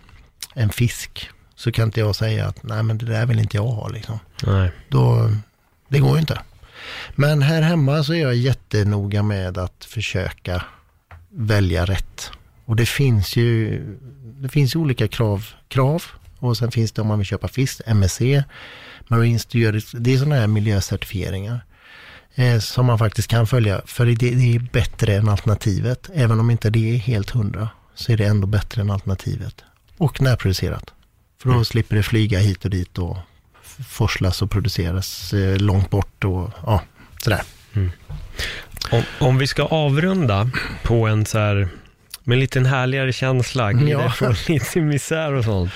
en 0.53 0.69
fisk. 0.69 1.29
Så 1.55 1.71
kan 1.71 1.85
inte 1.85 1.99
jag 1.99 2.15
säga 2.15 2.47
att 2.47 2.63
nej 2.63 2.83
men 2.83 2.97
det 2.97 3.05
där 3.05 3.25
vill 3.25 3.39
inte 3.39 3.57
jag 3.57 3.63
ha 3.67 3.87
liksom 3.87 4.19
Nej. 4.43 4.71
då, 4.89 5.31
det 5.89 5.99
går 5.99 6.13
ju 6.13 6.19
inte. 6.19 6.41
Men 7.15 7.41
här 7.41 7.61
hemma 7.61 8.03
så 8.03 8.13
är 8.13 8.21
jag 8.21 8.35
jättenoga 8.35 9.23
med 9.23 9.57
att 9.57 9.85
försöka 9.85 10.63
välja 11.29 11.85
rätt. 11.85 12.31
Och 12.65 12.75
det 12.75 12.85
finns 12.85 13.35
ju, 13.35 13.81
det 14.21 14.49
finns 14.49 14.75
olika 14.75 15.07
krav, 15.07 15.45
krav. 15.71 16.03
Och 16.39 16.57
sen 16.57 16.71
finns 16.71 16.91
det 16.91 17.01
om 17.01 17.07
man 17.07 17.17
vill 17.17 17.27
köpa 17.27 17.47
fisk, 17.47 17.81
MSC, 17.85 18.21
Marine 19.07 19.39
Stewardess, 19.39 19.91
det 19.91 20.13
är 20.13 20.17
sådana 20.17 20.35
här 20.35 20.47
miljöcertifieringar. 20.47 21.65
Eh, 22.35 22.59
som 22.59 22.85
man 22.85 22.97
faktiskt 22.97 23.27
kan 23.27 23.47
följa, 23.47 23.81
för 23.85 24.05
det, 24.05 24.15
det 24.15 24.55
är 24.55 24.59
bättre 24.59 25.15
än 25.15 25.29
alternativet. 25.29 26.09
Även 26.13 26.39
om 26.39 26.49
inte 26.49 26.69
det 26.69 26.95
är 26.95 26.97
helt 26.97 27.29
hundra, 27.29 27.69
så 27.95 28.11
är 28.11 28.17
det 28.17 28.25
ändå 28.25 28.47
bättre 28.47 28.81
än 28.81 28.91
alternativet. 28.91 29.63
Och 29.97 30.21
närproducerat. 30.21 30.93
För 31.41 31.49
då 31.49 31.65
slipper 31.65 31.95
det 31.95 32.03
flyga 32.03 32.39
hit 32.39 32.65
och 32.65 32.71
dit 32.71 32.97
och 32.97 33.17
forslas 33.87 34.41
och 34.41 34.51
produceras 34.51 35.33
eh, 35.33 35.57
långt 35.57 35.89
bort 35.89 36.23
och 36.23 36.49
ja, 36.65 36.81
sådär. 37.23 37.41
Om, 38.91 39.03
om 39.19 39.37
vi 39.37 39.47
ska 39.47 39.63
avrunda 39.63 40.49
på 40.83 41.07
en 41.07 41.25
så 41.25 41.37
här, 41.37 41.69
med 42.31 42.35
en 42.35 42.39
liten 42.39 42.65
härligare 42.65 43.13
känsla, 43.13 43.73
glida 43.73 43.91
Ja. 43.91 44.05
ifrån 44.07 44.35
lite 44.47 44.81
misär 44.81 45.33
och 45.33 45.43
sånt. 45.43 45.71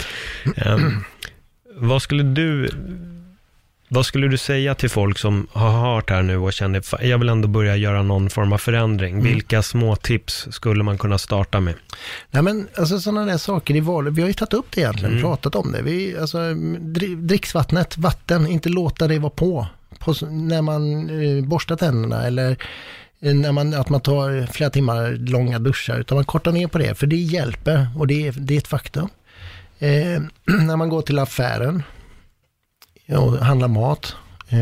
Ehm, 0.56 1.03
vad 1.78 2.01
skulle 2.01 2.24
du, 2.24 2.70
vad 3.89 4.06
skulle 4.06 4.28
du 4.28 4.38
säga 4.38 4.76
till 4.76 4.89
folk 4.89 5.18
som 5.18 5.47
har 5.51 5.72
hört 5.72 6.10
här 6.10 6.22
nu 6.24 6.38
och 6.38 6.53
känner, 6.53 6.82
"Fan, 6.82 7.10
jag 7.10 7.18
vill 7.18 7.30
ändå 7.30 7.47
börja 7.47 7.76
göra 7.76 8.03
någon 8.03 8.30
form 8.30 8.53
av 8.53 8.58
förändring. 8.58 9.24
Vilka 9.24 9.62
små 9.62 9.95
tips 9.95 10.47
skulle 10.51 10.84
man 10.84 10.97
kunna 10.97 11.18
starta 11.18 11.60
med? 11.60 11.74
Nej 12.32 12.43
men 12.43 12.68
alltså 12.78 12.99
sådana 12.99 13.26
där 13.26 13.38
saker 13.38 13.76
i 13.76 13.80
vardagen, 13.80 14.14
vi 14.14 14.22
har 14.22 14.28
ju 14.28 14.34
tagit 14.34 14.53
upp 14.53 14.66
det 14.76 14.82
egentligen, 14.82 15.12
Mm. 15.12 15.24
pratat 15.24 15.56
om 15.56 15.72
det. 15.72 15.82
Vi, 15.82 16.18
alltså, 16.18 16.38
dri- 16.38 17.16
dricksvattnet, 17.28 17.97
vatten, 17.97 18.47
inte 18.47 18.70
låta 18.70 19.08
det 19.08 19.20
vara 19.20 19.30
på, 19.30 19.68
på 19.99 20.14
när 20.30 20.62
man 20.62 21.10
eh, 21.10 21.43
borstar 21.45 21.76
tänderna 21.76 22.24
eller 22.28 22.58
när 23.20 23.51
man, 23.51 23.74
att 23.74 23.89
man 23.89 24.01
tar 24.01 24.45
flera 24.51 24.70
timmar 24.70 25.11
långa 25.11 25.59
duschar, 25.59 25.99
utan 25.99 26.16
man 26.16 26.26
kortar 26.26 26.51
ner 26.51 26.68
på 26.68 26.78
det, 26.78 26.95
för 26.95 27.07
det 27.07 27.16
hjälper 27.16 27.88
och 27.97 28.07
det 28.07 28.28
är, 28.28 28.32
det 28.32 28.53
är 28.53 28.57
ett 28.57 28.68
faktum. 28.68 29.09
Eh, 29.80 30.22
när 30.45 30.76
man 30.78 30.89
går 30.89 31.01
till 31.01 31.20
affären 31.20 31.84
och 33.09 33.38
handlar 33.38 33.68
mat, 33.68 34.16
eh, 34.49 34.59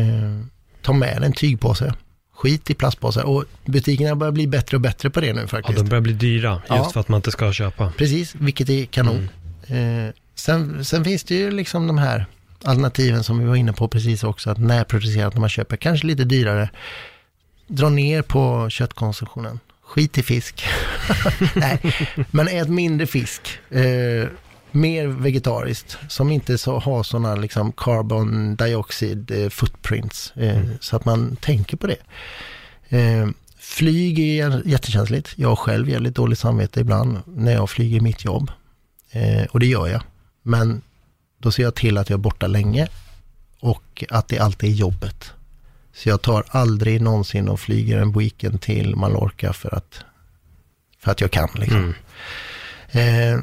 ta 0.82 0.92
med 0.92 1.22
en 1.22 1.32
tygpåse. 1.32 1.94
Skit 2.34 2.70
i 2.70 2.74
plastpåsar 2.74 3.22
och 3.22 3.44
butikerna 3.64 4.14
börjar 4.16 4.32
bli 4.32 4.46
bättre 4.46 4.76
och 4.76 4.80
bättre 4.80 5.10
på 5.10 5.20
det 5.20 5.32
nu 5.32 5.40
Ja, 5.40 5.46
faktiskt. 5.46 5.78
de 5.78 5.88
börjar 5.88 6.00
bli 6.02 6.12
dyra, 6.12 6.52
just 6.54 6.68
Ja. 6.68 6.90
för 6.92 7.00
att 7.00 7.08
man 7.08 7.18
inte 7.18 7.30
ska 7.30 7.52
köpa. 7.52 7.92
Precis, 7.98 8.34
vilket 8.34 8.68
är 8.68 8.84
kanon. 8.84 9.28
Eh, 9.66 10.14
sen, 10.34 10.84
sen 10.84 11.04
finns 11.04 11.24
det 11.24 11.34
ju 11.34 11.50
liksom 11.50 11.86
de 11.86 11.98
här 11.98 12.26
alternativen 12.64 13.24
som 13.24 13.38
vi 13.38 13.44
var 13.44 13.56
inne 13.56 13.72
på 13.72 13.88
precis 13.88 14.24
också, 14.24 14.50
att 14.50 14.58
närproducerat 14.58 15.34
när 15.34 15.40
man 15.40 15.48
köper, 15.48 15.76
kanske 15.76 16.06
lite 16.06 16.24
dyrare. 16.24 16.70
Dra 17.66 17.88
ner 17.88 18.22
på 18.22 18.70
köttkonsumtionen. 18.70 19.60
Skit 19.82 20.18
i 20.18 20.22
fisk. 20.22 20.64
Nej, 21.56 21.78
men 22.30 22.48
ät 22.48 22.68
mindre 22.68 23.06
fisk. 23.06 23.40
Eh, 23.70 24.28
mer 24.70 25.06
vegetariskt, 25.06 25.98
som 26.08 26.30
inte 26.30 26.58
så, 26.58 26.78
har 26.78 27.02
sådana 27.02 27.34
liksom 27.34 27.72
carbon 27.72 28.56
dioxide 28.56 29.30
eh, 29.30 29.48
footprints. 29.48 30.32
Eh, 30.36 30.62
Så 30.80 30.96
att 30.96 31.04
man 31.04 31.36
tänker 31.36 31.76
på 31.76 31.86
det. 31.86 31.96
Eh, 32.98 33.28
flyg 33.58 34.18
är 34.18 34.62
jättekänsligt. 34.68 35.32
Jag 35.36 35.48
har 35.48 35.56
själv 35.56 35.86
väldigt 35.88 36.14
dåligt 36.14 36.38
samvete 36.38 36.80
ibland 36.80 37.18
när 37.26 37.52
jag 37.52 37.70
flyger 37.70 38.00
mitt 38.00 38.24
jobb. 38.24 38.50
Eh, 39.10 39.44
och 39.50 39.60
det 39.60 39.66
gör 39.66 39.86
jag. 39.88 40.02
Men 40.42 40.82
då 41.38 41.50
ser 41.50 41.62
jag 41.62 41.74
till 41.74 41.98
att 41.98 42.10
jag 42.10 42.16
är 42.18 42.22
borta 42.22 42.46
länge 42.46 42.88
och 43.60 44.04
att 44.10 44.28
det 44.28 44.38
alltid 44.38 44.70
är 44.70 44.74
jobbet. 44.74 45.32
Så 45.94 46.08
jag 46.08 46.22
tar 46.22 46.44
aldrig 46.48 47.00
någonsin 47.00 47.48
och 47.48 47.60
flyger 47.60 47.98
en 47.98 48.12
weekend 48.12 48.60
till 48.60 48.96
Mallorca 48.96 49.52
för 49.52 49.74
att, 49.74 50.04
för 50.98 51.10
att 51.10 51.20
jag 51.20 51.30
kan. 51.30 51.48
Liksom. 51.54 51.94
Eh, 52.90 53.40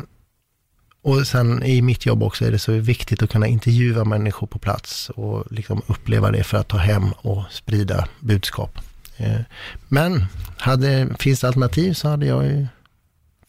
och 1.03 1.27
sen 1.27 1.63
i 1.63 1.81
mitt 1.81 2.05
jobb 2.05 2.23
också 2.23 2.45
är 2.45 2.51
det 2.51 2.59
så 2.59 2.71
viktigt 2.71 3.23
att 3.23 3.29
kunna 3.29 3.47
intervjua 3.47 4.03
människor 4.03 4.47
på 4.47 4.59
plats 4.59 5.09
och 5.09 5.51
liksom 5.51 5.81
uppleva 5.87 6.31
det 6.31 6.43
för 6.43 6.57
att 6.57 6.67
ta 6.67 6.77
hem 6.77 7.11
och 7.11 7.43
sprida 7.51 8.07
budskap. 8.19 8.79
Eh, 9.17 9.39
men 9.87 10.25
hade, 10.57 11.07
finns 11.19 11.39
det 11.39 11.47
alternativ 11.47 11.93
så 11.93 12.07
hade 12.07 12.25
jag 12.25 12.45
ju 12.45 12.67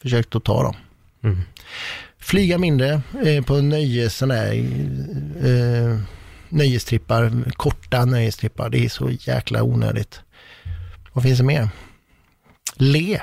försökt 0.01 0.35
att 0.35 0.43
ta 0.43 0.63
dem. 0.63 0.75
Mm. 1.23 1.41
Flyga 2.19 2.57
mindre 2.57 3.01
eh, 3.25 3.43
på 3.43 3.61
nöjes, 3.61 4.17
såna 4.17 4.33
här, 4.33 4.53
eh, 5.43 5.99
nöjestrippar, 6.53 7.51
korta 7.51 8.05
nöjestrippar. 8.05 8.69
Det 8.69 8.85
är 8.85 8.89
så 8.89 9.09
jäkla 9.09 9.63
onödigt. 9.63 10.21
Vad 11.13 11.23
finns 11.23 11.37
det 11.37 11.43
mer? 11.43 11.69
Le. 12.75 13.21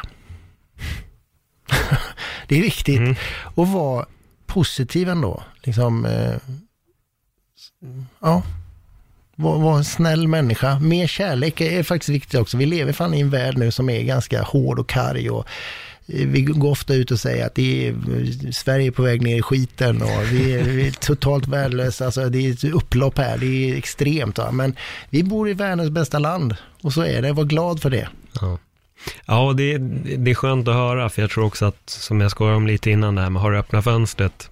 det 2.49 2.59
är 2.59 2.63
viktigt. 2.63 2.99
Mm. 2.99 3.15
Och 3.55 3.69
vara 3.69 4.07
positiv 4.47 5.09
ändå. 5.09 5.43
Liksom, 5.63 6.05
eh, 6.05 6.37
ja, 8.21 8.43
Var, 9.35 9.59
var 9.59 9.77
en 9.77 9.85
snäll 9.85 10.29
människa. 10.29 10.79
Mer 10.79 11.07
kärlek 11.07 11.61
är 11.61 11.83
faktiskt 11.83 12.09
viktigt 12.09 12.41
också. 12.41 12.57
Vi 12.57 12.67
lever 12.67 12.93
fan 12.93 13.15
i 13.15 13.21
en 13.21 13.31
värld 13.31 13.59
nu 13.59 13.71
som 13.71 13.91
är 13.91 14.03
ganska 14.03 14.43
hård 14.43 14.79
och 14.79 14.89
karg 14.89 15.31
och 15.31 15.47
vi 16.13 16.43
går 16.43 16.71
ofta 16.71 16.95
ut 16.95 17.11
och 17.11 17.21
säger 17.21 17.47
att 17.47 17.55
det 17.55 17.89
är, 17.89 17.95
Sverige 18.53 18.87
är 18.87 18.91
på 18.91 19.03
väg 19.03 19.23
ner 19.23 19.37
i 19.37 19.43
skiten 19.43 20.03
och 20.03 20.33
vi 20.33 20.55
är, 20.55 20.65
vi 20.65 20.87
är 20.87 20.93
totalt 20.93 21.49
värdelösa. 21.49 22.05
Alltså 22.05 22.29
det 22.29 22.47
är 22.47 22.53
ett 22.53 22.65
upplopp 22.65 23.19
här, 23.19 23.39
det 23.39 23.47
är 23.47 23.77
extremt. 23.77 24.39
Va? 24.39 24.51
Men 24.53 24.77
vi 25.11 25.23
bor 25.23 25.49
i 25.49 25.55
världens 25.55 25.91
bästa 25.91 26.19
land 26.19 26.57
och 26.83 26.93
så 26.93 27.03
är 27.03 27.23
det. 27.23 27.33
Var 27.33 27.45
glad 27.45 27.83
för 27.83 27.91
det. 27.91 28.09
Ja. 28.41 28.59
Ja, 29.27 29.53
det, 29.57 29.79
det 30.17 30.31
är 30.31 30.35
skönt 30.35 30.69
att 30.69 30.75
höra, 30.75 31.09
för 31.09 31.23
jag 31.23 31.31
tror 31.31 31.45
också 31.45 31.65
att, 31.65 31.91
som 31.91 32.21
jag 32.21 32.31
skojade 32.31 32.57
om 32.57 32.67
lite 32.67 32.91
innan 32.91 33.15
det 33.15 33.23
här 33.23 33.31
med 33.31 33.43
har 33.43 33.51
du 33.51 33.59
öppna 33.59 33.83
fönstret, 33.83 34.50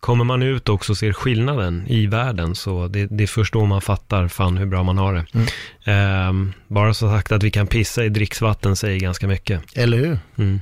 kommer 0.00 0.24
man 0.24 0.42
ut 0.42 0.68
också 0.68 0.92
och 0.92 0.98
ser 0.98 1.12
skillnaden 1.12 1.84
i 1.88 2.06
världen, 2.06 2.54
så 2.54 2.88
det, 2.88 3.06
det 3.06 3.22
är 3.24 3.28
först 3.28 3.52
då 3.52 3.64
man 3.66 3.80
fattar 3.82 4.28
fan 4.28 4.56
hur 4.56 4.66
bra 4.66 4.82
man 4.82 4.98
har 4.98 5.14
det. 5.14 5.26
Mm. 5.34 5.46
Ehm, 5.84 6.52
bara 6.68 6.94
så 6.94 7.08
sagt 7.10 7.32
att 7.32 7.42
vi 7.42 7.50
kan 7.50 7.66
pissa 7.66 8.04
i 8.04 8.08
dricksvatten 8.08 8.76
säger 8.76 9.00
ganska 9.00 9.26
mycket. 9.26 9.62
Eller 9.76 9.96
hur? 9.98 10.18
Mm. 10.38 10.60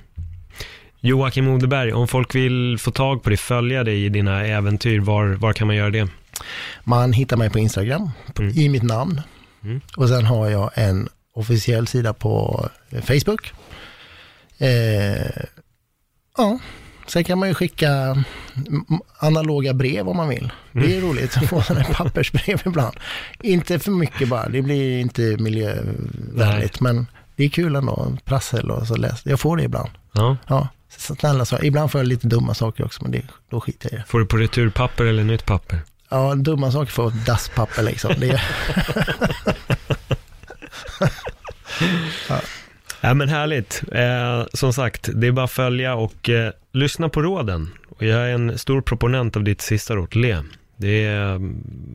Joakim 1.00 1.48
Odeberg, 1.48 1.92
om 1.92 2.08
folk 2.08 2.34
vill 2.34 2.78
få 2.78 2.90
tag 2.90 3.22
på 3.22 3.28
dig, 3.30 3.36
följa 3.36 3.84
dig 3.84 4.04
i 4.04 4.08
dina 4.08 4.46
äventyr, 4.46 5.00
var, 5.00 5.26
var 5.26 5.52
kan 5.52 5.66
man 5.66 5.76
göra 5.76 5.90
det? 5.90 6.08
Man 6.84 7.12
hittar 7.12 7.36
mig 7.36 7.50
på 7.50 7.58
Instagram 7.58 8.10
Mm. 8.38 8.58
i 8.58 8.68
mitt 8.68 8.82
namn. 8.82 9.20
Mm. 9.64 9.80
Och 9.96 10.08
sen 10.08 10.24
har 10.24 10.50
jag 10.50 10.70
en 10.74 11.08
officiell 11.34 11.86
sida 11.86 12.12
på 12.14 12.68
Facebook. 13.02 13.52
Eh, 14.58 15.42
ja, 16.36 16.58
sen 17.06 17.24
kan 17.24 17.38
man 17.38 17.48
ju 17.48 17.54
skicka 17.54 17.88
mm, 17.90 18.84
analoga 19.18 19.74
brev 19.74 20.08
om 20.08 20.16
man 20.16 20.28
vill. 20.28 20.52
Det 20.72 20.96
är 20.96 21.00
roligt 21.00 21.36
att 21.36 21.48
få 21.48 21.62
sådana 21.62 21.84
här 21.84 21.94
pappersbrev 22.04 22.62
ibland. 22.66 22.96
Inte 23.42 23.78
för 23.78 23.90
mycket 23.90 24.28
bara, 24.28 24.48
det 24.48 24.62
blir 24.62 25.00
inte 25.00 25.36
miljövänligt. 25.38 26.80
Men 26.80 27.06
det 27.36 27.44
är 27.44 27.48
kul 27.48 27.76
ändå, 27.76 28.16
prassel 28.24 28.70
och 28.70 28.86
så 28.86 28.96
läs. 28.96 29.26
Jag 29.26 29.40
får 29.40 29.56
det 29.56 29.62
ibland. 29.62 29.90
Ja. 30.12 30.36
Ja, 30.46 30.68
så 30.98 31.14
snälla 31.14 31.44
saker. 31.44 31.64
Ibland 31.64 31.90
får 31.90 32.00
jag 32.00 32.08
lite 32.08 32.26
dumma 32.26 32.54
saker 32.54 32.84
också, 32.84 33.02
men 33.02 33.12
det, 33.12 33.22
då 33.50 33.60
skiter 33.60 33.88
jag 33.90 33.92
i 33.92 33.96
det. 33.96 34.04
Får 34.08 34.18
du 34.18 34.26
på 34.26 34.36
returpapper 34.36 35.04
eller 35.04 35.24
nytt 35.24 35.46
papper? 35.46 35.80
Ja, 36.08 36.34
dumma 36.34 36.72
saker 36.72 36.92
får 36.92 37.10
dasspapper 37.26 37.82
liksom. 37.82 38.14
Det, 38.18 38.40
Ja 42.28 42.40
men 43.12 43.28
härligt. 43.28 43.82
Eh, 43.92 44.46
som 44.52 44.72
sagt, 44.72 45.08
det 45.14 45.26
är 45.26 45.32
bara 45.32 45.44
att 45.44 45.50
följa 45.50 45.94
och 45.94 46.28
eh, 46.28 46.52
lyssna 46.72 47.08
på 47.08 47.22
råden. 47.22 47.70
Och 47.88 48.02
jag 48.02 48.30
är 48.30 48.34
en 48.34 48.58
stor 48.58 48.80
proponent 48.80 49.36
av 49.36 49.44
ditt 49.44 49.60
sista 49.60 49.96
råd, 49.96 50.16
le. 50.16 50.42
Det 50.76 51.04
är, 51.04 51.38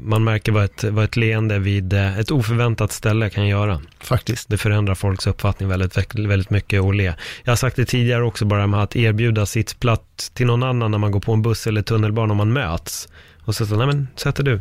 man 0.04 0.24
märker 0.24 0.52
vad 0.52 0.64
ett, 0.64 0.84
vad 0.84 1.04
ett 1.04 1.16
leende 1.16 1.60
vid 1.60 1.94
eh, 1.94 2.20
ett 2.20 2.32
oförväntat 2.32 2.92
ställe 2.92 3.30
kan 3.30 3.48
göra. 3.48 3.82
faktiskt. 4.00 4.50
Det 4.50 4.58
förändrar 4.58 4.96
folks 4.96 5.28
uppfattning 5.28 5.70
väldigt, 5.70 6.16
väldigt 6.16 6.50
mycket 6.50 6.82
att 6.82 6.96
le. 6.96 7.14
Jag 7.44 7.52
har 7.52 7.56
sagt 7.56 7.76
det 7.76 7.86
tidigare 7.86 8.24
också, 8.24 8.46
bara 8.46 8.68
med 8.68 8.84
att 8.84 8.96
erbjuda 8.96 9.46
sittplats 9.46 10.30
till 10.30 10.46
någon 10.46 10.64
annan 10.64 10.92
när 10.92 10.98
man 10.98 11.12
går 11.12 11.20
på 11.20 11.34
en 11.34 11.42
buss 11.42 11.68
eller 11.68 11.82
tunnelbana 11.82 12.32
om 12.32 12.38
man 12.38 12.54
möts. 12.54 13.10
Och 13.50 13.56
så, 13.56 13.66
så 13.66 13.76
nej 13.76 13.88
men, 13.88 14.08
sätter 14.16 14.44
du. 14.44 14.60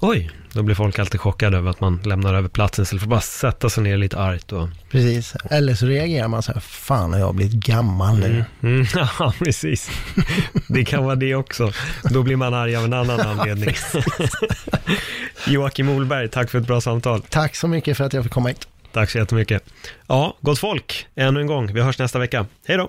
Oj, 0.00 0.30
då 0.52 0.62
blir 0.62 0.74
folk 0.74 0.98
alltid 0.98 1.20
chockade 1.20 1.56
över 1.56 1.70
att 1.70 1.80
man 1.80 2.00
lämnar 2.04 2.34
över 2.34 2.48
platsen 2.48 2.82
istället 2.82 3.00
för 3.00 3.06
att 3.06 3.10
bara 3.10 3.20
sätta 3.20 3.70
sig 3.70 3.82
ner 3.82 3.96
lite 3.96 4.18
argt 4.18 4.52
och 4.52 4.68
Precis. 4.90 5.34
Eller 5.50 5.74
så 5.74 5.86
reagerar 5.86 6.28
man 6.28 6.42
så 6.42 6.52
här, 6.52 6.60
fan 6.60 7.12
har 7.12 7.20
jag 7.20 7.34
blivit 7.34 7.54
gammal 7.54 8.18
nu? 8.18 8.44
Mm, 8.62 8.86
ja, 8.94 9.34
precis. 9.38 9.90
Det 10.68 10.84
kan 10.84 11.04
vara 11.04 11.14
det 11.14 11.34
också. 11.34 11.72
Då 12.10 12.22
blir 12.22 12.36
man 12.36 12.54
arg 12.54 12.76
av 12.76 12.84
en 12.84 12.92
annan 12.92 13.20
anledning. 13.40 13.74
Joakim 15.46 15.88
Olberg, 15.88 16.28
tack 16.28 16.50
för 16.50 16.58
ett 16.58 16.66
bra 16.66 16.80
samtal. 16.80 17.22
Tack 17.22 17.56
så 17.56 17.68
mycket 17.68 17.96
för 17.96 18.04
att 18.04 18.12
jag 18.12 18.24
fick 18.24 18.32
komma 18.32 18.48
hit. 18.48 18.68
Tack 18.92 19.10
så 19.10 19.18
jättemycket. 19.18 19.64
Ja, 20.06 20.36
gott 20.40 20.58
folk, 20.58 21.06
ännu 21.14 21.40
en 21.40 21.46
gång. 21.46 21.72
Vi 21.72 21.80
hörs 21.80 21.98
nästa 21.98 22.18
vecka. 22.18 22.46
Hej 22.66 22.76
då! 22.76 22.88